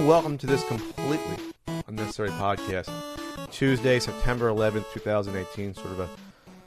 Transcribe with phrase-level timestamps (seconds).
[0.00, 0.16] Everyone.
[0.16, 1.36] Welcome to this completely
[1.86, 2.90] unnecessary podcast.
[3.52, 5.74] Tuesday, September 11th, 2018.
[5.74, 6.08] Sort of a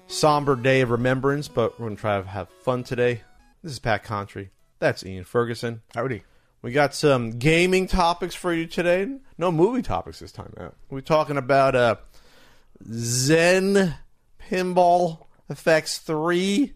[0.06, 3.22] somber day of remembrance, but we're going to try to have fun today.
[3.64, 4.50] This is Pat Contri.
[4.78, 5.82] That's Ian Ferguson.
[5.96, 6.22] Howdy.
[6.62, 9.08] We got some gaming topics for you today.
[9.40, 10.76] No movie topics this time out.
[10.92, 11.96] We're talking about uh,
[12.92, 13.96] Zen
[14.48, 16.72] Pinball Effects 3.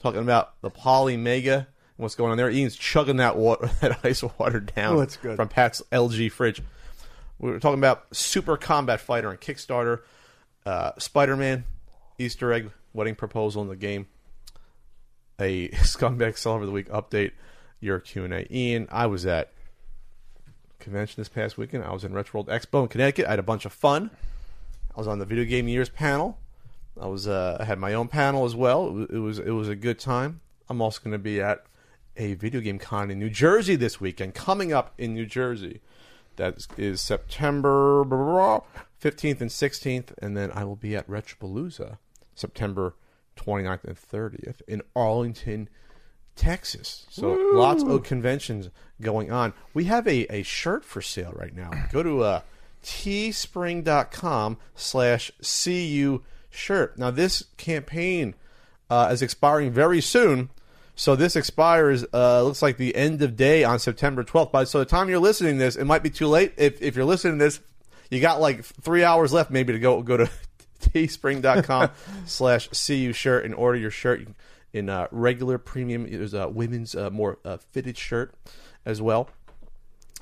[0.00, 2.50] Talking about the Polymega and what's going on there.
[2.50, 5.36] Ian's chugging that water, that ice water down Oh, it's good.
[5.36, 6.62] from Pat's LG fridge.
[7.38, 10.00] We were talking about Super Combat Fighter on Kickstarter,
[10.64, 11.64] uh, Spider Man,
[12.18, 14.06] Easter egg, wedding proposal in the game,
[15.38, 17.32] a Scumbag Seller of the Week update,
[17.80, 18.54] your Q and A.
[18.56, 19.52] Ian, I was at
[20.80, 21.84] convention this past weekend.
[21.84, 23.26] I was in Retro World Expo in Connecticut.
[23.26, 24.10] I had a bunch of fun.
[24.94, 26.38] I was on the Video Game Years panel.
[26.98, 29.06] I was uh, I had my own panel as well.
[29.10, 30.40] It was, it was a good time.
[30.70, 31.64] I'm also going to be at
[32.16, 34.34] a video game con in New Jersey this weekend.
[34.34, 35.80] Coming up in New Jersey,
[36.36, 41.98] that is September 15th and 16th, and then I will be at Retropalooza
[42.34, 42.94] September
[43.36, 45.68] 29th and 30th in Arlington,
[46.34, 47.06] Texas.
[47.10, 48.70] So lots of conventions
[49.00, 49.52] going on.
[49.74, 51.70] We have a, a shirt for sale right now.
[51.92, 52.40] Go to uh,
[52.84, 56.98] teespring.com slash cu shirt.
[56.98, 58.34] Now this campaign
[58.90, 60.50] uh, is expiring very soon.
[60.96, 64.50] So this expires uh, looks like the end of day on September 12th.
[64.50, 66.54] By so the time you're listening to this, it might be too late.
[66.56, 67.60] If, if you're listening to this,
[68.10, 70.30] you got like three hours left maybe to go go to
[70.80, 71.90] teespring.com
[72.24, 74.26] slash cu shirt and order your shirt
[74.72, 76.10] in uh, regular premium.
[76.10, 78.34] There's a women's uh, more uh, fitted shirt
[78.86, 79.28] as well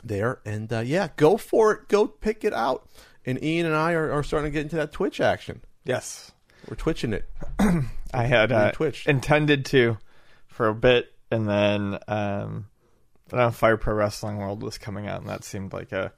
[0.03, 0.41] there.
[0.45, 1.89] And uh, yeah, go for it.
[1.89, 2.89] Go pick it out.
[3.25, 5.63] And Ian and I are, are starting to get into that Twitch action.
[5.85, 6.33] Yes.
[6.69, 7.29] We're twitching it.
[8.13, 9.07] I had uh, Twitch.
[9.07, 9.99] intended to
[10.55, 12.67] for a bit, and then um,
[13.29, 16.13] but now Fire Pro Wrestling World was coming out, and that seemed like a,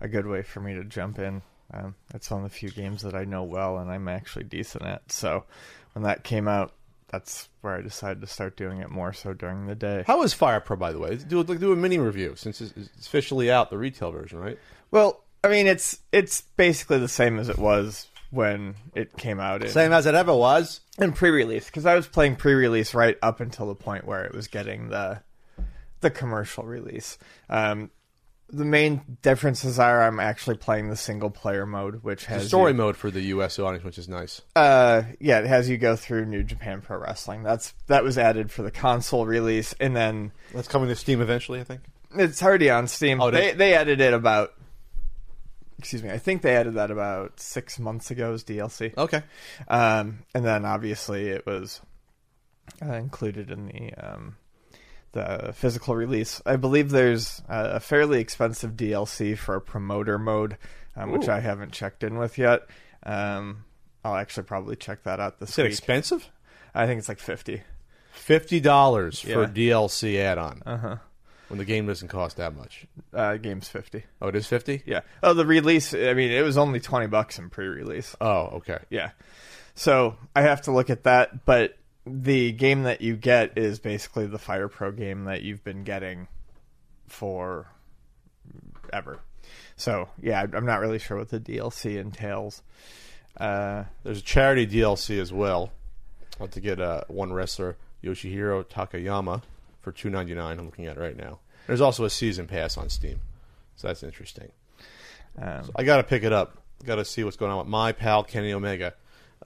[0.00, 1.42] a good way for me to jump in.
[1.72, 4.84] Um, it's one of the few games that I know well, and I'm actually decent
[4.84, 5.12] at.
[5.12, 5.44] So
[5.92, 6.72] when that came out,
[7.08, 10.04] that's where I decided to start doing it more so during the day.
[10.06, 11.16] How is Fire Pro, by the way?
[11.16, 14.58] Do do a mini review since it's it's officially out, the retail version, right?
[14.90, 19.62] Well, I mean, it's it's basically the same as it was when it came out.
[19.62, 20.80] In, Same as it ever was.
[20.98, 24.48] in pre-release because I was playing pre-release right up until the point where it was
[24.48, 25.20] getting the
[26.00, 27.18] the commercial release.
[27.48, 27.90] Um,
[28.48, 32.76] the main differences are I'm actually playing the single player mode, which has Story you,
[32.78, 33.58] mode for the U.S.
[33.58, 34.40] audience, which is nice.
[34.56, 37.42] uh, yeah, it has you go through New Japan Pro Wrestling.
[37.42, 41.60] That's that was added for the console release, and then That's coming to Steam eventually,
[41.60, 41.80] I think.
[42.14, 43.20] it's already on Steam.
[43.20, 44.52] Oh, they they added it about.
[45.78, 46.10] Excuse me.
[46.10, 48.96] I think they added that about six months ago as DLC.
[48.96, 49.22] Okay.
[49.68, 51.80] Um, and then obviously it was
[52.84, 54.36] uh, included in the um,
[55.12, 56.40] the physical release.
[56.46, 60.56] I believe there's a, a fairly expensive DLC for a promoter mode,
[60.96, 62.62] um, which I haven't checked in with yet.
[63.04, 63.64] Um,
[64.04, 65.70] I'll actually probably check that out this Is it week.
[65.72, 66.28] expensive?
[66.74, 67.62] I think it's like fifty.
[68.12, 69.44] Fifty dollars for Yeah.
[69.44, 70.96] a DLC add-on Uh huh.
[71.52, 72.86] When the game doesn't cost that much.
[73.12, 74.04] Uh, game's fifty.
[74.22, 74.82] Oh, it is fifty.
[74.86, 75.00] Yeah.
[75.22, 75.92] Oh, the release.
[75.92, 78.16] I mean, it was only twenty bucks in pre-release.
[78.22, 78.78] Oh, okay.
[78.88, 79.10] Yeah.
[79.74, 81.76] So I have to look at that, but
[82.06, 86.26] the game that you get is basically the Fire Pro game that you've been getting
[87.06, 87.66] for
[88.90, 89.20] ever.
[89.76, 92.62] So yeah, I'm not really sure what the DLC entails.
[93.36, 95.70] Uh, There's a charity DLC as well.
[96.40, 99.42] I'll have to get uh, one wrestler, Yoshihiro Takayama,
[99.82, 100.58] for two ninety nine.
[100.58, 101.40] I'm looking at it right now.
[101.66, 103.20] There's also a season pass on Steam,
[103.76, 104.50] so that's interesting.
[105.40, 106.58] um, I got to pick it up.
[106.84, 108.94] Got to see what's going on with my pal Kenny Omega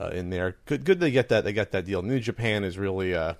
[0.00, 0.56] uh, in there.
[0.64, 1.00] Good, good.
[1.00, 1.44] They get that.
[1.44, 2.02] They got that deal.
[2.02, 3.34] New Japan is really uh,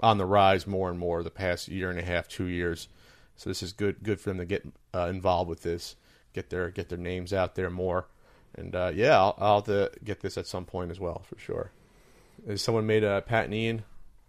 [0.00, 2.88] on the rise more and more the past year and a half, two years.
[3.36, 4.02] So this is good.
[4.02, 5.96] Good for them to get uh, involved with this.
[6.32, 8.06] Get their get their names out there more.
[8.56, 11.38] And uh, yeah, I'll, I'll have to get this at some point as well for
[11.38, 11.70] sure.
[12.46, 13.84] Has someone made a Pat and Ian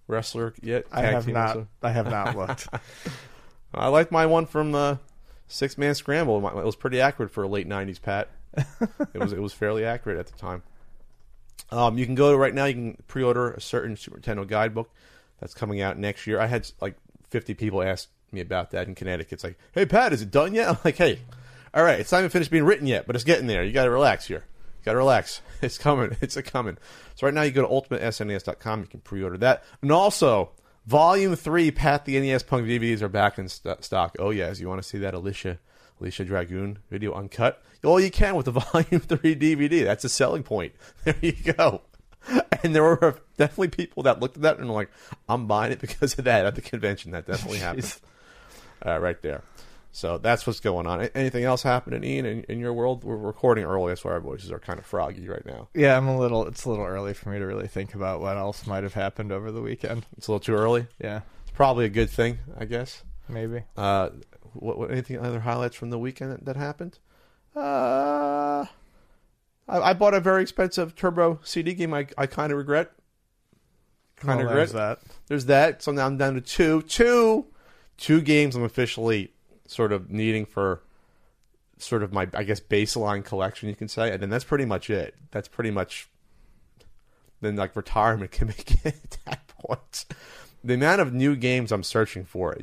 [0.07, 0.85] wrestler yet?
[0.91, 1.47] I have not.
[1.47, 1.67] wrestler?
[1.83, 2.67] I have not looked.
[3.75, 4.97] I like my one from uh,
[5.47, 6.45] six man scramble.
[6.47, 8.29] It was pretty accurate for a late '90s, Pat.
[9.13, 10.63] it was it was fairly accurate at the time.
[11.71, 12.65] Um, you can go to right now.
[12.65, 14.89] You can pre-order a certain Super Nintendo guidebook
[15.39, 16.39] that's coming out next year.
[16.39, 16.95] I had like
[17.29, 19.33] 50 people ask me about that in Connecticut.
[19.33, 20.69] It's like, hey Pat, is it done yet?
[20.69, 21.19] I'm like, hey,
[21.73, 23.63] all right, it's not even finished being written yet, but it's getting there.
[23.63, 24.45] You got to relax here.
[24.79, 25.41] You got to relax.
[25.61, 26.15] It's coming.
[26.21, 26.77] It's a coming.
[27.15, 28.81] So right now you go to ultimatesnes.com.
[28.81, 30.51] You can pre-order that, and also
[30.85, 34.15] Volume Three, Pat the NES Punk DVDs are back in st- stock.
[34.19, 35.57] Oh yes, you want to see that Alicia
[35.99, 37.61] Alicia Dragoon video uncut?
[37.83, 39.83] All you can with the Volume Three DVD.
[39.83, 40.73] That's a selling point.
[41.03, 41.81] There you go.
[42.63, 44.91] And there were definitely people that looked at that and were like,
[45.29, 47.95] "I'm buying it because of that." At the convention, that definitely happened.
[48.85, 49.41] Uh, right there.
[49.95, 51.03] So that's what's going on.
[51.15, 53.05] Anything else happening, Ian, in, in your world?
[53.05, 55.69] We're recording early, that's why our voices are kind of froggy right now.
[55.73, 56.45] Yeah, I'm a little.
[56.47, 59.31] It's a little early for me to really think about what else might have happened
[59.31, 60.05] over the weekend.
[60.17, 60.87] It's a little too early.
[61.01, 63.03] Yeah, it's probably a good thing, I guess.
[63.29, 63.63] Maybe.
[63.77, 64.09] Uh,
[64.51, 66.99] what, what anything other highlights from the weekend that, that happened?
[67.55, 68.65] Uh,
[69.69, 71.93] I, I, bought a very expensive Turbo CD game.
[71.93, 72.91] I I kind of regret.
[74.17, 74.99] Kind of well, regret that.
[75.27, 75.81] There's that.
[75.81, 77.45] So now I'm down to two, two,
[77.95, 78.57] two games.
[78.57, 79.31] I'm officially
[79.67, 80.81] sort of needing for
[81.77, 84.89] sort of my I guess baseline collection you can say, and then that's pretty much
[84.89, 85.15] it.
[85.31, 86.09] That's pretty much
[87.41, 90.05] then like retirement can make it at that point.
[90.63, 92.57] The amount of new games I'm searching for,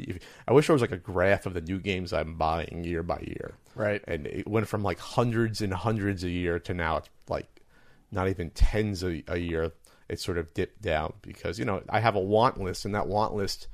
[0.49, 3.21] I wish there was like a graph of the new games I'm buying year by
[3.21, 3.55] year.
[3.77, 4.03] Right.
[4.09, 7.63] And it went from like hundreds and hundreds a year to now it's like
[8.11, 9.73] not even tens a, a year.
[10.09, 13.07] It sort of dipped down because you know I have a want list, and that
[13.07, 13.69] want list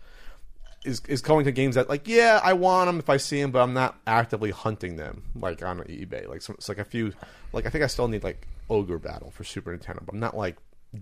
[0.84, 3.50] is is going to games that like yeah I want them if I see them,
[3.50, 6.28] but I'm not actively hunting them like on eBay.
[6.28, 7.12] Like so, it's like a few
[7.52, 10.36] like I think I still need like Ogre Battle for Super Nintendo, but I'm not
[10.36, 10.56] like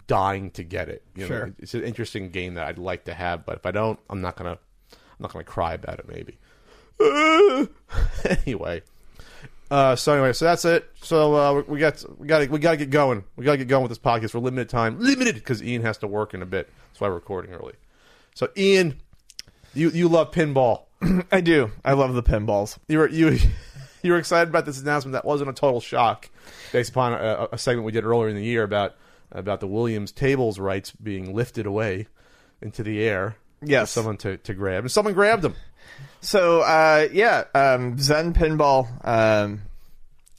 [0.06, 1.02] dying to get it.
[1.14, 1.55] You know, sure.
[1.58, 4.37] it's an interesting game that I'd like to have, but if I don't, I'm not
[4.37, 4.58] gonna
[4.93, 6.08] I'm not gonna cry about it.
[6.08, 6.38] Maybe.
[8.46, 8.82] anyway.
[9.69, 10.88] Uh, so anyway, so that's it.
[11.02, 13.25] So uh, we got we got we got to get going.
[13.34, 14.32] We got to get going with this podcast.
[14.32, 16.70] We're limited time, limited because Ian has to work in a bit.
[16.88, 17.75] That's why we're recording early.
[18.34, 19.00] So Ian,
[19.76, 20.84] you you love pinball.
[21.32, 21.70] I do.
[21.84, 22.78] I love the pinballs.
[22.88, 23.38] You were you
[24.02, 26.28] you were excited about this announcement that wasn't a total shock,
[26.73, 28.94] based upon a, a segment we did earlier in the year about
[29.31, 32.06] about the Williams tables rights being lifted away
[32.61, 33.37] into the air.
[33.62, 35.55] Yes, for someone to, to grab, and someone grabbed them.
[36.20, 39.62] So uh, yeah, um, Zen Pinball, um,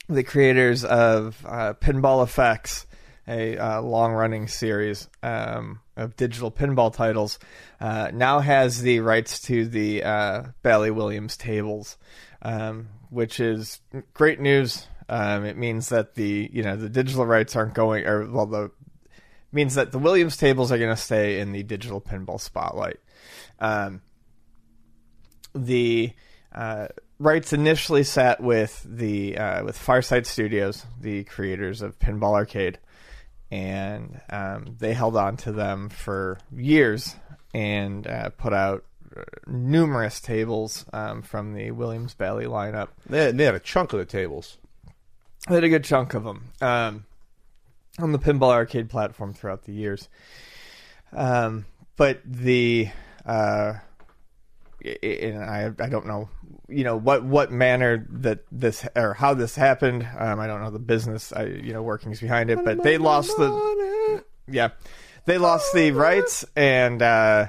[0.08, 2.86] the creators of uh, Pinball Effects,
[3.28, 5.08] a uh, long running series.
[5.22, 7.38] Um, of digital pinball titles,
[7.80, 11.98] uh, now has the rights to the uh, Bally Williams tables,
[12.40, 13.80] um, which is
[14.14, 14.86] great news.
[15.08, 18.70] Um, it means that the you know the digital rights aren't going, or well, the
[19.50, 23.00] means that the Williams tables are going to stay in the digital pinball spotlight.
[23.58, 24.02] Um,
[25.54, 26.12] the
[26.52, 26.88] uh,
[27.18, 32.78] rights initially sat with the uh, with Farsight Studios, the creators of Pinball Arcade
[33.50, 37.14] and um, they held on to them for years
[37.54, 38.84] and uh, put out
[39.16, 42.88] uh, numerous tables um, from the Williams Bally lineup.
[43.06, 44.58] They had, they had, a chunk of the tables.
[45.48, 47.04] They had a good chunk of them um,
[47.98, 50.08] on the Pinball Arcade platform throughout the years.
[51.12, 51.64] Um,
[51.96, 52.90] but the
[53.24, 53.74] uh,
[54.84, 56.28] and I I don't know
[56.68, 60.06] you know what what manner that this or how this happened.
[60.16, 63.36] Um, I don't know the business I, you know workings behind it, but they lost
[63.36, 64.70] the yeah
[65.24, 67.48] they lost the rights and uh,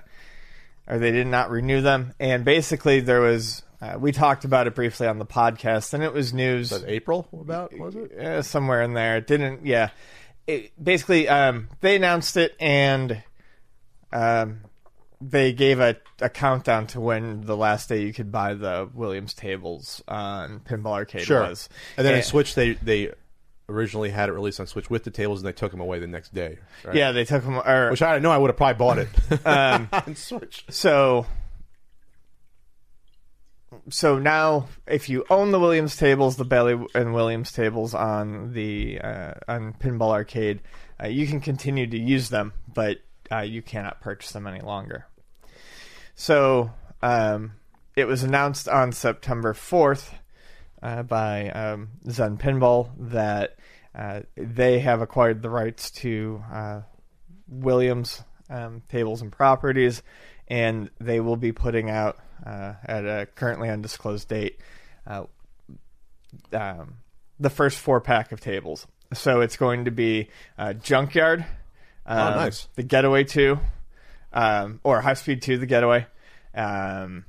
[0.88, 2.13] or they did not renew them.
[2.20, 6.13] And basically there was uh, we talked about it briefly on the podcast, and it
[6.13, 6.72] was news.
[6.72, 9.18] Was April about was it uh, somewhere in there?
[9.18, 9.89] It didn't yeah.
[10.48, 13.22] It, basically, um, they announced it and.
[14.12, 14.62] Um,
[15.22, 19.34] they gave a, a countdown to when the last day you could buy the Williams
[19.34, 21.42] tables on Pinball Arcade sure.
[21.42, 21.68] was.
[21.98, 23.12] And then and, Switch, they they
[23.68, 26.08] originally had it released on Switch with the tables, and they took them away the
[26.08, 26.58] next day.
[26.86, 26.96] Right?
[26.96, 27.58] Yeah, they took them.
[27.58, 29.10] Or, Which I know I would have probably bought it
[29.46, 30.64] um, on Switch.
[30.70, 31.26] So,
[33.90, 39.02] so now if you own the Williams tables, the Bally and Williams tables on the
[39.02, 40.62] uh, on Pinball Arcade,
[41.04, 43.00] uh, you can continue to use them, but
[43.32, 45.06] uh, you cannot purchase them any longer.
[46.16, 46.72] So
[47.02, 47.54] um,
[47.96, 50.14] it was announced on September 4th
[50.82, 53.56] uh, by um, Zen Pinball that
[53.96, 56.82] uh, they have acquired the rights to uh,
[57.48, 60.04] Williams um, tables and properties,
[60.48, 64.60] and they will be putting out uh, at a currently undisclosed date
[65.06, 65.24] uh,
[66.54, 66.96] um,
[67.40, 68.88] the first four pack of tables.
[69.14, 70.30] So it's going to be
[70.82, 71.46] Junkyard
[72.10, 72.68] um, oh, nice.
[72.75, 73.60] The Getaway 2,
[74.34, 76.08] um, or High Speed 2, The Getaway,
[76.56, 77.24] um,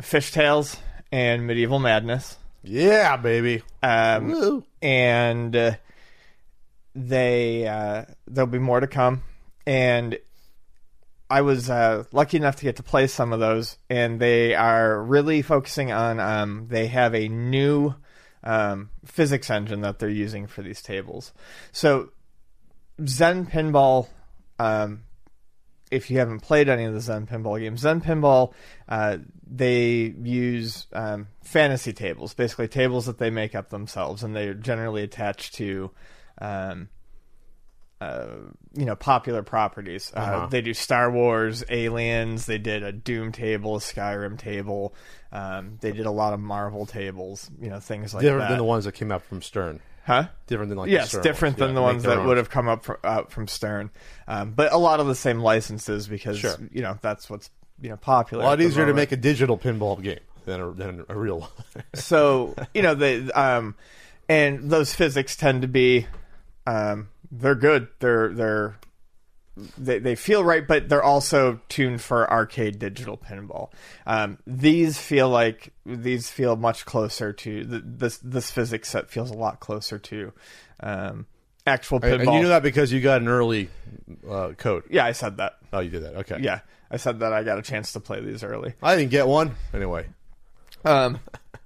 [0.00, 0.78] Fishtails,
[1.12, 2.38] and Medieval Madness.
[2.62, 3.62] Yeah, baby.
[3.82, 5.72] Um, and uh,
[6.94, 9.22] they uh, there'll be more to come.
[9.66, 10.18] And
[11.28, 15.02] I was uh, lucky enough to get to play some of those, and they are
[15.02, 16.20] really focusing on.
[16.20, 17.94] Um, they have a new
[18.42, 21.32] um, physics engine that they're using for these tables.
[21.72, 22.10] So
[23.06, 24.08] Zen Pinball.
[24.58, 25.04] Um,
[25.90, 28.52] if you haven't played any of the Zen Pinball games, Zen Pinball,
[28.88, 34.54] uh, they use um, fantasy tables, basically tables that they make up themselves, and they're
[34.54, 35.90] generally attached to,
[36.40, 36.88] um,
[38.00, 38.26] uh,
[38.74, 40.12] you know, popular properties.
[40.14, 40.46] Uh, Uh-huh.
[40.46, 42.46] They do Star Wars, Aliens.
[42.46, 44.94] They did a Doom table, a Skyrim table.
[45.32, 48.48] Um, they did a lot of Marvel tables, you know, things like Different that.
[48.50, 49.80] than the ones that came out from Stern.
[50.04, 50.28] Huh?
[50.46, 52.26] Different than like yes, different than Yeah, the ones that own.
[52.26, 53.90] would have come up from, out from Stern,
[54.28, 56.56] um, but a lot of the same licenses because Sure.
[56.72, 58.42] you know that's what's you know popular.
[58.44, 61.50] A lot easier to make a digital pinball game than a, than a real one.
[61.94, 63.74] so you know the um,
[64.28, 66.06] and those physics tend to be
[66.66, 67.88] um, they're good.
[68.00, 68.76] They're they're
[69.78, 73.70] they, they feel right, but they're also tuned for arcade digital pinball.
[74.06, 79.30] Um, these feel like these feel much closer to the, this this physics set feels
[79.30, 80.32] a lot closer to
[80.80, 81.26] um,
[81.66, 82.20] actual pinball.
[82.20, 83.68] and you know that because you got an early
[84.28, 84.84] uh, code.
[84.90, 85.58] Yeah, I said that.
[85.72, 86.16] Oh, you did that.
[86.16, 86.38] Okay.
[86.40, 88.74] Yeah, I said that I got a chance to play these early.
[88.82, 90.06] I didn't get one anyway.
[90.84, 91.20] Um,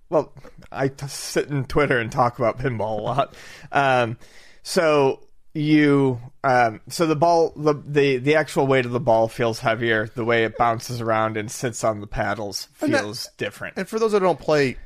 [0.09, 0.33] well,
[0.71, 3.35] I t- sit in Twitter and talk about pinball a lot.
[3.73, 4.19] Um,
[4.63, 5.21] so
[5.55, 10.09] you, um, so the ball, the, the the actual weight of the ball feels heavier.
[10.15, 13.77] The way it bounces around and sits on the paddles And that- feels different.
[13.79, 14.77] And for those that don't play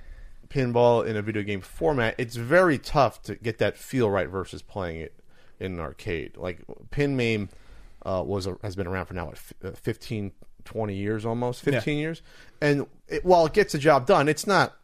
[0.50, 4.62] pinball in a video game format, it's very tough to get that feel right versus
[4.62, 5.14] playing it
[5.58, 6.36] in an arcade.
[6.36, 6.60] Like
[6.90, 7.48] PinMAME
[8.06, 10.32] uh, was a, has been around for now what, f- uh, 15,
[10.64, 12.20] 20 years almost, fifteen years,
[12.60, 14.74] and it, while it gets the job done, it's not.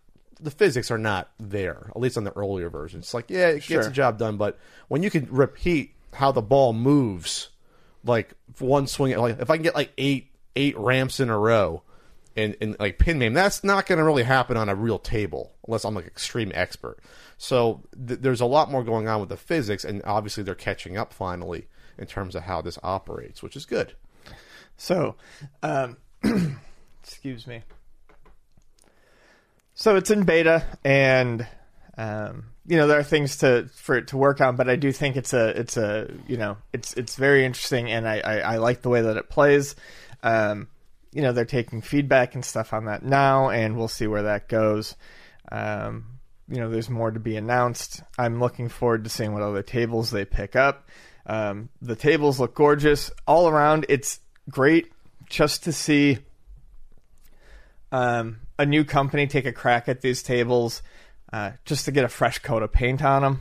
[0.41, 3.05] The physics are not there, at least on the earlier versions.
[3.07, 3.77] It's like, yeah, it Sure.
[3.79, 7.49] gets the job done, but when you can repeat how the ball moves,
[8.05, 11.83] like one swing, like if I can get like eight eight ramps in a row,
[12.37, 15.85] and, and like PinMAME, that's not going to really happen on a real table unless
[15.85, 16.99] I'm like extreme expert.
[17.39, 20.97] So th- there's a lot more going on with the physics, and obviously they're catching
[20.97, 21.67] up finally
[21.99, 23.95] in terms of how this operates, which is good.
[24.77, 25.15] So,
[25.63, 25.97] um,
[27.03, 27.63] excuse me.
[29.75, 31.47] So it's in beta, and
[31.99, 34.93] um, you know there are things to for it to work on, but I do
[34.93, 38.57] think it's a it's a you know it's it's very interesting, and I I, I
[38.59, 39.75] like the way that it plays.
[40.23, 40.69] Um,
[41.13, 44.49] you know they're taking feedback and stuff on that now, and we'll see where that
[44.49, 44.95] goes.
[45.51, 46.15] Um,
[46.49, 48.03] you know, there's more to be announced.
[48.19, 50.89] I'm looking forward to seeing what other tables they pick up.
[51.27, 53.87] Um, the tables look gorgeous all around.
[53.89, 54.93] It's great
[55.29, 56.19] just to see
[57.91, 60.83] um, a new company take a crack at these tables,
[61.33, 63.41] uh, just to get a fresh coat of paint on them.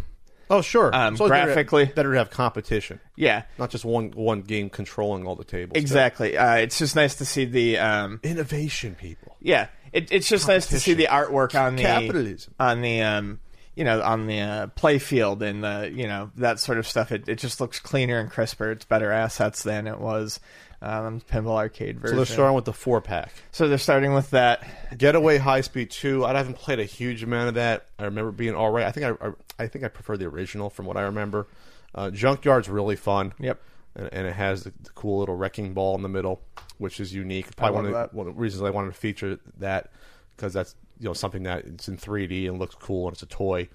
[0.50, 0.94] Oh, sure.
[0.94, 4.42] Um, It's always better to- graphically- better to have competition, Yeah, not just one one
[4.42, 5.72] game controlling all the tables.
[5.82, 6.38] exactly.
[6.38, 9.36] Uh, it's just nice to see the um, Innovation, people.
[9.40, 9.68] yeah.
[9.94, 12.54] It, it's just nice to see the artwork on the Capitalism.
[12.60, 13.40] on the um,
[13.76, 17.12] you know on the uh, play field and the you know that sort of stuff.
[17.12, 18.72] It it just looks cleaner and crisper.
[18.72, 20.40] It's better assets than it was
[20.84, 22.16] um, pinball arcade version.
[22.16, 23.32] So they're starting with the four pack.
[23.52, 24.68] So they're starting with that.
[24.98, 26.26] Getaway High Speed Two.
[26.26, 27.88] I haven't played a huge amount of that.
[27.98, 28.86] I remember being all right.
[28.86, 31.48] I think I, I, I think I prefer the original from what I remember.
[31.96, 33.34] Uh, Junkyard's really fun.
[33.40, 33.62] Yep.
[33.96, 36.42] And, and it has the, the cool little wrecking ball in the middle,
[36.80, 37.56] which is unique.
[37.56, 38.14] Probably one of, the, that.
[38.14, 39.92] one of the reasons I wanted to feature that
[40.36, 43.28] because that's you know something that it's in 3D and looks cool and it's a
[43.28, 43.70] toy.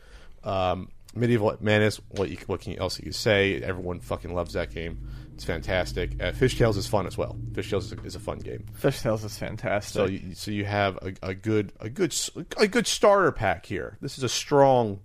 [0.44, 2.00] Um, Medieval Madness.
[2.10, 3.62] What you, what can, else you can say?
[3.62, 5.08] Everyone fucking loves that game.
[5.38, 6.20] It's fantastic.
[6.20, 7.36] Uh, Fishtails is fun as well.
[7.52, 8.64] Fishtails is a, is a fun game.
[8.76, 9.92] Fishtails is fantastic.
[9.94, 12.12] So you, so you have a, a good a good
[12.56, 13.98] a good starter pack here.
[14.00, 14.98] This is a strong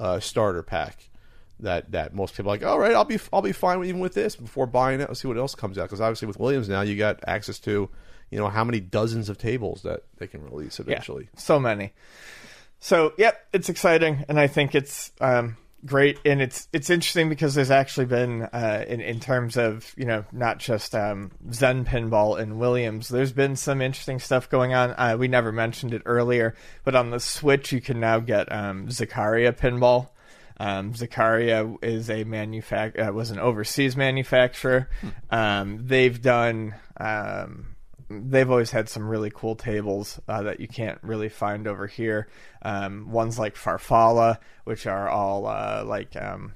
[0.00, 1.10] uh, starter pack
[1.60, 2.64] that that most people are like.
[2.64, 5.08] All right, I'll be I'll be fine even with this before buying it.
[5.08, 7.90] Let's see what else comes out because obviously with Williams now you got access to
[8.30, 11.28] you know how many dozens of tables that they can release eventually.
[11.34, 11.92] Yeah, so many.
[12.80, 17.54] So, yep, it's exciting, and I think it's um, great, and it's it's interesting because
[17.54, 22.38] there's actually been uh, in in terms of you know not just um, Zen Pinball
[22.38, 23.08] and Williams.
[23.08, 24.90] There's been some interesting stuff going on.
[24.96, 26.54] Uh, we never mentioned it earlier,
[26.84, 30.08] but on the Switch you can now get um, Zaccaria Pinball.
[30.60, 34.88] Um, Zaccaria is a manufac- uh, was an overseas manufacturer.
[35.30, 37.76] Um, they've done um,
[38.10, 42.28] they've always had some really cool tables uh, that you can't really find over here.
[42.62, 46.52] Um, ones like Farfalla, which are all uh, like, um,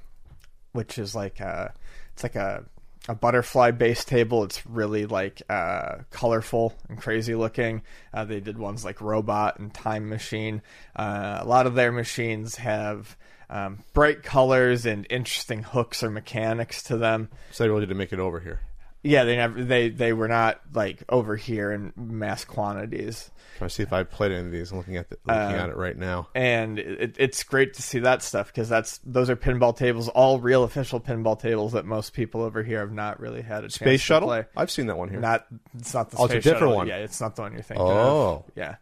[0.71, 1.73] which is like a,
[2.13, 2.65] it's like a
[3.09, 4.43] a butterfly base table.
[4.43, 7.81] It's really like uh, colorful and crazy looking.
[8.13, 10.61] Uh, they did ones like Robot and Time Machine.
[10.95, 13.17] Uh, a lot of their machines have
[13.49, 17.29] um, bright colors and interesting hooks or mechanics to them.
[17.51, 18.61] So they really didn't make it over here.
[19.03, 23.29] Yeah, they never they they were not like over here in mass quantities.
[23.57, 24.71] Trying to see if I played any of these.
[24.71, 26.29] I'm looking at the, looking Uh, at it right now.
[26.33, 30.39] and it, it's great to see that stuff because that's those are pinball tables, all
[30.39, 33.75] real official pinball tables that most people over here have not really had a chance
[33.75, 34.31] Space shuttle.
[34.57, 35.19] I've seen that one here.
[35.19, 35.45] Not
[35.77, 36.75] it's not the Oh, it's a space different shuttle.
[36.77, 36.87] one.
[36.87, 38.45] Yeah, it's not the one you're thinking Oh.
[38.47, 38.51] of.
[38.55, 38.75] Yeah,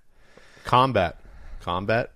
[0.65, 1.19] Combat,
[1.61, 2.11] Combat,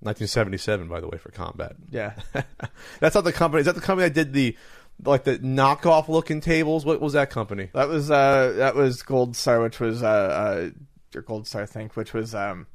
[0.00, 0.88] 1977.
[0.88, 1.76] By the way, for Combat.
[1.90, 2.14] yeah.
[3.00, 3.60] That's not the company.
[3.60, 4.56] Is that the company that did the
[5.04, 6.84] like the knockoff looking tables?
[6.84, 7.70] What was that company?
[7.74, 10.70] that was uh that was Gold Star, which was uh, uh
[11.18, 12.66] or Gold Star, I think, which was um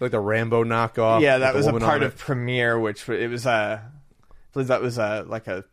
[0.00, 1.20] Like the Rambo knockoff.
[1.22, 2.16] yeah that was a part of?
[2.16, 5.64] Premier, which it was uh I believe that was uh like a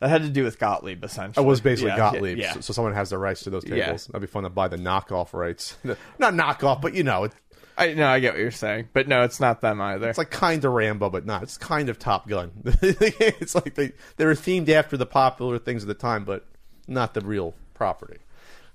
[0.00, 1.44] that had to do with Gottlieb essentially.
[1.44, 2.36] It was basically Yeah, Gottlieb.
[2.38, 3.84] Yeah, So, so someone has the rights to those Yeah.
[3.84, 4.06] tables.
[4.08, 5.76] That'd be fun to buy the knockoff rights.
[6.18, 7.32] Not knockoff, but you know, it,
[7.76, 10.08] I no, I get what you're saying, but no, it's not them either.
[10.08, 11.42] it's like kind of Rambo, but not.
[11.42, 12.52] It's kind of Top Gun.
[12.64, 16.46] it's like they they were themed after the popular things of the time, but
[16.86, 18.18] not the real property.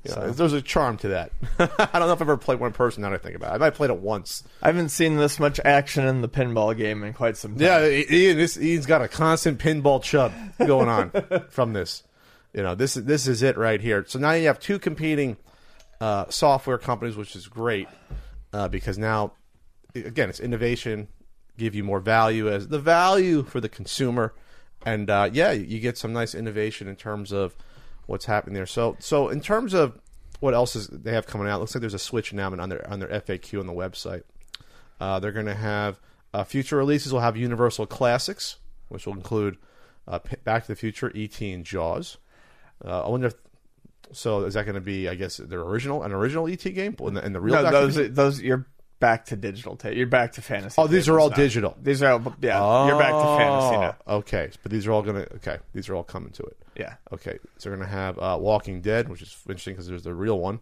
[0.04, 1.32] You know, there's a charm to that.
[1.60, 3.02] I don't know if I've ever played one person.
[3.02, 4.44] Now that I think about it, I might have played it once.
[4.62, 7.62] I haven't seen this much action in the pinball game in quite some time.
[7.62, 8.38] Yeah, Ian.
[8.38, 11.12] This Ian's got a constant pinball chub going on
[11.50, 12.04] from this.
[12.54, 14.06] You know, this is this is it right here.
[14.08, 15.38] So now you have two competing
[16.00, 17.88] uh, software companies, which is great
[18.54, 19.34] uh, because now,
[19.96, 21.08] again, it's innovation,
[21.58, 24.34] give you more value as the value for the consumer,
[24.86, 27.56] and uh, yeah, you get some nice innovation in terms of
[28.06, 28.66] what's happening there.
[28.66, 30.00] So, so in terms of
[30.40, 32.90] what else is they have coming out, looks like there's a Switch announcement on their
[32.90, 34.24] on their FAQ on the website.
[35.00, 36.00] Uh, they're going to have
[36.34, 37.14] uh, future releases.
[37.14, 38.58] will have Universal Classics,
[38.90, 39.58] which will include
[40.08, 42.18] uh, Back to the Future, E.T., and Jaws.
[42.84, 43.36] Uh, I wonder if
[44.12, 44.44] so.
[44.46, 45.08] Is that going to be?
[45.10, 47.56] I guess their original, an original ET game, in the, in the real.
[47.56, 48.68] no, Back to the those those you're
[49.00, 49.76] back to digital.
[49.76, 50.76] Ta- you're back to fantasy.
[50.78, 51.36] Oh, these are all now.
[51.36, 51.78] digital.
[51.82, 52.88] These are all yeah.
[52.88, 53.96] You're back to fantasy now.
[54.08, 55.34] Oh, Okay, but these are all going to.
[55.36, 56.58] Okay, these are all coming to it.
[56.78, 56.96] Yeah.
[57.12, 60.14] Okay, so we're going to have uh, Walking Dead, which is interesting because there's the
[60.14, 60.60] real one.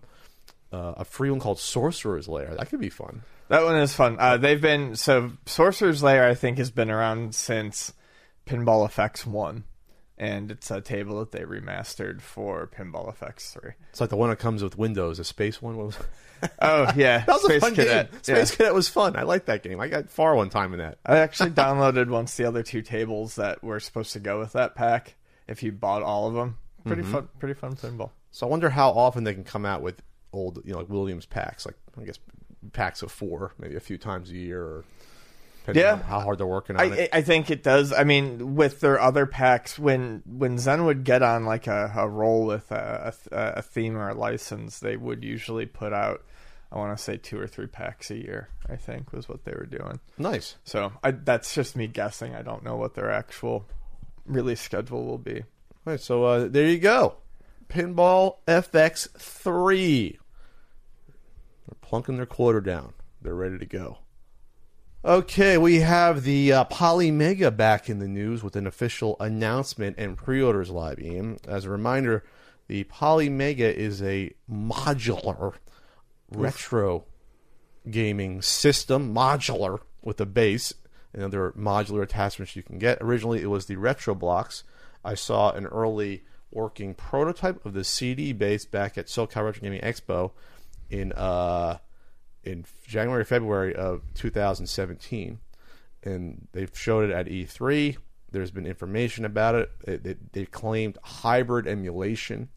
[0.71, 2.53] Uh, a free one called Sorcerer's Lair.
[2.57, 3.21] That could be fun.
[3.47, 4.17] That one is fun.
[4.19, 6.27] Uh, they've been so Sorcerer's Lair.
[6.27, 7.93] I think has been around since
[8.45, 9.63] Pinball Effects One,
[10.17, 13.71] and it's a table that they remastered for Pinball Effects Three.
[13.91, 15.77] It's like the one that comes with Windows, a space one.
[15.77, 15.97] Was
[16.61, 18.11] Oh yeah, that was Space a fun Cadet.
[18.11, 18.19] game.
[18.27, 18.35] Yeah.
[18.43, 19.15] Space Cadet was fun.
[19.15, 19.79] I liked that game.
[19.79, 20.97] I got far one time in that.
[21.05, 24.75] I actually downloaded once the other two tables that were supposed to go with that
[24.75, 25.15] pack.
[25.47, 27.11] If you bought all of them, pretty Mm-hmm.
[27.13, 28.11] fun, pretty fun pinball.
[28.31, 30.01] So I wonder how often they can come out with
[30.33, 31.65] old, you know, like Williams packs.
[31.65, 32.19] Like I guess
[32.73, 34.85] packs of four, maybe a few times a year, or
[35.65, 35.93] depending Yeah.
[35.93, 37.09] on how hard they're working on I, it.
[37.13, 37.91] I think it does.
[37.93, 42.07] I mean, with their other packs, when when Zen would get on like a, a
[42.07, 46.23] roll with a, a, a theme or a license, they would usually put out,
[46.71, 48.49] I want to say two or three packs a year.
[48.69, 49.99] I think was what they were doing.
[50.17, 50.55] nice.
[50.63, 52.33] So I, that's just me guessing.
[52.35, 53.65] I don't know what their actual
[54.25, 55.41] release schedule will be.
[55.41, 57.17] All right, so uh, there you go.
[57.69, 60.17] Pinball FX three.
[61.67, 62.93] They're plunking their quarter down.
[63.21, 63.99] They're ready to go.
[65.05, 70.17] Okay, we have the uh, Polymega back in the news with an official announcement and
[70.17, 70.99] pre-orders live.
[70.99, 72.23] Ian, as a reminder,
[72.65, 75.53] the Polymega is a modular
[76.31, 77.05] retro
[77.87, 80.73] gaming system, modular with a base
[81.13, 82.97] and other modular attachments you can get.
[82.99, 84.63] Originally, it was the Retro Blocks.
[85.03, 89.81] I saw an early working prototype of the CD base back at SoCal Retro Gaming
[89.81, 90.31] Expo
[90.89, 91.77] in uh,
[92.45, 95.39] in January February of 2017,
[96.03, 97.97] and they've showed it at E3.
[98.31, 99.71] There's been information about it.
[100.03, 102.49] they they claimed hybrid emulation.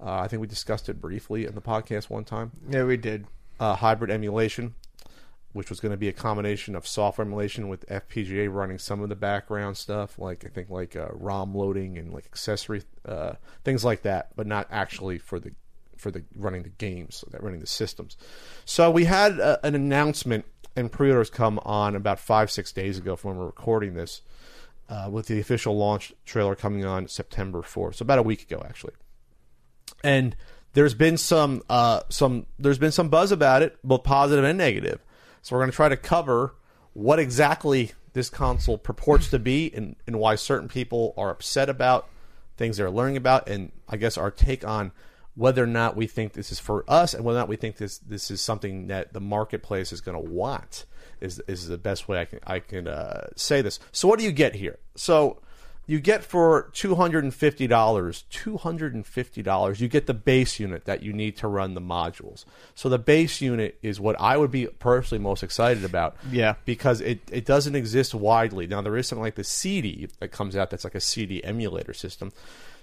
[0.00, 3.26] Uh, I think we discussed it briefly in the podcast one time Yeah, we did.
[3.60, 4.74] uh, hybrid emulation,
[5.52, 9.08] which was going to be a combination of software emulation with FPGA running some of
[9.10, 13.84] the background stuff, like I think like uh, ROM loading and like accessory uh, things
[13.84, 15.52] like that, but not actually for the
[16.02, 18.16] for the running the games, running the systems.
[18.64, 20.44] So we had uh, an announcement
[20.76, 24.22] and pre-orders come on about five six days ago from when we're recording this,
[24.88, 28.62] uh, with the official launch trailer coming on September fourth, so about a week ago
[28.64, 28.94] actually
[30.02, 30.36] and
[30.74, 35.00] there's been some uh, some there's been some buzz about it, both positive and negative.
[35.42, 36.54] So we're going to try to cover
[36.92, 42.08] what exactly this console purports to be, and, and why certain people are upset about
[42.56, 44.92] things they're learning about, and I guess our take on
[45.34, 47.76] whether or not we think this is for us, and whether or not we think
[47.76, 50.84] this this is something that the marketplace is going to want.
[51.20, 53.78] Is is the best way I can I can uh, say this.
[53.92, 54.78] So what do you get here?
[54.96, 55.40] So
[55.86, 60.06] you get for two hundred and fifty dollars, two hundred and fifty dollars, you get
[60.06, 62.44] the base unit that you need to run the modules.
[62.74, 66.16] So the base unit is what I would be personally most excited about.
[66.30, 66.54] Yeah.
[66.64, 68.66] because it it doesn't exist widely.
[68.66, 71.94] Now there is something like the CD that comes out that's like a CD emulator
[71.94, 72.32] system.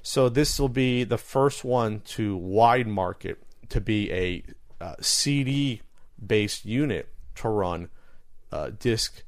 [0.09, 3.37] So this will be the first one to wide market
[3.69, 4.43] to be a
[4.81, 5.83] uh, CD
[6.25, 7.89] based unit to run
[8.51, 9.21] uh, disk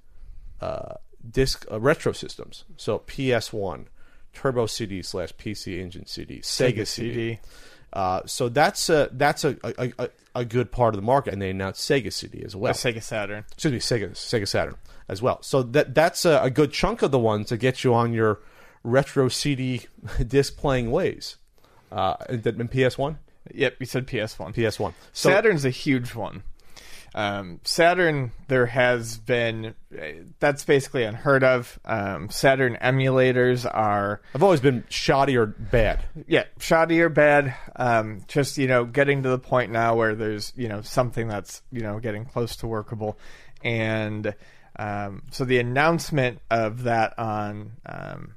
[0.60, 0.96] uh,
[1.30, 2.64] disk uh, retro systems.
[2.78, 3.86] So PS1,
[4.34, 6.88] Turbo CD slash PC Engine CD, Sega, CD.
[6.88, 7.40] CD.
[7.94, 11.40] Uh, so that's a that's a, a, a, a good part of the market, and
[11.40, 12.72] they announced Sega CD as well.
[12.72, 13.46] A Sega Saturn.
[13.52, 15.44] Excuse me, Sega Sega Saturn as well.
[15.44, 18.40] So that that's a, a good chunk of the ones to get you on your
[18.84, 19.88] retro CD
[20.28, 21.38] disc playing ways.
[21.92, 23.18] Uh, in in PS1,
[23.54, 24.54] Yep, you said PS1.
[24.54, 24.94] PS1.
[25.14, 26.44] So Saturn's a huge one.
[27.14, 29.76] Um, Saturn, there has been
[30.40, 31.78] that's basically unheard of.
[31.84, 36.06] Um, Saturn emulators are I've always been shoddy or bad.
[36.28, 37.54] yeah shoddy or bad.
[37.76, 41.62] Um, just you know getting to the point now where there's you know something that's
[41.70, 43.20] you know getting close to workable,
[43.62, 44.34] and
[44.80, 48.36] um, so the announcement of that on um,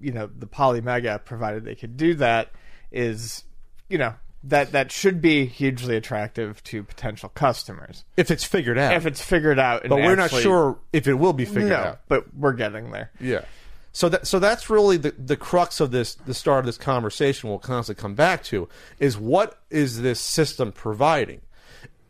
[0.00, 2.50] you know the Polymega, provided they could do that,
[2.92, 3.44] is
[3.88, 4.14] you know
[4.46, 8.92] that that should be hugely attractive to potential customers If it's figured out.
[8.94, 9.82] if it's figured out.
[9.82, 12.00] And but we're not actually- sure if it will be figured No, out.
[12.08, 13.10] but we're getting there.
[13.20, 13.44] Yeah.
[13.92, 17.48] So that so that's really the the crux of this the start of this conversation
[17.48, 18.68] we'll constantly come back to
[18.98, 21.40] is what is this system providing?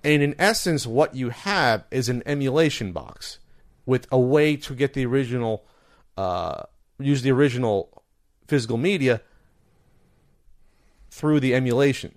[0.03, 3.39] And in essence what you have is an emulation box
[3.87, 5.65] with a way to get the original
[6.17, 6.63] uh,
[6.99, 8.03] use the original
[8.47, 9.21] physical media
[11.11, 12.15] through the emulation.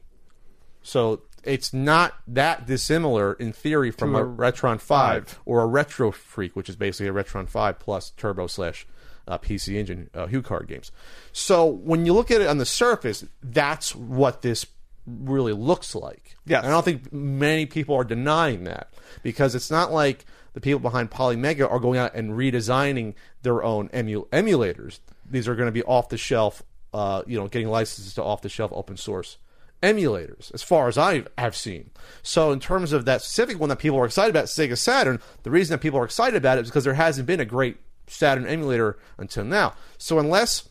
[0.82, 5.40] So it's not that dissimilar in theory from a, a Retron 5, five.
[5.46, 8.88] or a Retro Freak, which is basically a Retron 5 plus Turbo slash
[9.28, 10.92] uh, PC Engine uh, HuCard games.
[11.32, 14.66] So when you look at it on the surface, that's what this
[15.06, 16.36] really looks like.
[16.46, 16.64] Yes.
[16.64, 18.90] And I don't think many people are denying that
[19.24, 20.26] because it's not like
[20.58, 25.00] the people behind Polymega are going out and redesigning their own emu- emulators.
[25.30, 26.64] These are going to be off the shelf,
[26.96, 29.38] uh, you know, getting licenses to off the shelf open source
[29.84, 31.92] emulators, as far as I have seen.
[32.24, 35.52] So, in terms of that specific one that people are excited about, Sega Saturn, the
[35.52, 38.48] reason that people are excited about it is because there hasn't been a great Saturn
[38.48, 39.76] emulator until now.
[40.00, 40.68] So, unless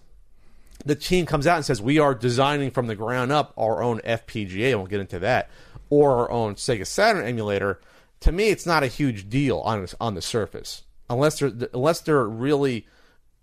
[0.85, 4.01] the team comes out and says we are designing from the ground up our own
[4.01, 5.49] FPGA, and we'll get into that,
[5.91, 7.81] or our own Sega Saturn emulator.
[8.21, 12.25] To me, it's not a huge deal on on the surface, unless they're unless they're
[12.25, 12.87] really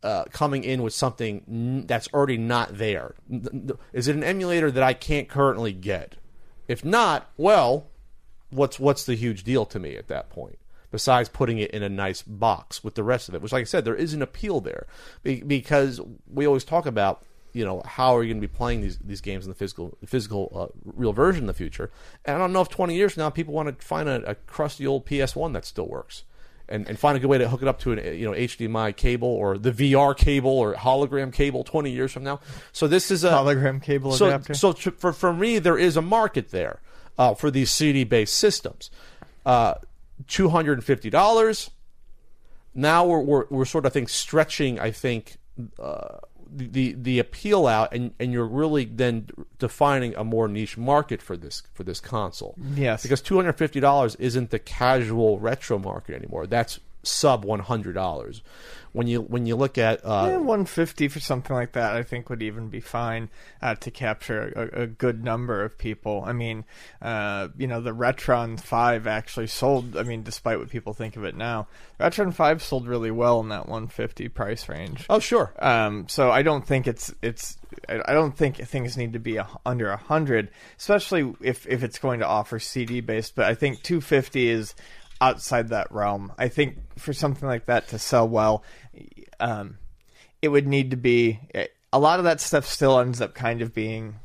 [0.04, 3.16] uh, coming in with something that's already not there.
[3.94, 6.16] Is it an emulator that I can't currently get?
[6.68, 7.88] If not, well,
[8.50, 10.60] what's what's the huge deal to me at that point?
[10.92, 13.66] Besides putting it in a nice box with the rest of it, which, like I
[13.66, 14.86] said, there is an appeal there
[15.24, 16.00] because
[16.32, 19.22] we always talk about you know how are you going to be playing these these
[19.22, 21.92] games in the physical physical uh, real version in the future?
[22.26, 24.36] And I don't know if 20 years from now people want to find a, a
[24.36, 26.24] crusty old PS1 that still works.
[26.70, 28.96] And, and find a good way to hook it up to an you know HDMI
[28.96, 32.40] cable or the VR cable or hologram cable 20 years from now.
[32.72, 34.54] So this is a Hologram cable so, adapter.
[34.54, 36.80] So for for me, there is a market there
[37.18, 38.90] uh, for these CD based systems.
[39.46, 39.76] Uh,
[40.28, 41.72] Two hundred and fifty dollars.
[42.74, 45.38] Now we're, we're we're sort of I think stretching I think
[45.80, 46.20] uh,
[46.56, 49.28] the, the appeal out, and, and you're really then
[49.60, 52.56] defining a more niche market for this for this console.
[52.76, 53.04] Yes.
[53.04, 56.48] because two hundred fifty dollars isn't the casual retro market anymore.
[56.48, 58.42] That's sub one hundred dollars.
[58.94, 62.30] When you when you look at uh, Yeah, 150 for something like that, I think
[62.30, 66.24] would even be fine uh, to capture a, a good number of people.
[66.24, 66.64] I mean,
[67.02, 71.24] uh, you know, the Retron 5 actually sold, I mean, despite what people think of
[71.24, 71.68] it now,
[72.00, 75.08] Retron 5 sold really well in that 150 price range.
[75.10, 77.58] oh sure Um, so I don't think it's it's
[77.90, 81.98] I don't think things need to be a, under a hundred, especially if if it's
[81.98, 83.36] going to offer CD based.
[83.36, 84.76] But I think 250 is
[85.24, 86.32] outside that realm.
[86.38, 88.64] I think for something like that to sell well,
[89.40, 89.78] um,
[90.42, 91.40] it would need to be
[91.92, 92.66] a lot of that stuff.
[92.66, 94.16] Still ends up kind of being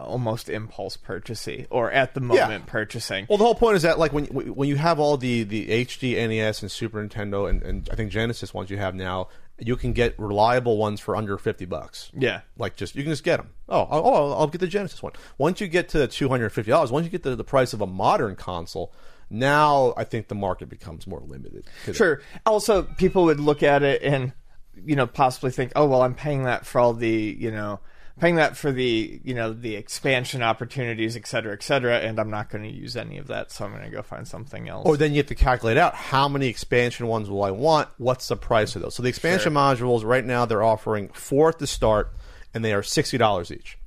[0.00, 3.26] almost impulse purchasing or at the moment purchasing.
[3.28, 6.16] Well, the whole point is that like when when you have all the the HD,
[6.16, 9.92] NES, and Super Nintendo, and, and I think Genesis ones you have now, you can
[9.92, 12.10] get reliable ones for under fifty bucks.
[12.16, 12.40] Yeah.
[12.56, 13.50] like just you can just get them.
[13.68, 15.12] Oh, oh, oh, I'll get the Genesis one.
[15.36, 17.80] Once you get to two hundred fifty dollars, once you get to the price of
[17.80, 18.92] a modern console,
[19.30, 21.64] now I think the market becomes more limited.
[21.92, 22.20] Sure.
[22.44, 24.32] Also, people would look at it and,
[24.74, 27.80] you know, possibly think, oh, well, I'm paying that for all the, you know,
[28.20, 32.30] paying that for the you know the expansion opportunities, et cetera, et cetera, and I'm
[32.30, 34.86] not going to use any of that, so I'm going to go find something else.
[34.86, 37.88] Or then you have to calculate out how many expansion ones will I want?
[37.96, 38.94] What's the price of those?
[38.94, 42.12] So the expansion modules right now they're offering four at the start,
[42.54, 43.78] and they are sixty dollars each.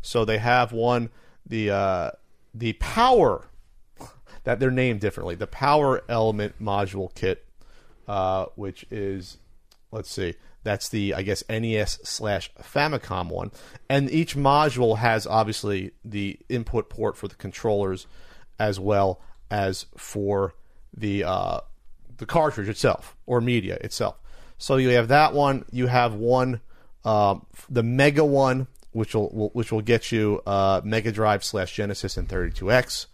[0.00, 1.10] So they have one
[1.44, 2.10] the uh,
[2.54, 3.48] the power
[4.44, 5.34] that they're named differently.
[5.34, 7.44] The power element module kit,
[8.08, 9.38] uh, which is
[9.90, 13.50] let's see, that's the I guess NES slash Famicom one,
[13.88, 18.06] and each module has obviously the input port for the controllers,
[18.58, 20.54] as well as for
[20.96, 21.60] the uh,
[22.16, 24.16] the cartridge itself or media itself.
[24.58, 25.64] So you have that one.
[25.72, 26.60] You have one,
[27.04, 32.16] um, the Mega one, which will, which will get you uh, Mega Drive slash Genesis
[32.16, 33.06] and 32X.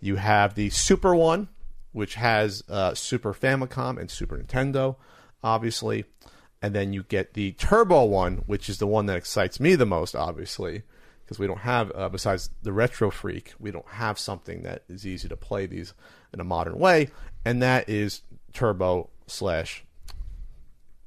[0.00, 1.48] You have the Super one,
[1.92, 4.96] which has uh, Super Famicom and Super Nintendo,
[5.42, 6.04] obviously.
[6.62, 9.86] And then you get the Turbo one, which is the one that excites me the
[9.86, 10.82] most, obviously,
[11.24, 15.06] because we don't have, uh, besides the Retro Freak, we don't have something that is
[15.06, 15.94] easy to play these
[16.34, 17.08] in a modern way,
[17.44, 19.84] and that is Turbo slash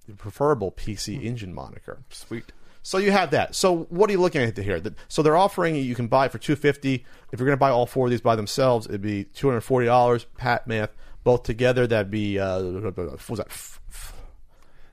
[0.08, 2.00] the preferable PC engine moniker.
[2.10, 2.52] Sweet.
[2.86, 3.56] So you have that.
[3.56, 4.82] So what are you looking at here?
[5.08, 7.06] So they're offering you can buy for two fifty.
[7.32, 9.62] If you're going to buy all four of these by themselves, it'd be two hundred
[9.62, 10.26] forty dollars.
[10.38, 10.92] Pat math,
[11.24, 13.52] both together, that'd be uh, what was that?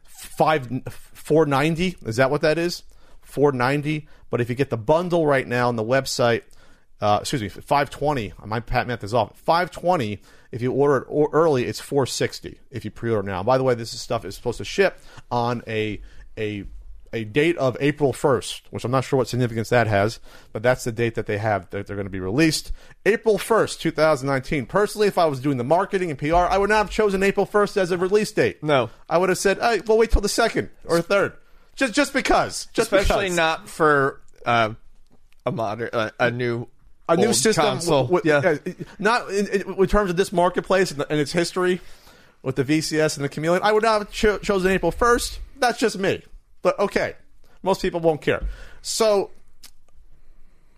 [0.04, 1.96] Five four ninety.
[2.06, 2.84] Is that what that is?
[3.20, 4.08] Four ninety.
[4.30, 6.44] But if you get the bundle right now on the website,
[7.00, 8.32] uh, excuse me, five twenty.
[8.44, 9.36] My pat math is off.
[9.36, 10.22] Five twenty.
[10.52, 12.60] If you order it early, it's four sixty.
[12.70, 13.42] If you pre-order now.
[13.42, 15.00] By the way, this is stuff is supposed to ship
[15.30, 16.00] on a
[16.38, 16.64] a
[17.12, 20.20] a date of April 1st, which I'm not sure what significance that has,
[20.52, 22.72] but that's the date that they have that they're going to be released.
[23.04, 24.66] April 1st, 2019.
[24.66, 27.46] Personally, if I was doing the marketing and PR, I would not have chosen April
[27.46, 28.62] 1st as a release date.
[28.62, 28.90] No.
[29.08, 31.34] I would have said, hey, well, wait till the 2nd or 3rd.
[31.74, 32.66] Just just because.
[32.72, 33.36] Just Especially because.
[33.36, 34.74] not for uh,
[35.46, 36.66] a modern, uh, a new,
[37.08, 37.64] a new system.
[37.64, 38.04] console.
[38.04, 38.74] w- w- yeah.
[38.98, 41.80] not in, in, terms of this marketplace and, and its history
[42.42, 43.62] with the VCS and the Chameleon.
[43.62, 45.38] I would not have cho- chosen April 1st.
[45.58, 46.22] That's just me.
[46.62, 47.14] But okay,
[47.62, 48.42] most people won't care.
[48.82, 49.30] So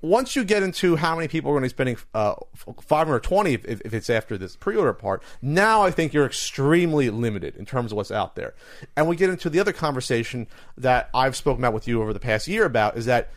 [0.01, 2.35] once you get into how many people are going to be spending uh,
[2.81, 7.65] 520 if, if it's after this pre-order part now i think you're extremely limited in
[7.65, 8.53] terms of what's out there
[8.97, 12.19] and we get into the other conversation that i've spoken about with you over the
[12.19, 13.31] past year about is that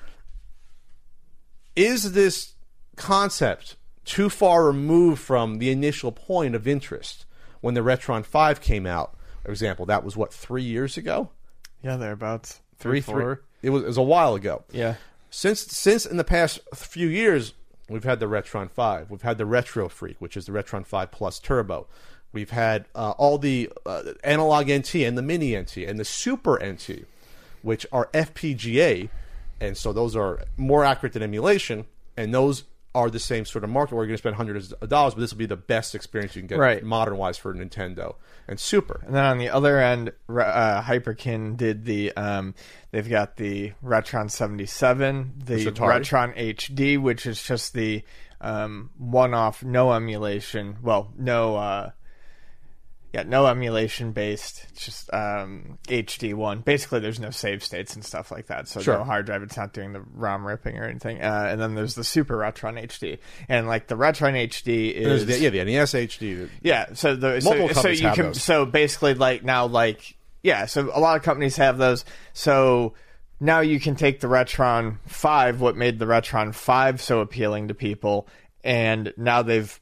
[1.75, 2.53] is this
[2.95, 7.25] concept too far removed from the initial point of interest
[7.61, 9.17] when the Retron 5 came out?
[9.43, 11.29] For example, that was what, three years ago?
[11.85, 12.61] Yeah, thereabouts.
[12.79, 13.21] Three, four.
[13.21, 13.35] three.
[13.61, 14.63] It was, it was a while ago.
[14.71, 14.95] Yeah.
[15.29, 17.53] Since since in the past few years,
[17.89, 19.11] we've had the Retron 5.
[19.11, 21.85] We've had the Retro Freak, which is the Retron 5 Plus Turbo.
[22.33, 26.59] We've had uh, all the uh, Analogue NT and the mini NT and the Super
[26.63, 27.05] NT,
[27.61, 29.09] which are FPGA,
[29.61, 31.85] and so those are more accurate than emulation,
[32.17, 34.89] and those are the same sort of market where you're going to spend hundreds of
[34.89, 36.81] dollars, but this will be the best experience you can get Right.
[36.83, 38.15] modern wise for Nintendo
[38.47, 39.01] and Super.
[39.05, 42.11] And then on the other end, uh, Hyperkin did the.
[42.15, 42.53] Um,
[42.91, 45.99] they've got the Retron 77, the Which is Atari.
[45.99, 48.03] Retron HD, which is just the
[48.41, 50.77] um, one-off, no emulation.
[50.81, 51.57] Well, no.
[51.57, 51.91] Uh,
[53.15, 56.59] yeah, no emulation based, just um, HD one.
[56.59, 58.97] Basically, there's no save states and stuff like that, so Sure.
[58.97, 59.41] no hard drive.
[59.41, 61.21] It's not doing the ROM ripping or anything.
[61.21, 65.39] Uh, and then there's the Super Retron HD, and like the Retron HD is the,
[65.39, 66.49] yeah, the NES HD.
[66.61, 68.43] yeah, so the Multiple so, so you can those.
[68.43, 72.03] so basically like now like yeah, so a lot of companies have those.
[72.33, 72.95] So
[73.39, 77.73] now you can take the Retron 5, what made the Retron 5 so appealing to
[77.73, 78.27] people,
[78.61, 79.79] and now they've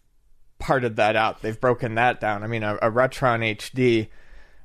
[0.63, 1.41] parted that out.
[1.41, 2.43] They've broken that down.
[2.43, 4.07] I mean, a, a Retron HD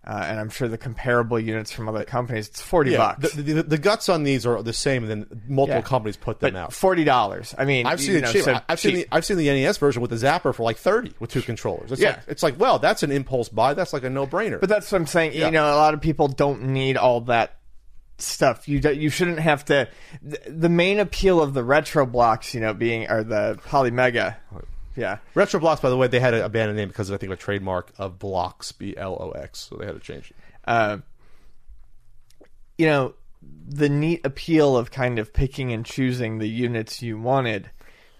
[0.06, 3.34] uh, and I'm sure the comparable units from other companies, it's 40 Yeah, bucks.
[3.34, 5.86] the, the, the guts on these are the same, and then multiple Yeah.
[5.86, 6.72] companies put them but out.
[6.72, 7.54] forty dollars.
[7.58, 8.44] I mean, I've seen know, cheap.
[8.44, 11.12] so I've seen the I've seen the NES version with the Zapper for like thirty
[11.20, 11.92] with two controllers.
[11.92, 12.10] It's Yeah.
[12.10, 13.74] like it's like well, that's an impulse buy.
[13.74, 14.58] That's like a no brainer.
[14.60, 15.32] But that's what I'm saying.
[15.34, 15.46] Yeah.
[15.46, 17.56] You know, a lot of people don't need all that
[18.16, 18.66] stuff.
[18.66, 19.88] You do, you shouldn't have to.
[20.22, 24.36] The, the main appeal of the retro blocks, you know, being are the Polymega.
[24.98, 27.32] Yeah, Retro Blocks, by the way, they had to abandon name because of, I think
[27.32, 30.36] a trademark of Blocks B L O X, so they had to change it.
[30.64, 30.98] uh,
[32.76, 33.14] you know,
[33.68, 37.70] the neat appeal of kind of picking and choosing the units you wanted.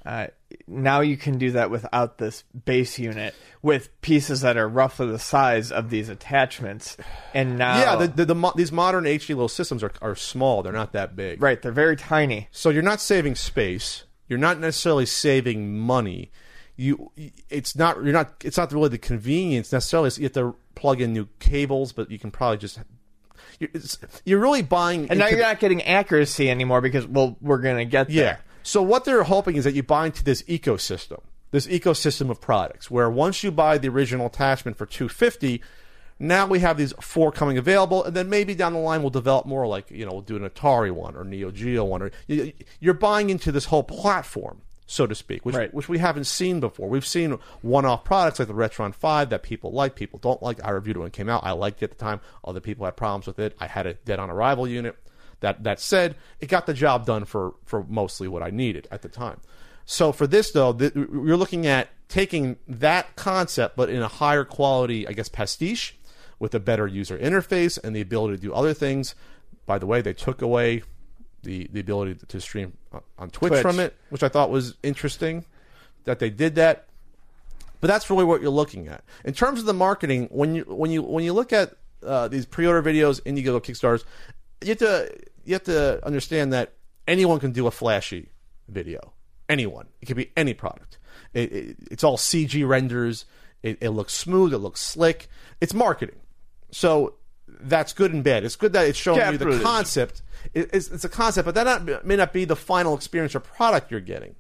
[0.07, 0.29] Uh,
[0.67, 5.19] now you can do that without this base unit with pieces that are roughly the
[5.19, 6.97] size of these attachments.
[7.35, 10.63] And now, yeah, the, the, the mo- these modern HD little systems are are small.
[10.63, 11.43] They're not that big.
[11.43, 12.49] right, they're very tiny.
[12.53, 14.05] So you're not saving space.
[14.29, 16.31] You're not necessarily saving money.
[16.81, 17.11] You,
[17.51, 17.97] it's not.
[17.97, 18.35] You're not.
[18.45, 20.11] It's not really the convenience necessarily.
[20.17, 22.79] You have to plug in new cables, but you can probably just.
[23.59, 23.69] you're,
[24.25, 25.11] you're really buying.
[25.11, 28.23] And now you're not getting accuracy anymore because well, we're gonna get Yeah.
[28.23, 28.41] there.
[28.63, 32.89] So what they're hoping is that you buy into this ecosystem, this ecosystem of products,
[32.91, 35.61] where once you buy the original attachment for two fifty,
[36.21, 39.47] now we have these four coming available, and then maybe down the line we'll develop
[39.47, 42.11] more, like you know, we'll do an Atari one or Neo Geo one, or
[42.79, 44.61] you're buying into this whole platform,
[44.91, 45.73] so to speak, which Right.
[45.73, 46.89] which we haven't seen before.
[46.89, 50.65] We've seen one-off products like the Retron Five that people like, people don't like.
[50.65, 51.45] I reviewed it when it came out.
[51.45, 52.21] I liked it at the time.
[52.43, 53.55] Other people had problems with it.
[53.61, 54.97] I had a dead on arrival unit.
[55.41, 59.03] That that said, it got the job done for for mostly what I needed at
[59.03, 59.41] the time.
[59.85, 64.45] So for this though, th- you're looking at taking that concept, but in a higher
[64.45, 65.95] quality, I guess, pastiche
[66.39, 69.15] with a better user interface and the ability to do other things.
[69.67, 70.83] By the way, they took away
[71.43, 72.78] the the ability to stream
[73.19, 73.63] on- Twitch, Twitch.
[73.63, 75.45] from it, which I thought was interesting
[76.05, 76.87] that they did that.
[77.81, 80.29] But that's really what you're looking at in terms of the marketing.
[80.31, 81.75] When you when you when you look at
[82.05, 84.05] uh, these pre-order videos, Indiegogo, Kickstarters,
[84.63, 86.73] you have to you have to understand that
[87.07, 88.31] anyone can do a flashy
[88.69, 89.13] video.
[89.49, 90.99] Anyone, it could be any product.
[91.33, 93.25] It, it, it's all CG renders.
[93.63, 94.53] It, it looks smooth.
[94.53, 95.29] It looks slick.
[95.61, 96.21] It's marketing.
[96.71, 97.15] So
[97.61, 98.45] that's good and bad.
[98.45, 100.23] It's good that it's showing you the concept.
[100.55, 103.41] It- it's, it's a concept, but that not, may not be the final experience or
[103.41, 104.37] product you're getting.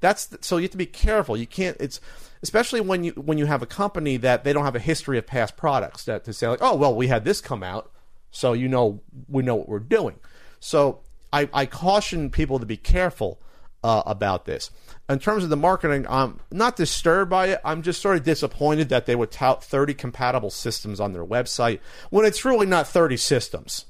[0.00, 1.36] That's the, so you have to be careful.
[1.36, 1.76] You can't.
[1.80, 2.00] It's
[2.42, 5.26] especially when you when you have a company that they don't have a history of
[5.26, 7.90] past products that to say like, oh well, we had this come out,
[8.30, 10.20] so you know we know what we're doing.
[10.60, 11.00] So
[11.32, 13.40] I, I caution people to be careful
[13.82, 14.70] uh, about this.
[15.08, 17.60] In terms of the marketing, I'm not disturbed by it.
[17.64, 21.80] I'm just sort of disappointed that they would tout 30 compatible systems on their website
[22.10, 23.86] when it's really not 30 systems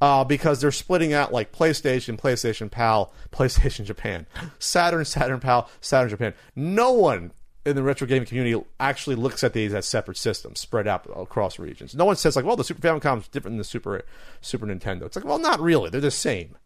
[0.00, 4.26] uh, because they're splitting out like PlayStation, PlayStation PAL, PlayStation Japan,
[4.58, 6.34] Saturn, Saturn PAL, Saturn Japan.
[6.54, 7.32] No one
[7.66, 11.58] in the retro gaming community actually looks at these as separate systems spread out across
[11.58, 11.94] regions.
[11.94, 14.04] No one says like, "Well, the Super Famicom is different than the Super
[14.40, 15.90] Super Nintendo." It's like, well, not really.
[15.90, 16.56] They're the same.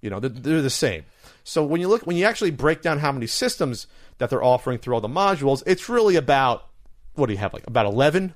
[0.00, 1.04] You know, they're, they're the same.
[1.44, 3.86] So when you look, when you actually break down how many systems
[4.18, 6.66] that they're offering through all the modules, it's really about
[7.14, 8.34] what do you have like about 11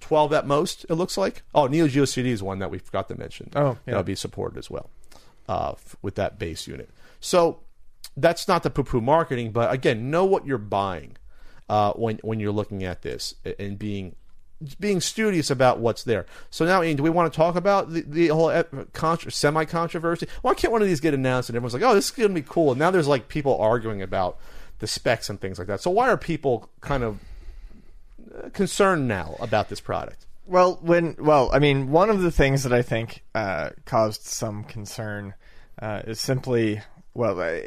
[0.00, 3.06] 12 at most it looks like oh neo geo cd is one that we forgot
[3.06, 3.76] to mention Oh, yeah.
[3.86, 4.90] that'll be supported as well
[5.48, 7.60] uh, with that base unit so
[8.16, 11.16] that's not the poo-poo marketing but again know what you're buying
[11.68, 14.16] uh, when when you're looking at this and being
[14.78, 16.26] being studious about what's there.
[16.50, 20.26] So now, Ian, do we want to talk about the, the whole contra- semi controversy?
[20.42, 22.34] Why can't one of these get announced and everyone's like, "Oh, this is going to
[22.34, 22.72] be cool"?
[22.72, 24.38] And now there's like people arguing about
[24.80, 25.80] the specs and things like that.
[25.80, 27.20] So why are people kind of
[28.36, 30.26] uh, concerned now about this product?
[30.46, 34.64] Well, when well, I mean, one of the things that I think uh, caused some
[34.64, 35.34] concern
[35.80, 36.82] uh, is simply
[37.14, 37.60] well, uh,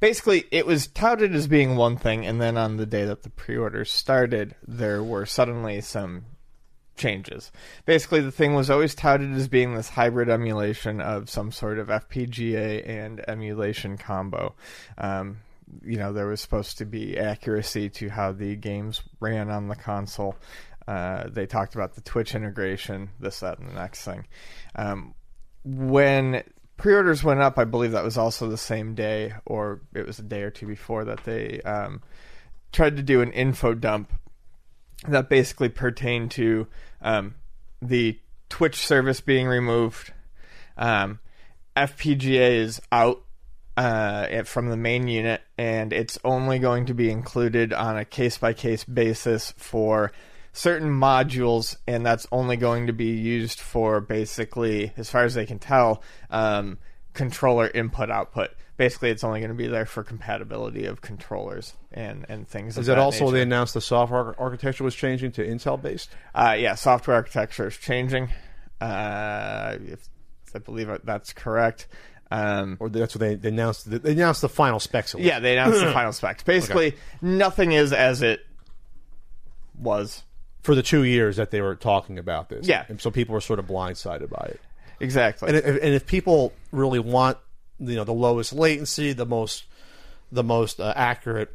[0.00, 3.30] basically, it was touted as being one thing, and then on the day that the
[3.30, 6.24] pre-orders started, there were suddenly some
[6.96, 7.50] changes.
[7.86, 11.88] Basically, the thing was always touted as being this hybrid emulation of some sort of
[11.88, 14.54] FPGA and emulation combo.
[14.98, 15.38] Um,
[15.82, 19.76] you know, there was supposed to be accuracy to how the games ran on the
[19.76, 20.36] console.
[20.86, 24.26] Uh, they talked about the Twitch integration, this, that, and the next thing.
[24.76, 25.14] Um,
[25.64, 26.42] when
[26.76, 30.22] pre-orders went up, I believe that was also the same day, or it was a
[30.22, 32.02] day or two before that they um,
[32.72, 34.12] tried to do an info dump
[35.08, 36.66] that basically pertained to
[37.02, 37.34] um,
[37.80, 40.12] the Twitch service being removed.
[40.76, 41.20] Um,
[41.76, 43.22] FPGA is out
[43.76, 48.38] uh, from the main unit, and it's only going to be included on a case
[48.38, 50.12] by case basis for
[50.54, 55.44] certain modules, and that's only going to be used for basically, as far as they
[55.44, 56.78] can tell, um,
[57.12, 58.50] controller input output.
[58.76, 62.74] Basically, it's only going to be there for compatibility of controllers and, and things.
[62.74, 63.34] Is of that that also nature.
[63.36, 66.10] they announced the software architecture was changing to Intel based?
[66.34, 68.30] Uh, yeah, software architecture is changing.
[68.80, 70.08] Uh, if,
[70.54, 71.88] I believe that's correct.
[72.30, 73.90] Um, Or that's what they, they announced?
[73.90, 75.14] They announced the final specs.
[75.14, 75.28] at least.
[75.28, 76.42] yeah, they announced the final specs.
[76.44, 78.40] Basically, nothing is as it
[79.78, 80.22] was.
[80.64, 82.66] For the two years that they were talking about this.
[82.66, 82.86] Yeah.
[82.88, 84.60] and so people were sort of blindsided by it.
[84.98, 85.48] Exactly.
[85.48, 87.36] And if, and if people really want,
[87.78, 89.64] you know, the lowest latency, the most,
[90.32, 91.54] the most uh, accurate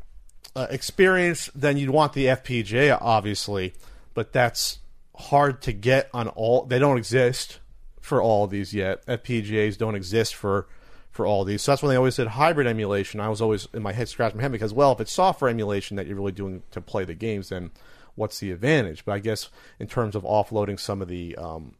[0.55, 3.73] uh, experience, then you'd want the FPGA, obviously.
[4.13, 4.77] But that's
[5.15, 6.65] hard to get on all.
[6.65, 7.59] They don't exist
[7.99, 9.03] for all of these yet.
[9.07, 10.67] FPGAs don't exist for
[11.09, 11.63] for all these.
[11.63, 13.19] So that's when they always said hybrid emulation.
[13.19, 15.97] I was always in my head scratching my head because, well, if it's software emulation
[15.97, 17.71] that you're really doing to play the games, then
[18.19, 19.05] what's the advantage?
[19.05, 19.49] But I guess
[19.79, 21.75] in terms of offloading some of the um,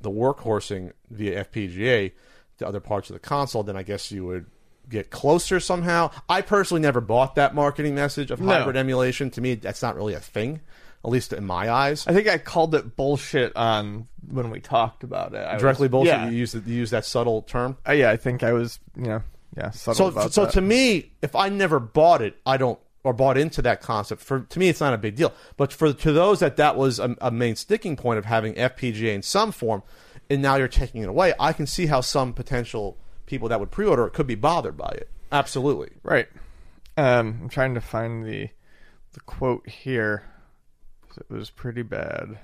[0.00, 2.12] the workhorsing via FPGA
[2.58, 4.46] to other parts of the console, then I guess you would
[4.88, 6.10] get closer somehow.
[6.28, 8.52] I personally never bought that marketing message of No.
[8.52, 9.30] hybrid emulation.
[9.30, 10.60] To me, that's not really a thing.
[11.04, 12.04] at least in my eyes.
[12.08, 15.38] I think I called it bullshit on when we talked about it.
[15.38, 16.12] I was- Directly bullshit.
[16.12, 17.76] Yeah, You use you use that subtle term.
[17.88, 18.10] Uh, yeah.
[18.10, 19.22] I think I was, you know,
[19.56, 19.70] yeah.
[19.70, 20.54] Subtle So so that.
[20.54, 24.20] to me, if I never bought it, I don't or bought into that concept.
[24.20, 25.32] For to me, it's not a big deal.
[25.56, 29.14] But for to those that that was a, a main sticking point of having FPGA
[29.14, 29.82] in some form,
[30.28, 33.70] and now you're taking it away, I can see how some potential people that would
[33.70, 35.08] pre-order it could be bothered by it.
[35.32, 35.88] Absolutely.
[36.02, 36.28] Right.
[36.98, 38.50] Um, I'm trying to find the
[39.14, 40.24] the quote here.
[41.16, 42.38] it was pretty bad.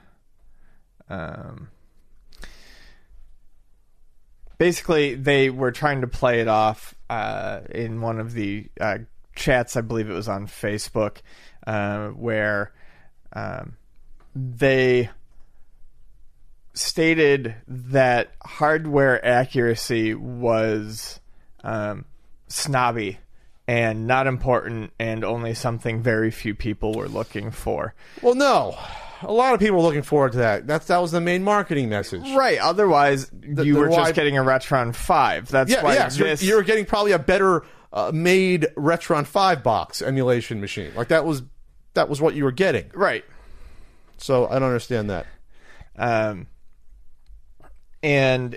[1.11, 1.69] Um,
[4.57, 9.01] basically, they were trying to play it off uh, in one of the uh,
[9.35, 9.77] chats.
[9.77, 11.19] I believe it was on Facebook,
[11.67, 12.73] uh, where
[13.33, 13.77] um,
[14.35, 15.11] they
[16.75, 21.21] stated that hardware accuracy was
[21.63, 22.05] um,
[22.49, 23.19] snobby
[23.67, 27.95] and not important and only something very few people were looking for.
[28.23, 28.77] Well, no.
[29.23, 30.67] A lot of people are looking forward to that.
[30.67, 32.29] That's that was the main marketing message.
[32.35, 32.59] Right.
[32.59, 35.49] Otherwise, you the were why- just getting a Retron 5.
[35.49, 37.63] That's Yeah, why yes, you're, you're getting probably a better
[37.95, 40.93] uh, made Retron Five box emulation machine.
[40.95, 41.43] Like that was
[41.95, 42.91] that was what you were getting.
[42.93, 43.25] right.
[44.19, 45.27] So I don't understand that.
[45.97, 46.47] Um,
[48.03, 48.57] and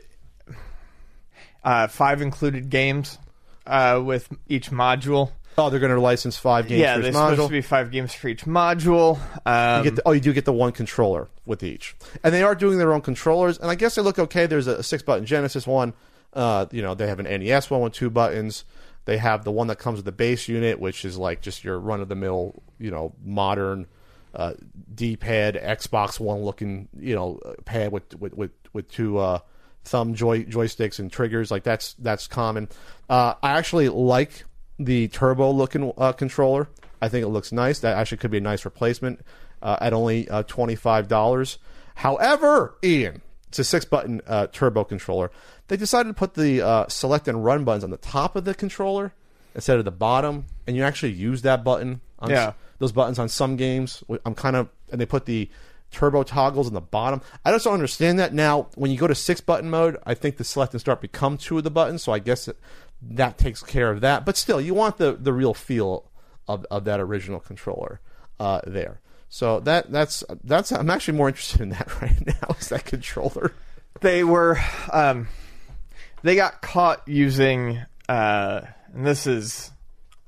[1.64, 3.18] uh, five included games
[3.66, 5.32] uh, with each module.
[5.58, 7.90] Oh, they're going to license five games yeah, for there's each supposed to be five
[7.90, 9.20] games for each module.
[9.46, 12.44] Um, You get the, oh, you do get the one controller with each, and they
[12.44, 14.46] are doing their own controllers, and I guess they look okay.
[14.46, 15.94] There's a, a six button Genesis one.
[16.34, 18.64] Uh, you know, they have an NES one with two buttons.
[19.08, 21.80] They have the one that comes with the base unit, which is like just your
[21.80, 23.88] run of the mill, you know, modern
[24.36, 24.56] uh,
[24.94, 29.40] D pad, Xbox One looking, you know, pad with with with, with two uh,
[29.86, 31.50] thumb joy joysticks and triggers.
[31.50, 32.68] Like that's that's common.
[33.10, 34.44] Uh, I actually like
[34.78, 36.68] the turbo looking uh, controller.
[37.02, 37.80] I think it looks nice.
[37.80, 39.22] That actually could be a nice replacement
[39.62, 41.60] uh, at only uh, twenty five dollars.
[41.96, 45.32] However, Ian, it's a six button uh, turbo controller.
[45.68, 48.54] They decided to put the uh, select and run buttons on the top of the
[48.54, 49.14] controller
[49.56, 52.02] instead of the bottom, and you actually use that button.
[52.20, 52.48] On Yeah.
[52.50, 54.04] s- those buttons on some games.
[54.26, 55.50] I'm kind of, and they put the
[55.92, 57.22] turbo toggles on the bottom.
[57.46, 58.34] I just don't understand that.
[58.34, 61.38] Now, when you go to six button mode, I think the select and start become
[61.38, 62.58] two of the buttons, so I guess it,
[63.02, 64.26] that takes care of that.
[64.26, 66.06] But still, you want the the real feel
[66.48, 68.00] of, of that original controller
[68.40, 69.00] uh, there.
[69.30, 72.56] So that that's that's I'm actually more interested in that right now.
[72.60, 73.54] Is that controller?
[74.02, 74.60] they were
[74.94, 75.28] um,
[76.22, 78.62] they got caught using uh,
[78.94, 79.72] and this is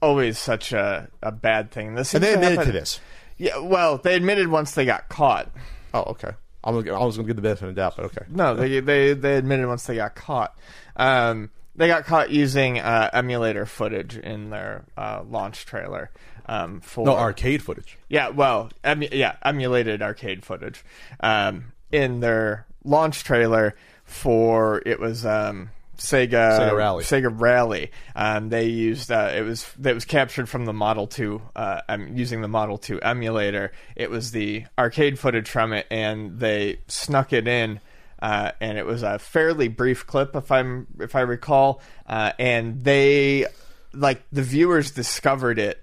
[0.02, 3.00] always such a, a bad thing this And they admitted to happen- this.
[3.38, 5.52] yeah well they admitted once they got caught
[5.94, 6.32] Oh, okay.
[6.64, 8.26] I'm gonna, I was going to get the benefit of the doubt, but okay.
[8.30, 10.58] no they they, they admitted once they got caught
[10.96, 16.10] um, they got caught using uh, emulator footage in their uh, launch trailer
[16.50, 17.98] um, for No arcade footage.
[18.10, 20.84] Yeah, well, emu- yeah, emulated arcade footage
[21.20, 27.04] um, in their launch trailer for it was um, Sega Sega Rally.
[27.04, 27.92] Sega Rally.
[28.16, 32.18] Um, they used uh, it was that was captured from the Model Two uh, um,
[32.18, 33.72] using the Model Two emulator.
[33.96, 37.80] It was the arcade footage from it, and they snuck it in.
[38.22, 41.80] Uh, and it was a fairly brief clip, if I'm if I recall.
[42.06, 43.46] Uh, and they,
[43.94, 45.82] like the viewers, discovered it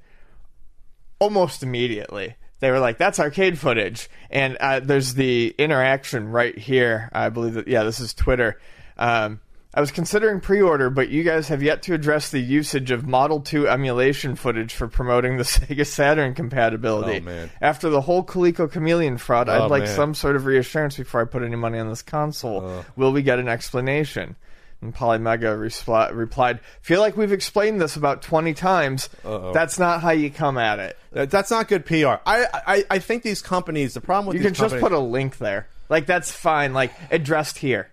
[1.18, 2.36] almost immediately.
[2.60, 7.10] They were like, "That's arcade footage," and uh, there's the interaction right here.
[7.12, 8.58] I believe that yeah, this is Twitter.
[8.96, 9.40] Um,
[9.74, 13.40] I was considering pre-order, but you guys have yet to address the usage of Model
[13.40, 17.18] 2 emulation footage for promoting the Sega Saturn compatibility.
[17.18, 17.50] Oh, man.
[17.60, 19.94] After the whole Coleco Chameleon fraud, Oh, I'd like man.
[19.94, 22.86] some sort of reassurance before I put any money on this console.
[22.96, 24.36] Will we get an explanation?
[24.82, 29.08] And Polymega respl- replied, "Feel like we've explained this about twenty times.
[29.24, 30.98] That's not how you come at it.
[31.12, 32.16] That- That's not good PR.
[32.26, 33.94] I, I I think these companies.
[33.94, 35.68] The problem with You can just put a link there.
[35.88, 36.74] Like that's fine.
[36.74, 37.88] Like addressed here,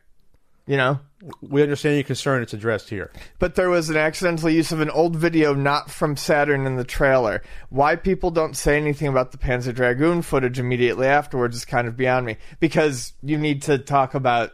[0.67, 0.99] you know."
[1.41, 2.43] we understand your concern.
[2.43, 3.09] It's addressed here.
[3.39, 6.83] But there was an accidental use of an old video not from Saturn in the
[6.83, 7.41] trailer.
[7.69, 11.95] Why people don't say anything about the Panzer Dragoon footage immediately afterwards is kind of
[11.95, 12.35] beyond me.
[12.59, 14.51] Because you need to talk about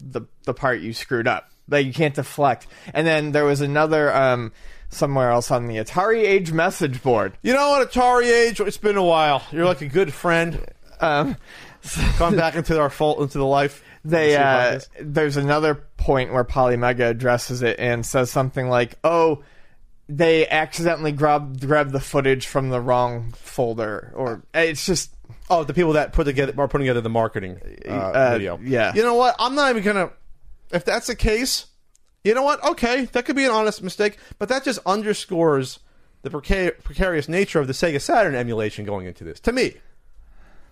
[0.00, 1.50] the the part you screwed up.
[1.68, 2.66] Like you can't deflect.
[2.92, 4.52] And then there was another um,
[4.88, 7.36] somewhere else on the Atari Age message board.
[7.42, 8.60] You know what, Atari Age?
[8.60, 9.42] It's been a while.
[9.52, 10.64] You're like a good friend.
[11.00, 11.36] Um,
[12.16, 13.84] Come back into our fault into the life.
[14.04, 18.68] they See how it uh, there's another point where Polymega addresses it and says something
[18.68, 19.44] like, "Oh,
[20.08, 25.14] they accidentally grabbed grabbed the footage from the wrong folder," or it's just
[25.50, 28.58] Oh, the people that put together are putting together the marketing uh, Uh, video.
[28.62, 28.92] yeah.
[28.94, 29.36] You know what?
[29.38, 30.10] I'm not even gonna.
[30.72, 31.66] If that's the case,
[32.24, 32.62] you know what?
[32.64, 35.78] Okay, that could be an honest mistake, but that just underscores
[36.22, 39.40] the preca- precarious nature of the Sega Saturn emulation going into this.
[39.40, 39.76] To me,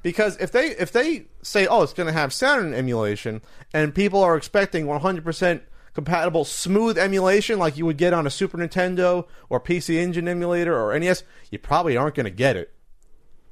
[0.03, 3.41] Because if they if they say, oh, it's going to have Saturn emulation,
[3.73, 5.61] and people are expecting 100%
[5.95, 10.79] compatible smooth emulation like you would get on a Super Nintendo or PC Engine emulator
[10.79, 12.75] or NES, you probably aren't going to get it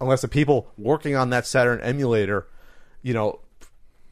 [0.01, 2.47] unless the people working on that Saturn emulator,
[3.01, 3.41] you know,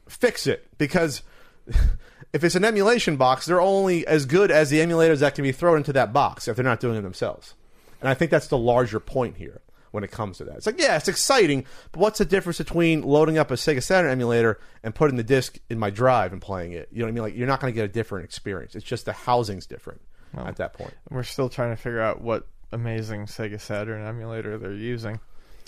[0.09, 1.21] fix it because
[2.33, 5.51] if it's an emulation box, they're only as good as the emulators that can be
[5.51, 7.53] thrown into that box if they're not doing it themselves.
[8.01, 9.61] And I think that's the larger point here
[9.91, 10.57] when it comes to that.
[10.57, 14.11] It's like, yeah, it's exciting, but what's the difference between loading up a Sega Saturn
[14.11, 16.89] emulator and putting the disc in my drive and playing it?
[16.91, 17.23] You know what I mean?
[17.23, 18.75] Like, you're not going to get a different experience.
[18.75, 20.01] It's just the housing's different
[20.35, 20.93] at that point.
[21.11, 25.19] We're still trying to figure out what amazing Sega Saturn emulator they're using.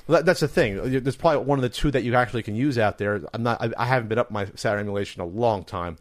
[0.08, 1.02] Well, that's the thing.
[1.02, 3.22] There's probably one of the two that you actually can use out there.
[3.34, 3.62] I'm not.
[3.62, 5.98] I, I haven't been up my Saturn emulation in a long time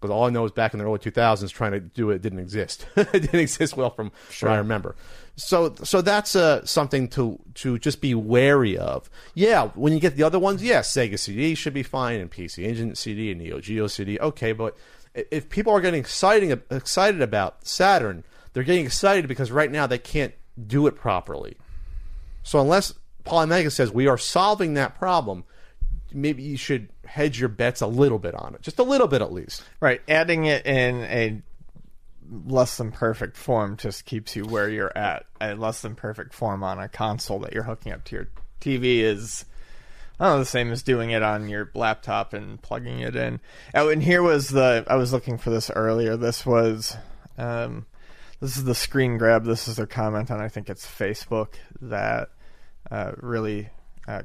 [0.00, 2.38] because all I know is back in the early 2000s, trying to do it didn't
[2.38, 2.86] exist.
[2.96, 4.94] it didn't exist well from what I remember.
[5.34, 9.10] So, so that's uh, something to to just be wary of.
[9.34, 12.64] Yeah, when you get the other ones, yes, Sega CD should be fine, and PC
[12.64, 14.52] Engine CD and Neo Geo CD, okay.
[14.52, 14.76] But
[15.14, 19.98] if people are getting exciting excited about Saturn, they're getting excited because right now they
[19.98, 20.34] can't
[20.66, 21.56] do it properly.
[22.42, 22.94] So unless
[23.28, 25.44] Polymega says we are solving that problem,
[26.12, 29.22] maybe you should hedge your bets a little bit on it, just a little bit
[29.22, 29.62] at least.
[29.80, 31.42] Right, adding it in a
[32.46, 35.26] less than perfect form just keeps you where you're at.
[35.40, 38.28] A less than perfect form on a console that you're hooking up to your
[38.60, 39.44] TV is
[40.20, 43.40] know, the same as doing it on your laptop and plugging it in.
[43.74, 46.16] Oh, and here was the I was looking for this earlier.
[46.16, 46.96] This was
[47.36, 47.86] um,
[48.40, 49.44] this is the screen grab.
[49.44, 52.30] This is their comment on I think it's Facebook that
[52.90, 53.70] uh, really
[54.06, 54.22] uh,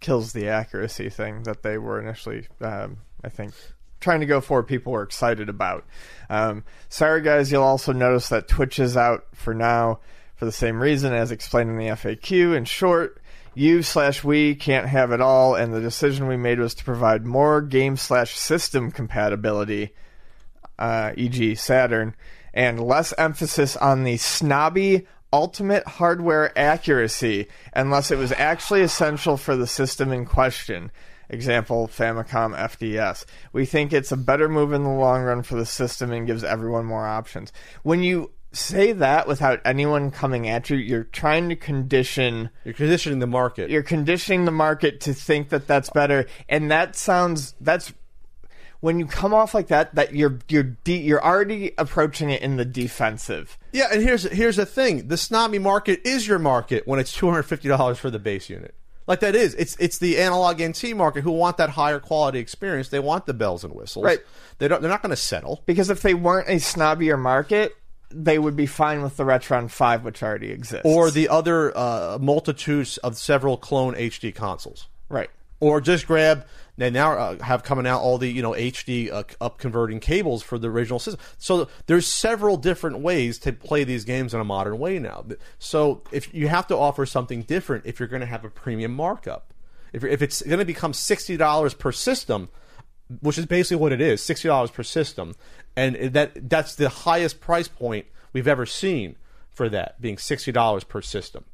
[0.00, 3.54] kills the accuracy thing that they were initially um, I think
[4.00, 5.86] trying to go for people were excited about.
[6.28, 10.00] Um, sorry guys, you'll also notice that Twitch is out for now
[10.34, 12.56] for the same reason as explained in the FAQ.
[12.56, 13.22] In short,
[13.54, 17.24] you slash we can't have it all, and the decision we made was to provide
[17.24, 19.94] more game slash system compatibility,
[20.78, 22.14] uh, e.g., Saturn,
[22.54, 29.56] and less emphasis on the snobby ultimate hardware accuracy, unless it was actually essential for
[29.56, 30.90] the system in question.
[31.30, 33.24] Example Famicom FDS.
[33.52, 36.44] We think it's a better move in the long run for the system and gives
[36.44, 37.52] everyone more options.
[37.82, 43.18] When you say that without anyone coming at you, you're trying to condition You're conditioning
[43.18, 43.70] the market.
[43.70, 47.94] you're conditioning the market to think that that's better and that sounds that's
[48.82, 52.56] when you come off like that that you're you're de- you're already approaching it in
[52.56, 57.00] the defensive yeah, and here's here's the thing: the snobby market is your market when
[57.00, 58.74] it's two hundred fifty dollars for the base unit.
[59.06, 62.90] Like that is it's it's the Analogue NT market who want that higher quality experience.
[62.90, 64.04] They want the bells and whistles.
[64.04, 64.20] Right.
[64.58, 64.80] They don't.
[64.82, 65.62] They're not going to settle.
[65.66, 67.74] because if they weren't a snobbier market
[68.14, 72.18] they would be fine with the Retron 5 which already exists Or the other uh,
[72.20, 74.86] multitudes of several clone HD consoles.
[75.08, 75.30] right
[75.60, 76.44] or just grab
[76.78, 80.42] they now uh, have coming out all the you know HD uh, up converting cables
[80.42, 81.20] for the original system.
[81.38, 85.24] So there's several different ways to play these games in a modern way now.
[85.58, 88.94] So if you have to offer something different if you're going to have a premium
[88.94, 89.52] markup,
[89.92, 92.48] if if it's going to become sixty dollars per system,
[93.20, 95.34] which is basically what it is, sixty dollars per system,
[95.76, 99.16] and that that's the highest price point we've ever seen
[99.50, 101.44] for that being sixty dollars per system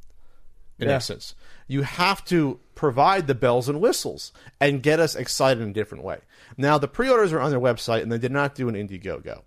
[0.79, 0.95] in Yeah.
[0.95, 1.35] essence.
[1.69, 6.03] You have to provide the bells and whistles and get us excited in a different
[6.03, 6.19] way.
[6.57, 9.43] Now, the pre orders are on their website and they did not do an Indiegogo.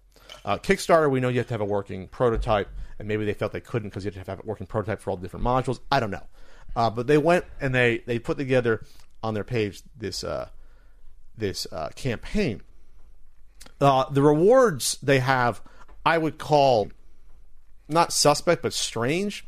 [0.45, 2.69] Uh, Kickstarter, we know you have to have a working prototype,
[2.99, 5.09] and maybe they felt they couldn't because you have to have a working prototype for
[5.09, 5.79] all the different modules.
[5.91, 6.25] I don't know.
[6.75, 8.85] Uh, but they went and they, they put together
[9.23, 10.49] on their page this, uh,
[11.37, 12.61] this uh, campaign.
[13.79, 15.61] Uh, the rewards they have,
[16.05, 16.89] I would call
[17.87, 19.45] not suspect but strange.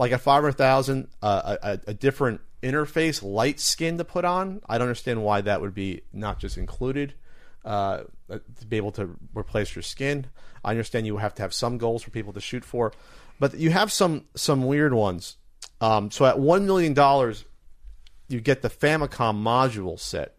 [0.00, 4.62] Like hundred thousand, uh, a, a, a different interface, light skin to put on.
[4.66, 7.12] I don't understand why that would be not just included
[7.66, 10.28] uh, to be able to replace your skin.
[10.64, 12.94] I understand you have to have some goals for people to shoot for,
[13.38, 15.36] but you have some some weird ones.
[15.82, 17.44] Um, so at one million dollars,
[18.26, 20.34] you get the Famicom module set.